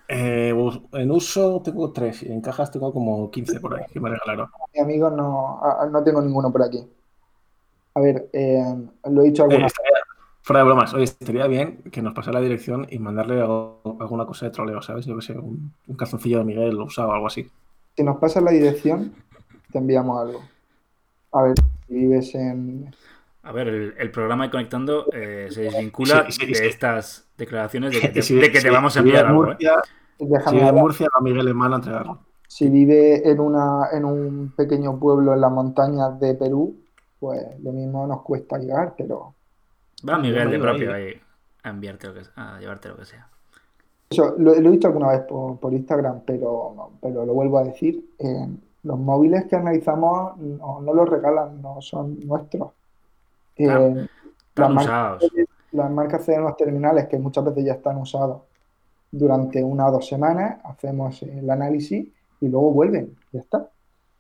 Eh, 0.09 0.53
us- 0.53 0.81
en 0.95 1.11
uso 1.13 1.63
tengo 1.65 1.93
tres 1.93 2.25
y 2.25 2.33
en 2.33 2.41
cajas 2.41 2.69
tengo 2.73 2.93
como 2.93 3.31
15 3.31 3.61
por 3.61 3.75
ahí 3.77 3.85
que 3.93 4.01
me 4.01 4.11
regalaron. 4.11 4.49
Mi 4.75 4.81
amigo 4.81 5.09
no, 5.09 5.61
no 5.89 6.03
tengo 6.03 6.21
ninguno 6.21 6.51
por 6.51 6.65
aquí. 6.65 6.85
A 7.95 8.01
ver, 8.01 8.29
eh, 8.33 8.61
lo 9.09 9.23
he 9.23 9.27
dicho 9.27 9.43
Eh, 9.45 9.47
alguna 9.51 9.67
estaría- 9.69 9.93
fuera 10.43 10.61
de 10.61 10.67
bromas, 10.67 10.95
oye, 10.95 11.05
estaría 11.05 11.47
bien 11.47 11.83
que 11.93 12.03
nos 12.03 12.13
pasara 12.13 12.41
la 12.41 12.45
dirección 12.45 12.89
y 12.91 12.99
mandarle 12.99 13.41
algo- 13.41 13.97
alguna 14.01 14.27
cosa 14.27 14.47
de 14.47 14.51
troleo, 14.51 14.83
¿sabes? 14.83 15.07
Yo 15.07 15.15
que 15.15 15.23
sé, 15.23 15.39
un, 15.39 15.73
un 15.87 15.97
calzoncillo 15.97 16.39
de 16.39 16.45
Miguel 16.45 16.77
usado 16.81 17.11
o 17.11 17.13
algo 17.13 17.29
así. 17.29 17.49
Si 17.97 18.03
nos 18.03 18.17
pasas 18.19 18.43
la 18.43 18.51
dirección, 18.51 19.15
te 19.71 19.79
enviamos 19.79 20.21
algo. 20.21 20.43
A 21.33 21.43
ver, 21.45 21.55
si 21.87 21.95
vives 21.95 22.35
en... 22.35 22.93
A 23.47 23.53
ver, 23.53 23.69
el, 23.69 23.95
el 23.99 24.11
programa 24.11 24.45
de 24.45 24.51
Conectando 24.51 25.09
eh, 25.13 25.49
se 25.51 25.63
desvincula 25.63 26.27
Sí, 26.29 26.33
sí, 26.33 26.47
de 26.47 26.55
sí. 26.55 26.67
estas 26.67 27.31
declaraciones 27.37 27.93
de 27.93 28.01
que 28.01 28.09
te, 28.11 28.23
de 28.23 28.51
que 28.53 28.61
vamos 28.71 28.97
a 28.97 29.01
enviar 29.01 29.21
en 29.21 29.27
algo. 29.27 29.47
¿eh? 29.53 29.59
Murcia, 29.59 29.75
si 30.19 30.27
Déjame 30.27 30.57
vive 30.57 30.69
en 30.71 30.75
hablar. 30.75 30.75
Murcia, 30.77 31.09
a 31.15 31.21
Miguel 31.23 31.55
manda 31.55 31.77
a 31.77 31.79
entregarlo. 31.81 32.27
Si 32.49 32.69
vive 32.71 33.29
en 33.31 33.39
una, 33.41 33.89
en 33.93 34.05
un 34.05 34.53
pequeño 34.57 34.99
pueblo 34.99 35.33
en 35.35 35.41
las 35.41 35.53
montañas 35.53 36.19
de 36.21 36.35
Perú, 36.35 36.85
pues 37.21 37.41
lo 37.61 37.73
mismo 37.73 38.07
nos 38.07 38.23
cuesta 38.23 38.59
llegar, 38.59 38.95
pero 38.97 39.37
Va 40.09 40.17
Miguel 40.19 40.51
de 40.51 40.59
propio 40.59 40.95
ahí. 40.95 41.21
a 41.63 41.69
enviarte 41.69 42.07
lo 42.07 42.15
que 42.15 42.23
a 42.37 42.59
llevarte 42.59 42.89
lo 42.89 42.97
que 42.97 43.05
sea. 43.05 43.31
eso 44.11 44.35
lo, 44.39 44.55
lo 44.55 44.69
he 44.69 44.73
dicho 44.73 44.89
alguna 44.89 45.09
vez 45.09 45.21
por, 45.23 45.59
por 45.59 45.73
Instagram, 45.75 46.23
pero, 46.27 46.93
pero 47.01 47.27
lo 47.27 47.35
vuelvo 47.35 47.59
a 47.59 47.65
decir. 47.65 48.05
eh, 48.19 48.49
los 48.83 48.99
móviles 49.01 49.47
que 49.47 49.57
analizamos 49.57 50.37
no, 50.39 50.81
no 50.81 50.95
los 50.95 51.09
regalan, 51.09 51.61
no 51.61 51.81
son 51.81 52.21
nuestros. 52.25 52.71
Claro. 53.57 53.95
las, 54.55 54.71
marcas, 54.71 55.25
las 55.73 55.91
marcas 55.91 56.25
ceden 56.25 56.43
los 56.43 56.57
terminales 56.57 57.09
que 57.09 57.19
muchas 57.19 57.45
veces 57.45 57.65
ya 57.65 57.73
están 57.73 57.97
usados 57.97 58.43
durante 59.11 59.63
una 59.63 59.89
o 59.89 59.93
dos 59.93 60.07
semanas, 60.07 60.61
hacemos 60.65 61.23
el 61.23 61.49
análisis 61.49 62.07
y 62.41 62.49
luego 62.49 62.71
vuelven, 62.73 63.17
ya 63.33 63.41
está. 63.41 63.71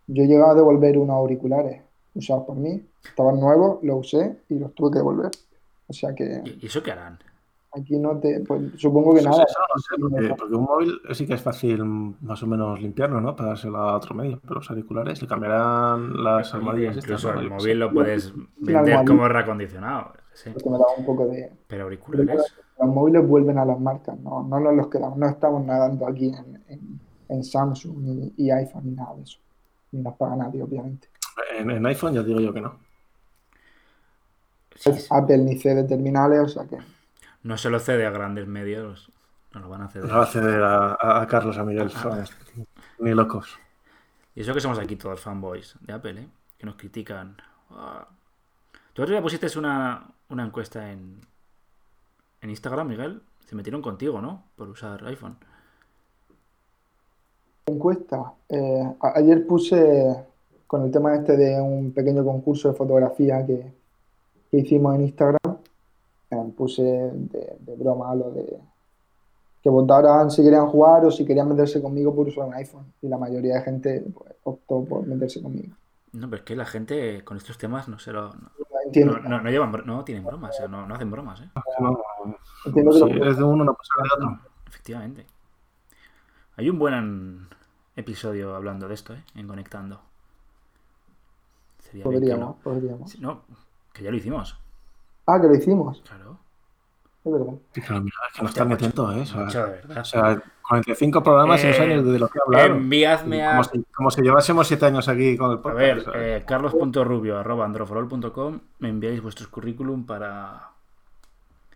Yo 0.06 0.22
he 0.22 0.26
llegado 0.26 0.52
a 0.52 0.54
devolver 0.54 0.96
unos 0.98 1.16
auriculares 1.16 1.82
usados 2.14 2.44
por 2.44 2.56
mí, 2.56 2.82
estaban 3.04 3.38
nuevos, 3.38 3.78
los 3.82 4.06
usé 4.06 4.38
y 4.48 4.58
los 4.58 4.74
tuve 4.74 4.92
que 4.92 4.98
devolver. 4.98 5.30
O 5.88 5.92
sea 5.92 6.14
que 6.14 6.42
¿Y 6.44 6.58
y 6.62 6.66
eso 6.66 6.82
qué 6.82 6.92
harán? 6.92 7.18
Aquí 7.76 7.98
no 7.98 8.18
te, 8.18 8.40
pues, 8.40 8.62
supongo 8.76 9.14
que 9.14 9.22
nada. 9.22 9.42
eso 9.44 9.58
no 9.74 9.80
sé, 9.80 9.94
porque, 10.00 10.34
porque 10.38 10.54
un 10.54 10.64
móvil 10.64 11.00
sí 11.12 11.26
que 11.26 11.34
es 11.34 11.42
fácil 11.42 11.82
más 11.84 12.42
o 12.42 12.46
menos 12.46 12.80
limpiarlo, 12.80 13.20
¿no? 13.20 13.34
Para 13.36 13.50
dárselo 13.50 13.78
a 13.78 13.96
otro 13.96 14.14
medio. 14.14 14.40
Pero 14.42 14.56
los 14.56 14.70
auriculares 14.70 15.20
le 15.22 15.28
cambiarán 15.28 16.22
las 16.22 16.52
almohadillas. 16.54 16.96
Incluso 16.96 17.32
el 17.32 17.50
móvil 17.50 17.78
lo 17.80 17.92
puedes 17.92 18.32
vender 18.58 19.04
como 19.06 19.28
reacondicionado. 19.28 20.12
Porque 20.52 20.68
me 20.70 20.78
da 20.78 20.84
un 20.98 21.04
poco 21.06 21.26
de... 21.28 21.50
Pero 21.66 21.84
auriculares. 21.84 22.42
Los 22.78 22.88
móviles 22.88 23.26
vuelven 23.26 23.56
a 23.58 23.64
las 23.64 23.80
marcas, 23.80 24.18
no, 24.20 24.42
no 24.42 24.60
nos 24.60 24.74
los 24.74 24.88
quedamos, 24.88 25.16
no 25.16 25.26
estamos 25.26 25.64
nadando 25.64 26.06
aquí 26.06 26.26
en, 26.28 26.62
en- 26.68 27.00
en 27.28 27.42
Samsung 27.42 27.96
ni- 28.00 28.34
y 28.36 28.50
iPhone 28.50 28.82
ni 28.84 28.92
nada 28.92 29.14
de 29.14 29.22
eso. 29.22 29.38
Ni 29.92 30.02
nos 30.02 30.14
paga 30.16 30.36
nadie, 30.36 30.62
obviamente. 30.62 31.08
En, 31.58 31.70
en 31.70 31.86
iPhone 31.86 32.12
ya 32.12 32.22
digo 32.22 32.38
yo 32.38 32.52
que 32.52 32.60
no. 32.60 32.74
Sí, 34.74 34.92
sí. 34.92 35.06
Apple 35.10 35.38
ni 35.38 35.56
cede 35.56 35.84
terminales, 35.84 36.38
o 36.40 36.48
sea 36.48 36.64
que 36.66 36.76
No 37.46 37.56
se 37.56 37.70
lo 37.70 37.78
cede 37.78 38.04
a 38.04 38.10
grandes 38.10 38.48
medios. 38.48 39.12
No 39.54 39.60
lo 39.60 39.68
van 39.68 39.82
a 39.82 39.88
ceder. 39.88 40.08
No 40.08 40.16
va 40.16 40.24
a 40.24 40.26
ceder 40.26 40.60
a, 40.64 41.26
Carlos, 41.30 41.56
a 41.56 41.62
Miguel. 41.62 41.88
¿sabes? 41.92 42.36
Ni 42.98 43.14
locos. 43.14 43.56
Y 44.34 44.40
eso 44.40 44.52
que 44.52 44.60
somos 44.60 44.80
aquí 44.80 44.96
todos 44.96 45.20
fanboys 45.20 45.76
de 45.80 45.92
Apple, 45.92 46.22
¿eh? 46.22 46.28
Que 46.58 46.66
nos 46.66 46.74
critican. 46.74 47.36
Ah. 47.70 48.08
Tú 48.92 49.02
otro 49.02 49.14
día 49.14 49.22
pusiste 49.22 49.46
una, 49.56 50.08
una 50.28 50.44
encuesta 50.44 50.90
en, 50.90 51.20
en 52.40 52.50
Instagram, 52.50 52.88
Miguel. 52.88 53.22
Se 53.46 53.54
metieron 53.54 53.80
contigo, 53.80 54.20
¿no? 54.20 54.42
Por 54.56 54.68
usar 54.68 55.04
iPhone. 55.06 55.36
encuesta. 57.66 58.32
Eh, 58.48 58.92
ayer 59.14 59.46
puse 59.46 60.16
con 60.66 60.82
el 60.82 60.90
tema 60.90 61.14
este 61.14 61.36
de 61.36 61.60
un 61.60 61.92
pequeño 61.92 62.24
concurso 62.24 62.70
de 62.70 62.74
fotografía 62.74 63.46
que, 63.46 63.72
que 64.50 64.58
hicimos 64.58 64.96
en 64.96 65.02
Instagram, 65.02 65.58
puse 66.56 66.82
de, 66.82 67.56
de 67.60 67.76
broma 67.76 68.14
lo 68.14 68.30
de 68.30 68.58
que 69.62 69.70
votaran 69.70 70.30
si 70.30 70.42
querían 70.44 70.66
jugar 70.68 71.04
o 71.04 71.10
si 71.10 71.24
querían 71.24 71.48
meterse 71.48 71.82
conmigo 71.82 72.14
por 72.14 72.28
usar 72.28 72.44
un 72.44 72.54
iPhone. 72.54 72.84
Y 73.02 73.08
la 73.08 73.18
mayoría 73.18 73.56
de 73.56 73.62
gente 73.62 74.04
pues, 74.14 74.34
optó 74.44 74.84
por 74.84 75.06
meterse 75.06 75.42
conmigo. 75.42 75.74
No, 76.12 76.30
pero 76.30 76.36
es 76.40 76.42
que 76.44 76.56
la 76.56 76.64
gente 76.66 77.24
con 77.24 77.36
estos 77.36 77.58
temas 77.58 77.88
no 77.88 77.98
se 77.98 78.12
lo. 78.12 78.28
No, 78.28 78.50
Entiendo, 78.84 79.18
no, 79.18 79.40
no 79.40 79.50
llevan, 79.50 79.72
no 79.84 80.04
tienen 80.04 80.24
bromas, 80.24 80.54
o 80.54 80.58
sea, 80.58 80.68
no, 80.68 80.86
no 80.86 80.94
hacen 80.94 81.10
bromas, 81.10 81.40
¿eh? 81.40 81.50
No, 81.80 81.98
entiendo 82.64 82.92
que 82.92 82.98
si 82.98 83.04
lo- 83.12 83.24
eres 83.24 83.36
de 83.36 83.42
uno, 83.42 83.64
no 83.64 83.74
pasa 83.74 83.90
de 83.96 84.24
otro. 84.24 84.40
Efectivamente. 84.68 85.26
Hay 86.56 86.70
un 86.70 86.78
buen 86.78 87.48
episodio 87.96 88.54
hablando 88.54 88.86
de 88.86 88.94
esto, 88.94 89.14
¿eh? 89.14 89.24
En 89.34 89.48
Conectando. 89.48 90.00
Sería 91.80 92.04
bien 92.06 92.20
que 92.20 92.20
podríamos, 92.20 92.56
no. 92.56 92.62
podríamos. 92.62 93.10
Sí, 93.10 93.18
no, 93.20 93.42
que 93.92 94.04
ya 94.04 94.10
lo 94.12 94.16
hicimos. 94.16 94.56
Ah, 95.26 95.40
que 95.40 95.46
lo 95.48 95.54
hicimos, 95.54 96.00
Claro. 96.02 96.38
es 97.24 97.32
verdad. 97.32 97.54
Sí, 97.72 97.80
claro, 97.80 98.02
mira, 98.02 98.16
es 98.28 98.34
que 98.36 98.42
no 98.42 98.48
están 98.48 98.72
atentos, 98.72 99.16
¿eh? 99.16 99.20
O 99.20 99.26
sea, 99.26 99.40
Macho, 99.40 99.64
de 99.66 99.70
verdad. 99.72 99.98
o 99.98 100.04
sea, 100.04 100.42
45 100.68 101.22
programas 101.22 101.60
saben 101.60 101.90
Eh, 101.92 102.02
ni 102.02 102.12
de 102.12 102.18
lo 102.18 102.28
que 102.28 102.38
hablar. 102.44 102.70
Enviadme 102.70 103.44
a. 103.44 103.50
Como 103.52 103.64
si, 103.64 103.84
como 103.94 104.10
si 104.10 104.22
llevásemos 104.22 104.66
7 104.68 104.86
años 104.86 105.08
aquí 105.08 105.36
con 105.36 105.50
el 105.52 105.58
A 105.58 105.62
podcast. 105.62 105.78
ver, 105.80 106.04
¿sabes? 106.04 106.42
eh, 106.42 106.44
carlos.rubio.androforol.com 106.46 108.60
me 108.80 108.88
enviáis 108.88 109.20
vuestros 109.22 109.48
currículum 109.48 110.04
para, 110.06 110.70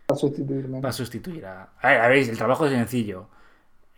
Para 0.05 0.19
sustituirme. 0.19 0.81
para 0.81 0.91
sustituir 0.93 1.45
a... 1.45 1.69
A 1.81 1.87
ver, 1.89 2.01
a 2.01 2.07
ver, 2.07 2.17
el 2.29 2.37
trabajo 2.37 2.65
es 2.65 2.71
sencillo. 2.71 3.27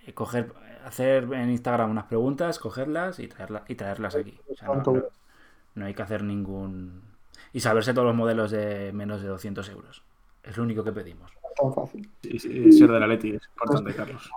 Eh, 0.05 0.13
Coger, 0.13 0.51
hacer 0.85 1.31
en 1.33 1.49
Instagram 1.51 1.91
unas 1.91 2.05
preguntas, 2.05 2.59
cogerlas 2.59 3.19
y, 3.19 3.27
traerla- 3.29 3.63
y 3.67 3.75
traerlas 3.75 4.15
aquí. 4.15 4.37
O 4.51 4.55
sea, 4.55 4.67
no, 4.69 4.75
no- 4.83 5.03
no 5.75 5.85
hay 5.85 5.93
que 5.93 6.01
hacer 6.01 6.23
ningún... 6.23 7.01
Y 7.51 7.59
saberse 7.59 7.93
todos 7.93 8.07
los 8.07 8.15
modelos 8.15 8.51
de 8.51 8.91
menos 8.93 9.21
de 9.21 9.27
200 9.27 9.67
euros. 9.69 10.03
Es 10.43 10.57
lo 10.57 10.63
único 10.63 10.83
que 10.83 10.91
pedimos. 10.91 11.31
Tan 11.61 11.73
fácil. 11.73 12.09
Y, 12.23 12.35
y 12.35 12.71
ser 12.71 12.89
de 12.91 12.99
la 12.99 13.07
Leti 13.07 13.35
es 13.35 13.41
importante, 13.47 13.93
Carlos. 13.95 14.29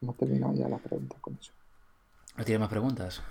Hemos 0.00 0.16
terminado 0.16 0.54
ya 0.54 0.68
las 0.68 0.80
preguntas 0.80 1.18
con 1.20 1.34
eso. 1.34 1.52
¿No 2.36 2.44
tienes 2.44 2.60
más 2.60 2.68
preguntas? 2.70 3.22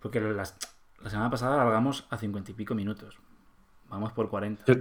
Porque 0.00 0.20
las- 0.20 0.56
la 1.02 1.10
semana 1.10 1.30
pasada 1.30 1.54
alargamos 1.54 2.06
a 2.10 2.18
50 2.18 2.50
y 2.50 2.54
pico 2.54 2.74
minutos. 2.74 3.18
Vamos 3.88 4.12
por 4.12 4.28
40. 4.28 4.64
Yo, 4.66 4.74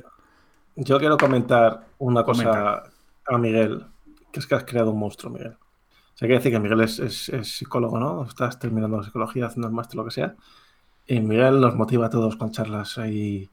yo 0.76 1.00
quiero 1.00 1.18
comentar 1.18 1.86
una 2.00 2.24
cosa 2.24 2.84
a 3.26 3.38
Miguel, 3.38 3.86
que 4.32 4.40
es 4.40 4.48
que 4.48 4.56
has 4.56 4.64
creado 4.64 4.92
un 4.92 5.00
monstruo, 5.00 5.32
Miguel. 5.32 5.58
O 6.14 6.18
sea, 6.18 6.28
quiere 6.28 6.36
decir 6.38 6.52
que 6.52 6.60
Miguel 6.60 6.82
es, 6.82 7.00
es- 7.00 7.30
es 7.30 7.56
psicólogo, 7.58 8.00
¿no? 8.00 8.24
Estás 8.26 8.60
terminando 8.60 9.02
psicología, 9.04 9.48
haciendo 9.48 9.68
el 9.68 9.74
máster, 9.74 9.96
lo 9.98 10.06
que 10.06 10.12
sea. 10.12 10.36
Y 11.08 11.20
Miguel 11.20 11.60
nos 11.60 11.76
motiva 11.76 12.06
a 12.06 12.10
todos 12.10 12.36
con 12.36 12.52
charlas 12.52 12.98
ahí. 12.98 13.50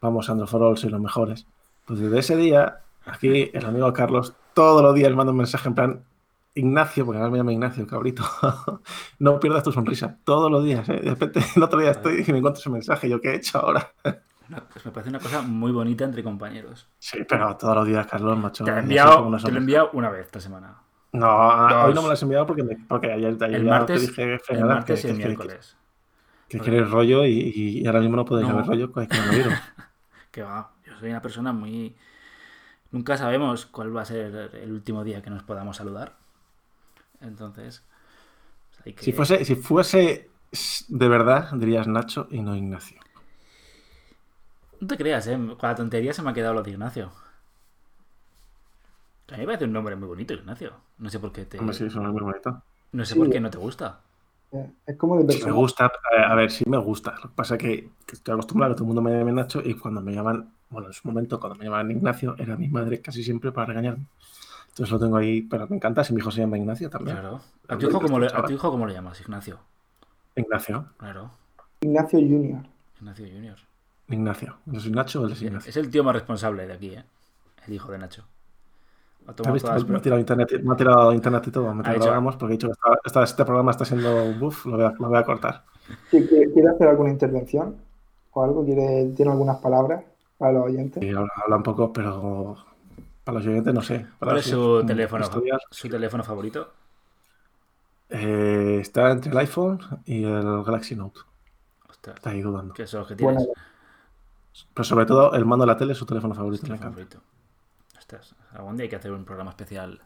Vamos, 0.00 0.28
Andro 0.30 0.46
Forol, 0.46 0.78
soy 0.78 0.90
los 0.90 1.00
mejores. 1.00 1.46
Pues 1.84 2.00
desde 2.00 2.18
ese 2.18 2.36
día, 2.36 2.78
aquí 3.04 3.50
el 3.52 3.64
amigo 3.66 3.92
Carlos 3.92 4.34
todos 4.54 4.82
los 4.82 4.94
días 4.94 5.14
manda 5.14 5.30
un 5.30 5.36
mensaje 5.38 5.68
en 5.68 5.74
plan, 5.74 6.04
Ignacio, 6.54 7.04
porque 7.06 7.18
ahora 7.18 7.30
me 7.30 7.38
llama 7.38 7.52
Ignacio, 7.52 7.82
el 7.84 7.88
cabrito, 7.88 8.24
no 9.20 9.38
pierdas 9.38 9.62
tu 9.62 9.70
sonrisa, 9.70 10.16
todos 10.24 10.50
los 10.50 10.64
días. 10.64 10.88
¿eh? 10.88 11.00
De 11.02 11.10
repente, 11.10 11.40
el 11.56 11.62
otro 11.62 11.78
día 11.80 11.92
estoy 11.92 12.24
y 12.26 12.32
me 12.32 12.38
encuentro 12.38 12.60
ese 12.60 12.70
mensaje, 12.70 13.08
¿yo 13.08 13.20
qué 13.20 13.30
he 13.30 13.34
hecho 13.36 13.58
ahora? 13.58 13.92
No, 14.48 14.56
pues 14.72 14.84
me 14.84 14.90
parece 14.90 15.10
una 15.10 15.20
cosa 15.20 15.42
muy 15.42 15.70
bonita 15.70 16.02
entre 16.02 16.24
compañeros. 16.24 16.88
Sí, 16.98 17.18
pero 17.28 17.56
todos 17.56 17.76
los 17.76 17.86
días, 17.86 18.04
Carlos, 18.08 18.36
macho. 18.36 18.64
Te 18.64 18.72
lo 18.72 18.76
he 18.78 18.80
enviado, 18.80 19.30
te 19.44 19.52
lo 19.52 19.54
he 19.58 19.60
enviado 19.60 19.90
una 19.92 20.10
vez 20.10 20.26
esta 20.26 20.40
semana. 20.40 20.74
No, 21.12 21.26
Dos. 21.26 21.88
hoy 21.88 21.94
no 21.94 22.02
me 22.02 22.08
lo 22.08 22.12
has 22.12 22.22
enviado 22.22 22.46
porque, 22.46 22.62
me- 22.62 22.76
porque 22.88 23.12
ayer, 23.12 23.36
ayer 23.42 23.54
El 23.56 23.64
ya 23.64 23.70
martes, 23.70 24.00
te 24.00 24.06
dije 24.06 24.40
el 24.50 24.64
martes 24.64 25.02
que- 25.02 25.08
y 25.08 25.10
el 25.10 25.16
que- 25.16 25.22
que- 25.22 25.28
miércoles. 25.28 25.76
Que 26.48 26.58
Porque- 26.58 26.70
queréis 26.72 26.90
rollo 26.90 27.24
y, 27.26 27.32
y 27.80 27.86
ahora 27.86 28.00
mismo 28.00 28.16
no 28.16 28.24
podéis 28.24 28.48
No. 28.48 28.54
haber 28.54 28.66
rollo 28.66 28.92
con 28.92 29.02
el 29.04 29.08
coronavirus. 29.08 29.54
Que 30.30 30.42
va, 30.42 30.70
yo 30.86 30.96
soy 30.98 31.10
una 31.10 31.22
persona 31.22 31.52
muy... 31.52 31.96
Nunca 32.92 33.16
sabemos 33.16 33.66
cuál 33.66 33.96
va 33.96 34.02
a 34.02 34.04
ser 34.04 34.50
el 34.54 34.72
último 34.72 35.04
día 35.04 35.22
que 35.22 35.30
nos 35.30 35.42
podamos 35.44 35.76
saludar. 35.76 36.14
Entonces, 37.20 37.84
pues 38.70 38.86
hay 38.86 38.92
que... 38.94 39.04
Si 39.04 39.12
fuese, 39.12 39.44
si 39.44 39.54
fuese 39.56 40.28
de 40.88 41.08
verdad, 41.08 41.50
dirías 41.54 41.86
Nacho 41.86 42.26
y 42.30 42.42
no 42.42 42.56
Ignacio. 42.56 43.00
No 44.80 44.86
te 44.88 44.96
creas, 44.96 45.26
¿eh? 45.28 45.36
Con 45.36 45.56
la 45.68 45.74
tontería 45.74 46.12
se 46.12 46.22
me 46.22 46.30
ha 46.30 46.32
quedado 46.32 46.54
lo 46.54 46.62
de 46.62 46.70
Ignacio. 46.72 47.12
A 49.30 49.34
mí 49.34 49.40
me 49.40 49.46
parece 49.46 49.64
un 49.64 49.72
nombre 49.72 49.96
muy 49.96 50.08
bonito, 50.08 50.34
Ignacio. 50.34 50.72
No 50.98 51.08
sé 51.10 51.18
por 51.20 51.32
qué 51.32 51.44
te... 51.44 51.58
Hombre, 51.58 51.74
sí, 51.74 51.84
es 51.84 51.94
muy 51.96 52.20
bonito. 52.20 52.62
No 52.92 53.04
sé 53.04 53.14
Sí. 53.14 53.18
por 53.18 53.30
qué 53.30 53.40
no 53.40 53.50
te 53.50 53.58
gusta. 53.58 54.00
Eh, 54.52 54.70
Es 54.86 54.96
como 54.96 55.22
de 55.22 55.32
Sí, 55.32 55.44
me 55.44 55.52
gusta, 55.52 55.86
eh, 55.86 56.22
a 56.26 56.34
ver, 56.34 56.50
sí 56.50 56.64
me 56.68 56.78
gusta. 56.78 57.14
Lo 57.22 57.30
que 57.30 57.36
pasa 57.36 57.54
es 57.54 57.60
que, 57.60 57.90
que 58.06 58.16
estoy 58.16 58.32
acostumbrado 58.32 58.72
a 58.72 58.74
que 58.74 58.78
todo 58.78 58.84
el 58.84 58.94
mundo 58.94 59.02
me 59.02 59.16
llame 59.16 59.32
Nacho 59.32 59.60
y 59.64 59.74
cuando 59.74 60.00
me 60.00 60.12
llaman, 60.12 60.52
bueno, 60.70 60.88
en 60.88 60.92
su 60.92 61.06
momento, 61.06 61.38
cuando 61.38 61.56
me 61.58 61.64
llamaban 61.66 61.90
Ignacio, 61.90 62.34
era 62.38 62.56
mi 62.56 62.68
madre 62.68 63.00
casi 63.00 63.22
siempre 63.22 63.52
para 63.52 63.66
regañarme. 63.66 64.06
Entonces 64.70 64.90
lo 64.90 64.98
tengo 64.98 65.16
ahí, 65.16 65.42
pero 65.42 65.66
me 65.68 65.76
encanta 65.76 66.02
si 66.02 66.12
mi 66.12 66.20
hijo 66.20 66.30
se 66.30 66.40
llama 66.40 66.58
Ignacio 66.58 66.90
también. 66.90 67.16
Claro. 67.16 67.40
¿A 67.68 67.76
tu, 67.78 67.88
hijo 67.88 68.00
cómo 68.00 68.18
le, 68.18 68.26
¿A 68.26 68.42
tu 68.42 68.52
hijo 68.52 68.70
cómo 68.70 68.86
le 68.86 68.94
llamas? 68.94 69.20
Ignacio. 69.20 69.58
Ignacio, 70.36 70.86
Claro. 70.96 71.30
Ignacio 71.80 72.18
Junior. 72.18 72.62
Ignacio 73.00 73.26
Junior. 73.26 73.56
Ignacio. 74.08 74.56
¿No 74.66 74.80
soy 74.80 74.90
Nacho 74.90 75.22
o 75.22 75.28
es 75.28 75.40
Ignacio? 75.42 75.70
Es 75.70 75.76
el 75.76 75.90
tío 75.90 76.02
más 76.04 76.14
responsable 76.14 76.66
de 76.66 76.72
aquí, 76.72 76.88
¿eh? 76.90 77.04
El 77.66 77.74
hijo 77.74 77.90
de 77.92 77.98
Nacho. 77.98 78.24
Ha 79.26 79.32
¿Te 79.32 79.42
tomado 79.42 79.48
has 79.50 79.54
visto? 79.54 79.68
todas 79.68 79.88
Me 79.88 79.96
ha 79.98 80.02
tirado 80.02 80.20
internet, 80.20 80.60
me 80.62 80.72
ha 80.72 80.76
tirado 80.76 81.12
internet 81.12 81.46
y 81.46 81.50
todo. 81.50 81.74
Me 81.74 81.82
grabamos 81.82 82.36
porque 82.36 82.54
he 82.54 82.56
dicho 82.56 82.66
que 82.68 82.72
esta- 82.72 82.98
esta- 83.04 83.22
este 83.24 83.44
programa 83.44 83.70
está 83.70 83.84
siendo 83.84 84.32
buff, 84.34 84.66
lo 84.66 84.76
voy 84.76 84.84
a, 84.86 84.90
lo 84.98 85.08
voy 85.08 85.18
a 85.18 85.24
cortar. 85.24 85.64
¿Qui- 86.10 86.28
qui- 86.28 86.52
¿Quiere 86.52 86.68
hacer 86.70 86.88
alguna 86.88 87.10
intervención 87.10 87.76
o 88.32 88.44
algo? 88.44 88.64
¿Quiere, 88.64 89.12
¿Tiene 89.16 89.30
algunas 89.32 89.58
palabras 89.58 90.02
para 90.38 90.52
los 90.52 90.64
oyentes? 90.66 91.02
Y 91.02 91.10
habla, 91.10 91.30
habla 91.44 91.56
un 91.56 91.62
poco, 91.62 91.92
pero 91.92 92.56
para 93.24 93.38
los 93.38 93.46
oyentes 93.46 93.72
no 93.74 93.82
sé. 93.82 94.06
¿Cuál 94.18 94.38
es 94.38 94.46
su 94.46 94.84
teléfono, 94.86 95.24
estudiar, 95.24 95.60
su 95.70 95.88
teléfono 95.88 96.24
favorito? 96.24 96.72
eh, 98.08 98.78
está 98.80 99.10
entre 99.12 99.30
el 99.30 99.38
iPhone 99.38 99.78
y 100.04 100.24
el 100.24 100.64
Galaxy 100.64 100.96
Note. 100.96 101.20
Ostras, 101.88 102.16
Está 102.16 102.30
ahí 102.30 102.40
dudando. 102.40 102.74
¿qué 102.74 102.86
son 102.86 103.00
los 103.00 103.08
que 103.08 103.14
tienes? 103.16 103.48
Pero 104.74 104.84
sobre 104.84 105.06
todo 105.06 105.32
el 105.34 105.46
mando 105.46 105.64
de 105.64 105.68
la 105.68 105.76
tele 105.76 105.92
es 105.92 105.98
su 105.98 106.06
teléfono 106.06 106.34
favorito. 106.34 106.62
Su 106.62 106.66
teléfono 106.66 106.90
favorito. 106.90 107.18
Ostras, 107.96 108.34
algún 108.52 108.76
día 108.76 108.84
hay 108.84 108.90
que 108.90 108.96
hacer 108.96 109.12
un 109.12 109.24
programa 109.24 109.50
especial 109.50 110.00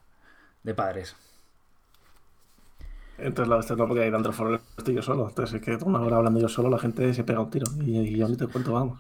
de 0.63 0.75
padres. 0.75 1.17
Entonces, 3.17 3.49
la 3.49 3.61
este 3.61 3.77
no 3.77 3.87
porque 3.87 4.03
hay 4.03 4.11
tanto 4.11 4.33
foro, 4.33 4.61
estoy 4.77 4.95
yo 4.95 5.03
solo. 5.03 5.29
Entonces, 5.29 5.55
es 5.55 5.63
que 5.63 5.85
una 5.85 6.01
hora 6.01 6.17
hablando 6.17 6.41
yo 6.41 6.49
solo, 6.49 6.69
la 6.69 6.79
gente 6.79 7.15
se 7.15 7.23
pega 7.23 7.41
un 7.41 7.51
tiro. 7.51 7.67
Y, 7.81 7.99
y 7.99 8.17
yo 8.17 8.29
ni 8.29 8.37
te 8.37 8.47
cuento, 8.47 8.73
vamos. 8.73 8.99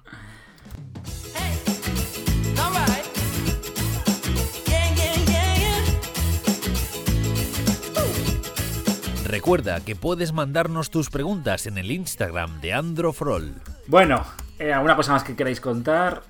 Recuerda 9.34 9.80
que 9.80 9.96
puedes 9.96 10.32
mandarnos 10.32 10.90
tus 10.90 11.10
preguntas 11.10 11.66
en 11.66 11.76
el 11.76 11.90
Instagram 11.90 12.60
de 12.60 12.72
Androfrol. 12.72 13.54
Bueno, 13.88 14.24
eh, 14.60 14.72
¿alguna 14.72 14.94
cosa 14.94 15.12
más 15.12 15.24
que 15.24 15.34
queráis 15.34 15.60
contar? 15.60 16.22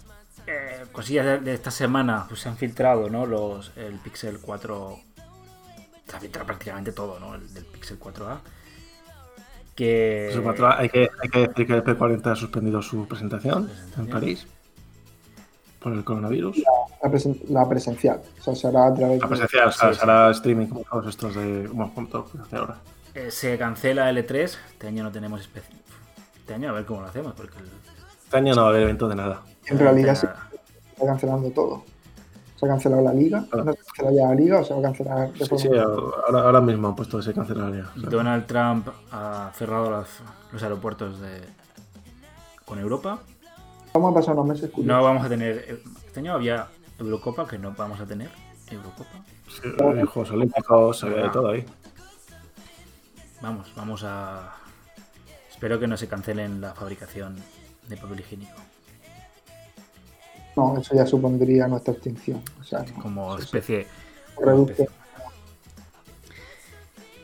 Cosillas 0.95 1.27
de, 1.27 1.39
de 1.41 1.55
esta 1.55 1.71
semana, 1.71 2.25
pues 2.29 2.41
se 2.41 2.49
han 2.49 2.57
filtrado, 2.57 3.11
¿no? 3.11 3.27
Los, 3.27 3.73
el 3.77 3.99
Pixel 3.99 4.39
4. 4.41 4.99
Se 6.09 6.17
ha 6.17 6.21
filtrado 6.21 6.47
prácticamente 6.47 6.93
todo, 6.93 7.19
¿no? 7.21 7.35
El 7.35 7.53
del 7.53 7.65
Pixel 7.67 7.99
4A. 7.99 8.39
Que. 9.75 10.31
Para 10.37 10.51
atrás, 10.53 10.75
hay, 10.79 10.89
que, 10.89 11.11
hay 11.23 11.29
que 11.29 11.39
decir 11.49 11.67
que 11.67 11.73
el 11.75 11.83
P40 11.85 12.27
ha 12.33 12.37
suspendido 12.37 12.81
su 12.81 13.07
presentación 13.09 13.67
Presentación. 13.67 14.07
en 14.07 14.13
París 14.13 14.47
por 15.81 15.93
el 15.93 16.05
coronavirus. 16.05 16.63
La, 17.03 17.11
presen- 17.11 17.41
la 17.49 17.69
presencial. 17.69 18.23
O 18.41 18.43
sea, 18.43 18.55
se 18.55 18.69
hará 18.69 18.87
a 18.87 18.95
través 18.95 19.19
La 19.21 19.27
de... 19.27 19.29
presencial, 19.29 19.69
o 19.69 19.73
sea, 19.73 19.89
Sí, 19.89 19.95
sí. 19.95 20.01
será 20.01 20.31
streaming 20.31 20.67
como 20.69 20.83
todos 20.85 21.07
estos 21.09 21.35
de. 21.35 21.67
Bueno, 21.69 21.93
como 21.95 22.07
todo 22.09 22.23
lo 22.23 22.31
que 22.31 22.39
hace 22.47 22.57
ahora. 22.57 22.77
eh, 23.15 23.31
se 23.31 23.59
cancela 23.59 24.11
L3. 24.13 24.57
Este 24.71 24.87
año 24.87 25.03
no 25.03 25.11
tenemos 25.11 25.41
especie. 25.41 25.75
Este 26.39 26.55
año 26.55 26.69
a 26.71 26.73
ver 26.73 26.85
cómo 26.87 27.01
lo 27.01 27.09
hacemos, 27.09 27.35
porque 27.35 27.59
el. 27.59 27.65
Este 28.25 28.37
año 28.37 28.55
no 28.55 28.63
va 28.63 28.69
a 28.69 28.71
haber 28.71 28.83
evento 28.85 29.09
de 29.09 29.17
nada. 29.17 29.43
En 29.67 29.79
realidad 29.79 30.15
se. 30.15 30.29
Está 30.95 31.07
cancelando 31.07 31.51
todo. 31.51 31.85
Se 32.57 32.67
ha 32.67 32.69
cancelado 32.69 33.03
la 33.03 33.13
liga. 33.13 33.45
Ah. 33.53 33.57
¿No 33.59 33.73
se 33.73 33.79
cancela 33.79 34.13
ya 34.13 34.29
la 34.29 34.35
liga 34.35 34.61
o 34.61 34.65
se 34.65 34.73
va 34.75 34.79
a 34.79 34.83
cancelar 34.83 35.33
de 35.33 35.59
Sí, 35.59 35.69
ahora, 35.77 36.41
ahora 36.43 36.61
mismo 36.61 36.89
han 36.89 36.97
puesto 36.97 37.19
que 37.19 37.25
se 37.25 37.35
cancelaría. 37.35 37.89
o 37.97 38.01
sea, 38.01 38.11
Donald 38.11 38.47
Trump 38.47 38.89
ha 39.11 39.51
cerrado 39.55 40.05
los 40.53 40.63
aeropuertos 40.63 41.21
de 41.21 41.41
con 42.65 42.79
Europa. 42.79 43.19
Vamos 43.93 44.13
a 44.13 44.15
pasar 44.15 44.35
unos 44.35 44.47
meses 44.47 44.71
No 44.71 44.75
curiosos. 44.75 45.05
vamos 45.05 45.25
a 45.25 45.29
tener. 45.29 45.81
Este 46.07 46.21
año 46.21 46.33
había 46.33 46.69
Eurocopa 46.99 47.47
que 47.47 47.59
no 47.59 47.73
vamos 47.77 48.01
a 48.01 48.07
tener. 48.07 48.31
Eurocopa. 48.71 49.11
sí, 49.49 49.69
Juegos 50.07 50.31
Olímpicos, 50.31 50.99
se 50.99 51.09
ve 51.09 51.23
de 51.23 51.29
todo 51.31 51.49
ahí. 51.51 51.65
Vamos, 53.43 53.71
vamos 53.77 54.03
a. 54.05 54.53
Espero 55.51 55.79
que 55.79 55.87
no 55.87 55.97
se 55.97 56.09
cancelen 56.09 56.61
la 56.61 56.75
fabricación 56.75 57.37
de 57.89 57.97
papel 57.97 58.21
higiénico. 58.21 58.55
No, 60.57 60.79
eso 60.79 60.95
ya 60.95 61.05
supondría 61.07 61.67
nuestra 61.69 61.93
extinción. 61.95 62.41
O 62.61 62.65
sea, 62.65 62.81
no, 62.97 63.03
Como 63.03 63.39
especie. 63.39 63.87
como 64.35 64.63
especie. 64.69 64.89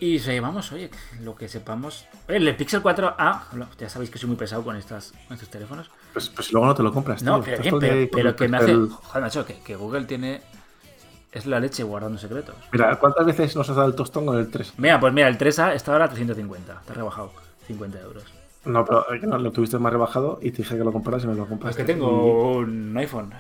Y 0.01 0.19
se 0.19 0.33
llevamos, 0.33 0.73
oye, 0.73 0.91
lo 1.23 1.35
que 1.37 1.47
sepamos. 1.47 2.07
Oye, 2.27 2.39
el 2.39 2.57
Pixel 2.57 2.83
4A, 2.83 3.53
lo- 3.53 3.69
ya 3.79 3.89
sabéis 3.91 4.11
que 4.11 4.19
soy 4.19 4.29
muy 4.29 4.37
pesado 4.37 4.65
con, 4.65 4.75
estas, 4.77 5.13
con 5.29 5.35
estos 5.35 5.51
teléfonos. 5.51 5.91
Pues, 6.15 6.31
pues 6.31 6.53
luego 6.53 6.67
no 6.67 6.75
te 6.75 6.83
lo 6.83 6.93
compras. 6.93 7.23
No, 7.23 7.41
tío. 7.43 7.55
pero, 7.63 7.79
pero, 8.11 8.35
que 8.37 8.49
me 8.49 8.57
hace. 8.57 8.75
Joder, 8.75 9.23
macho, 9.23 9.45
que, 9.45 9.61
que 9.61 9.77
Google 9.77 10.05
tiene. 10.07 10.41
Es 11.33 11.47
la 11.47 11.61
leche 11.61 11.83
guardando 11.85 12.19
secretos. 12.19 12.57
Mira, 12.73 12.99
¿cuántas 12.99 13.25
veces 13.27 13.55
nos 13.55 13.69
has 13.71 13.77
dado 13.77 13.89
el 13.89 13.95
tostón 13.95 14.27
con 14.27 14.37
el 14.39 14.51
3? 14.51 14.73
Mira, 14.79 14.99
pues 14.99 15.13
mira, 15.13 15.29
el 15.29 15.39
3A 15.39 15.75
está 15.75 15.93
ahora 15.93 16.07
a 16.07 16.09
350. 16.09 16.83
Te 16.85 16.93
ha 16.93 16.95
rebajado 16.97 17.33
50 17.69 18.01
euros. 18.01 18.25
No, 18.65 18.85
pero 18.85 19.05
no, 19.23 19.39
lo 19.39 19.53
tuviste 19.53 19.79
más 19.79 19.93
rebajado 19.93 20.39
y 20.43 20.51
te 20.51 20.59
dije 20.59 20.77
que 20.77 20.85
lo 20.85 20.93
compraras 20.93 21.25
y 21.25 21.27
no 21.27 21.35
lo 21.35 21.43
Es 21.45 21.49
compraste. 21.49 21.83
que 21.83 21.93
tengo 21.93 22.57
un 22.59 22.97
iPhone. 22.97 23.33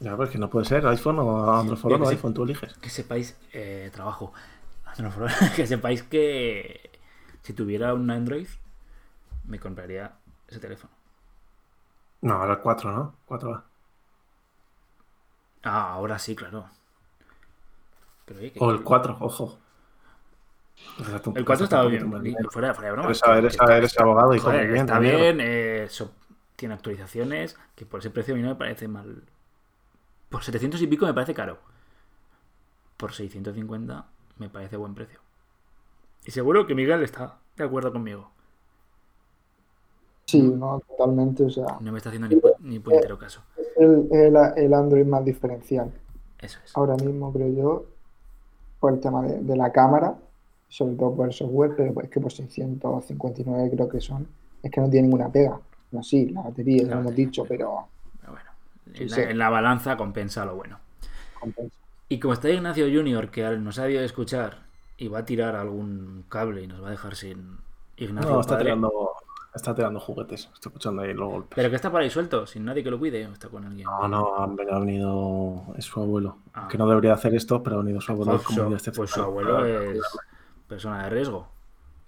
Ya, 0.00 0.16
pues 0.16 0.30
que 0.30 0.38
no 0.38 0.48
puede 0.50 0.66
ser 0.66 0.86
iPhone 0.86 1.18
o 1.20 1.52
Android 1.52 1.78
que 1.80 1.94
o 1.94 2.08
iPhone, 2.08 2.34
tú 2.34 2.42
eliges. 2.44 2.74
Que 2.74 2.90
sepáis, 2.90 3.36
eh, 3.52 3.90
trabajo. 3.92 4.32
Que 5.56 5.66
sepáis 5.66 6.02
que 6.02 6.90
si 7.42 7.52
tuviera 7.52 7.94
un 7.94 8.10
Android, 8.10 8.46
me 9.46 9.58
compraría 9.58 10.12
ese 10.48 10.58
teléfono. 10.60 10.92
No, 12.22 12.34
ahora 12.34 12.54
el 12.54 12.60
4, 12.60 12.92
¿no? 12.92 13.14
4A. 13.28 13.62
Ah, 15.62 15.92
ahora 15.92 16.18
sí, 16.18 16.34
claro. 16.34 16.68
Pero, 18.26 18.40
oye, 18.40 18.52
O 18.58 18.70
el 18.70 18.82
4, 18.82 19.16
ojo. 19.20 19.58
El 21.34 21.44
4 21.44 21.64
estaba 21.64 21.86
bien. 21.86 22.10
Fuera, 22.50 22.74
fuera 22.74 22.88
de 22.88 22.92
broma. 22.92 23.08
Eres, 23.08 23.22
eres, 23.26 23.52
Está- 23.52 23.76
eres 23.76 23.98
abogado 23.98 24.34
y 24.34 24.38
Joder, 24.38 24.70
está 24.76 24.98
bien, 24.98 25.38
eh, 25.40 25.86
so- 25.88 26.12
tiene 26.56 26.74
actualizaciones, 26.74 27.56
que 27.74 27.86
por 27.86 28.00
ese 28.00 28.10
precio 28.10 28.34
a 28.34 28.36
mí 28.36 28.42
no 28.42 28.50
me 28.50 28.54
parece 28.56 28.86
mal. 28.88 29.22
Por 30.28 30.42
700 30.44 30.80
y 30.82 30.86
pico 30.86 31.06
me 31.06 31.14
parece 31.14 31.34
caro. 31.34 31.58
Por 32.96 33.12
650 33.12 34.06
me 34.38 34.48
parece 34.48 34.76
buen 34.76 34.94
precio. 34.94 35.18
Y 36.24 36.30
seguro 36.30 36.66
que 36.66 36.74
Miguel 36.74 37.02
está 37.02 37.38
de 37.56 37.64
acuerdo 37.64 37.92
conmigo. 37.92 38.30
Sí, 40.26 40.40
no, 40.40 40.80
totalmente. 40.88 41.44
O 41.44 41.50
sea, 41.50 41.66
No 41.80 41.90
me 41.92 41.98
está 41.98 42.10
haciendo 42.10 42.28
ni, 42.28 42.40
ni 42.60 42.78
puñetero 42.78 43.18
caso. 43.18 43.42
el, 43.76 44.08
el, 44.12 44.36
el 44.56 44.74
Android 44.74 45.04
más 45.04 45.24
diferencial. 45.24 45.92
Eso 46.38 46.58
es. 46.64 46.76
Ahora 46.76 46.94
mismo, 46.96 47.32
creo 47.32 47.48
yo, 47.48 47.84
por 48.80 48.92
el 48.94 49.00
tema 49.00 49.22
de, 49.22 49.40
de 49.40 49.56
la 49.56 49.72
cámara, 49.72 50.14
sobre 50.72 50.94
todo 50.96 51.14
por 51.14 51.26
el 51.26 51.34
software, 51.34 51.74
pero 51.76 51.92
es 52.00 52.08
que 52.08 52.18
por 52.18 52.32
659 52.32 53.70
creo 53.74 53.88
que 53.90 54.00
son, 54.00 54.26
es 54.62 54.70
que 54.70 54.80
no 54.80 54.88
tiene 54.88 55.06
ninguna 55.06 55.28
pega. 55.30 55.60
No, 55.90 56.02
sí, 56.02 56.30
la 56.30 56.40
batería, 56.40 56.84
ya 56.84 56.88
La 56.88 56.94
lo 56.94 57.00
hemos 57.02 57.14
dicho, 57.14 57.44
pero 57.46 57.88
Pero 58.20 58.32
bueno, 58.32 58.50
Sí, 58.94 59.02
en, 59.02 59.10
la, 59.10 59.16
sí. 59.16 59.22
en 59.22 59.38
la 59.38 59.50
balanza 59.50 59.96
compensa 59.98 60.46
lo 60.46 60.54
bueno. 60.56 60.78
compensa. 61.38 61.76
Y 62.08 62.18
como 62.18 62.32
está 62.32 62.48
Ignacio 62.48 62.86
Junior, 62.86 63.30
que 63.30 63.42
nos 63.58 63.78
ha 63.78 63.84
de 63.84 64.02
escuchar 64.02 64.60
y 64.96 65.08
va 65.08 65.18
a 65.20 65.24
tirar 65.26 65.56
algún 65.56 66.24
cable 66.30 66.62
y 66.62 66.66
nos 66.66 66.82
va 66.82 66.88
a 66.88 66.92
dejar 66.92 67.16
sin 67.16 67.58
Ignacio. 67.98 68.30
No, 68.30 68.40
está 68.40 68.54
padre. 68.54 68.64
tirando, 68.64 69.12
está 69.54 69.74
tirando 69.74 70.00
juguetes. 70.00 70.48
Estoy 70.54 70.70
escuchando 70.70 71.02
ahí 71.02 71.12
los 71.12 71.28
golpes. 71.30 71.52
Pero 71.54 71.68
que 71.68 71.76
está 71.76 71.90
por 71.90 72.00
ahí 72.00 72.08
suelto, 72.08 72.46
sin 72.46 72.64
nadie 72.64 72.82
que 72.82 72.90
lo 72.90 72.98
cuide, 72.98 73.26
o 73.26 73.32
está 73.32 73.48
con 73.48 73.64
alguien. 73.66 73.84
No, 73.84 74.08
no, 74.08 74.34
ha 74.36 74.46
venido, 74.46 74.74
ha 74.74 74.78
venido 74.80 75.62
es 75.76 75.84
su 75.84 76.00
abuelo. 76.00 76.38
Ah. 76.54 76.66
Que 76.70 76.78
no 76.78 76.86
debería 76.88 77.12
hacer 77.12 77.34
esto, 77.34 77.62
pero 77.62 77.76
ha 77.76 77.78
venido 77.80 78.00
su 78.00 78.12
abuelo. 78.12 78.32
Pues 78.32 78.44
como 78.46 78.68
su, 78.70 78.74
este 78.76 78.92
pues 78.92 79.10
su 79.10 79.20
abuelo 79.22 79.66
es 79.66 80.00
persona 80.72 81.04
de 81.04 81.10
riesgo. 81.10 81.48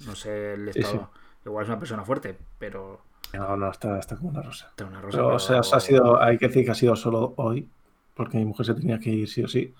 No 0.06 0.14
sé 0.14 0.54
el 0.54 0.68
estado. 0.68 1.10
sí. 1.14 1.20
Igual 1.46 1.64
es 1.64 1.68
una 1.68 1.78
persona 1.78 2.04
fuerte, 2.04 2.38
pero 2.58 3.02
No, 3.32 3.56
no, 3.56 3.70
está, 3.70 3.98
está 3.98 4.16
como 4.16 4.30
una 4.30 4.42
rosa. 4.42 4.66
está 4.70 4.84
una 4.86 5.00
rosa. 5.00 5.16
Pero, 5.18 5.24
pero- 5.28 5.36
o 5.36 5.38
sea, 5.38 5.76
ha 5.76 5.80
sido, 5.80 6.22
hay 6.22 6.38
que 6.38 6.48
decir 6.48 6.64
que 6.64 6.70
ha 6.70 6.74
sido 6.74 6.96
solo 6.96 7.34
hoy, 7.36 7.68
porque 8.14 8.38
mi 8.38 8.44
mujer 8.44 8.66
se 8.66 8.74
tenía 8.74 8.98
que 8.98 9.10
ir 9.10 9.28
sí 9.28 9.42
o 9.42 9.48
sí. 9.48 9.74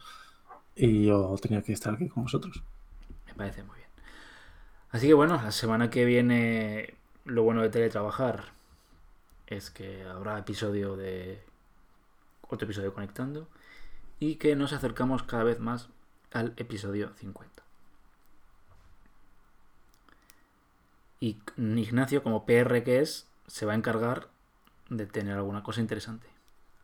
Y 0.76 1.07
yo 1.07 1.35
tenía 1.41 1.62
que 1.62 1.72
estar 1.72 1.95
aquí 1.95 2.09
con 2.09 2.24
vosotros. 2.24 2.62
Me 3.26 3.35
parece 3.35 3.62
muy 3.62 3.76
bien. 3.76 3.89
Así 4.91 5.07
que 5.07 5.14
bueno, 5.14 5.35
la 5.43 5.51
semana 5.53 5.89
que 5.91 6.05
viene 6.05 6.95
lo 7.24 7.43
bueno 7.43 7.62
de 7.62 7.68
teletrabajar 7.70 8.53
es 9.47 9.70
que 9.70 10.03
habrá 10.05 10.39
episodio 10.39 10.97
de. 10.97 11.43
Otro 12.49 12.66
episodio 12.66 12.93
conectando. 12.93 13.49
Y 14.20 14.37
que 14.37 14.55
nos 14.57 14.72
acercamos 14.72 15.22
cada 15.22 15.45
vez 15.45 15.59
más 15.61 15.89
al 16.32 16.53
episodio 16.57 17.11
50. 17.16 17.54
Y 21.25 21.39
Ignacio, 21.57 22.22
como 22.22 22.45
PR 22.45 22.83
que 22.85 23.01
es, 23.01 23.31
se 23.47 23.64
va 23.64 23.72
a 23.72 23.77
encargar 23.77 24.29
de 24.91 25.07
tener 25.07 25.35
alguna 25.39 25.62
cosa 25.62 25.81
interesante. 25.81 26.27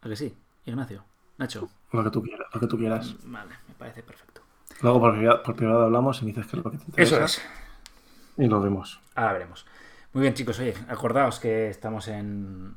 ¿A 0.01 0.09
que 0.09 0.17
sí, 0.17 0.35
Ignacio? 0.65 1.05
Nacho. 1.37 1.69
Lo 1.93 2.03
que 2.03 2.09
tú 2.09 2.23
quieras, 2.23 2.47
lo 2.55 2.59
que 2.59 2.67
tú 2.67 2.79
quieras. 2.79 3.17
Vale, 3.25 3.51
me 3.69 3.75
parece 3.75 4.03
perfecto. 4.03 4.41
Luego 4.81 4.99
por 4.99 5.15
privado, 5.15 5.43
por 5.43 5.57
privado 5.57 5.85
hablamos 5.85 6.23
y 6.23 6.25
me 6.25 6.31
dices 6.31 6.47
que 6.47 6.57
es 6.57 6.65
lo 6.65 6.71
que 6.71 6.79
te 6.79 6.85
interesa. 6.85 7.17
Eso 7.17 7.25
es. 7.27 7.43
Y 8.39 8.47
lo 8.47 8.63
vemos. 8.63 9.03
Ahora 9.15 9.35
veremos. 9.35 9.67
Muy 10.15 10.23
bien, 10.23 10.33
chicos. 10.33 10.59
Oye, 10.59 10.75
acordaos 10.89 11.39
que 11.39 11.69
estamos 11.69 12.09
en 12.09 12.77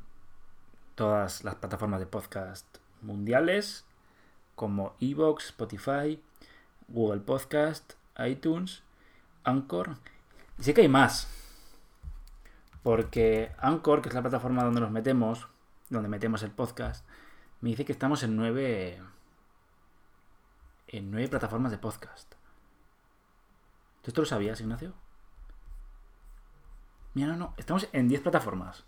todas 0.94 1.44
las 1.44 1.54
plataformas 1.54 1.98
de 1.98 2.04
podcast 2.04 2.66
mundiales, 3.00 3.86
como 4.54 4.96
Evox, 5.00 5.46
Spotify, 5.46 6.22
Google 6.88 7.20
Podcast, 7.20 7.94
iTunes, 8.18 8.82
Anchor. 9.44 9.96
Y 10.58 10.62
sé 10.62 10.74
que 10.74 10.82
hay 10.82 10.88
más. 10.88 11.40
Porque 12.84 13.50
Anchor, 13.58 14.02
que 14.02 14.10
es 14.10 14.14
la 14.14 14.20
plataforma 14.20 14.62
donde 14.62 14.80
nos 14.80 14.90
metemos, 14.90 15.48
donde 15.88 16.08
metemos 16.08 16.42
el 16.42 16.50
podcast, 16.50 17.04
me 17.62 17.70
dice 17.70 17.84
que 17.84 17.92
estamos 17.92 18.22
en 18.22 18.36
nueve. 18.36 19.02
en 20.86 21.10
nueve 21.10 21.28
plataformas 21.28 21.72
de 21.72 21.78
podcast. 21.78 22.34
¿Tú 24.02 24.10
esto 24.10 24.20
lo 24.20 24.26
sabías, 24.26 24.60
Ignacio? 24.60 24.92
Mira, 27.14 27.28
no, 27.28 27.36
no. 27.36 27.54
Estamos 27.56 27.88
en 27.92 28.06
10 28.06 28.20
plataformas. 28.20 28.84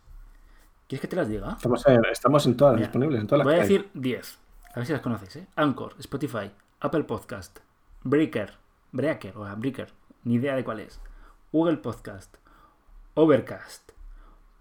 ¿Quieres 0.88 1.00
que 1.00 1.08
te 1.08 1.16
las 1.16 1.28
diga? 1.28 1.52
Estamos 1.52 1.86
en, 1.86 2.04
estamos 2.04 2.46
en 2.46 2.56
todas 2.56 2.74
Mira, 2.74 2.88
disponibles, 2.88 3.20
en 3.20 3.26
todas 3.26 3.38
las 3.38 3.44
Voy 3.46 3.54
a 3.54 3.62
decir 3.62 3.90
10. 3.94 4.38
A 4.74 4.74
ver 4.76 4.86
si 4.86 4.92
las 4.92 5.00
conocéis, 5.00 5.36
¿eh? 5.36 5.46
Anchor, 5.56 5.94
Spotify, 5.98 6.50
Apple 6.80 7.04
Podcast, 7.04 7.60
Breaker, 8.02 8.58
Breaker 8.92 9.36
o 9.38 9.56
Breaker, 9.56 9.90
ni 10.24 10.34
idea 10.34 10.54
de 10.54 10.64
cuál 10.64 10.80
es. 10.80 11.00
Google 11.50 11.78
Podcast, 11.78 12.36
Overcast, 13.16 13.90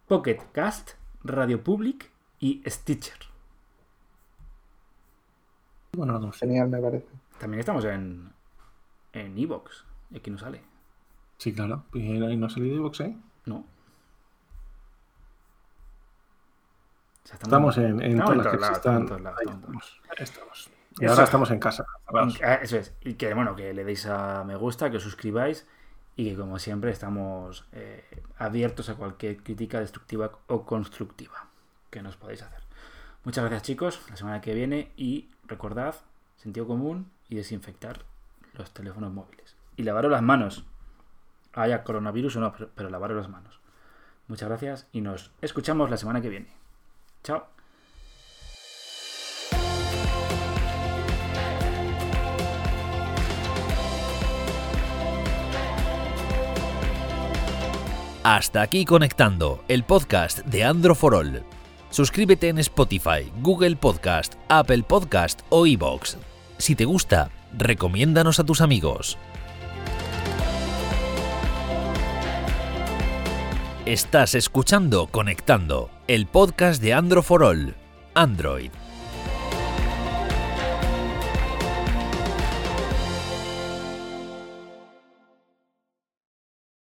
Pocket 0.07 0.39
Cast, 0.53 0.91
Radio 1.23 1.63
Public 1.63 2.09
y 2.39 2.63
Stitcher. 2.65 3.17
Bueno, 5.93 6.19
no. 6.19 6.31
Genial, 6.31 6.69
me 6.69 6.79
parece. 6.81 7.07
También 7.39 7.59
estamos 7.59 7.85
en 7.85 8.31
en 9.13 9.37
Evox. 9.37 9.85
Aquí 10.15 10.29
no 10.31 10.37
sale, 10.37 10.61
Sí, 11.37 11.53
claro. 11.53 11.83
Y 11.93 12.21
ahí 12.23 12.37
no 12.37 12.45
ha 12.47 12.49
salido 12.49 12.81
Vox, 12.81 13.01
¿eh? 13.01 13.15
¿no? 13.45 13.57
O 17.23 17.27
sea, 17.27 17.37
Estamos 17.41 17.77
en, 17.77 18.01
en 18.01 18.19
estamos 18.19 18.31
todas 18.35 18.37
las 18.45 18.47
que 18.55 18.59
lados, 18.61 18.77
existan. 18.77 19.01
estamos 19.01 19.01
en 19.01 19.07
todos 19.07 19.21
lados, 19.21 19.39
Ahí 19.39 19.45
estamos 19.45 19.55
en 19.55 19.61
todos 19.61 19.83
estamos. 19.85 20.01
Ahí 20.17 20.23
estamos. 20.23 20.69
Y 20.97 21.03
Eso. 21.05 21.13
ahora 21.13 21.23
estamos 21.25 21.51
en 21.51 21.59
casa. 21.59 21.85
Ah, 22.43 22.53
Eso 22.61 22.77
es. 22.77 22.93
Y 23.01 23.15
que 23.15 23.33
bueno, 23.33 23.55
que 23.55 23.73
le 23.73 23.83
deis 23.83 24.05
a 24.05 24.43
me 24.45 24.55
gusta, 24.55 24.89
que 24.89 24.97
os 24.97 25.03
suscribáis 25.03 25.67
y 26.15 26.29
que 26.29 26.35
como 26.35 26.59
siempre 26.59 26.91
estamos 26.91 27.65
eh, 27.73 28.03
abiertos 28.37 28.89
a 28.89 28.95
cualquier 28.95 29.37
crítica 29.37 29.79
destructiva 29.79 30.31
o 30.47 30.65
constructiva 30.65 31.47
que 31.89 32.01
nos 32.01 32.15
podáis 32.15 32.41
hacer. 32.41 32.61
Muchas 33.23 33.43
gracias 33.43 33.63
chicos, 33.63 33.99
la 34.09 34.15
semana 34.15 34.41
que 34.41 34.53
viene 34.53 34.91
y 34.95 35.29
recordad, 35.47 35.95
sentido 36.37 36.67
común 36.67 37.11
y 37.27 37.35
desinfectar 37.35 38.03
los 38.53 38.71
teléfonos 38.71 39.11
móviles. 39.11 39.55
Y 39.75 39.83
lavaros 39.83 40.11
las 40.11 40.21
manos. 40.21 40.65
Haya 41.53 41.83
coronavirus 41.83 42.35
o 42.37 42.39
no, 42.41 42.53
pero, 42.53 42.69
pero 42.75 42.89
lavaros 42.89 43.17
las 43.17 43.29
manos. 43.29 43.59
Muchas 44.27 44.49
gracias 44.49 44.87
y 44.91 45.01
nos 45.01 45.31
escuchamos 45.41 45.89
la 45.89 45.97
semana 45.97 46.21
que 46.21 46.29
viene. 46.29 46.53
Chao. 47.23 47.54
Hasta 58.25 58.63
aquí 58.63 58.85
conectando 58.85 59.63
el 59.67 59.83
podcast 59.83 60.39
de 60.39 60.63
Andro 60.63 60.95
for 60.95 61.13
All. 61.13 61.43
Suscríbete 61.91 62.49
en 62.49 62.57
Spotify, 62.57 63.31
Google 63.43 63.75
Podcast, 63.75 64.33
Apple 64.49 64.81
Podcast 64.81 65.41
o 65.49 65.67
iBox. 65.67 66.17
Si 66.57 66.73
te 66.73 66.85
gusta, 66.85 67.29
recomiéndanos 67.55 68.39
a 68.39 68.43
tus 68.43 68.61
amigos. 68.61 69.19
Estás 73.85 74.33
escuchando 74.33 75.05
Conectando, 75.05 75.91
el 76.07 76.25
podcast 76.25 76.81
de 76.81 76.95
Andro 76.95 77.21
for 77.21 77.43
All. 77.43 77.75
Android, 78.15 78.71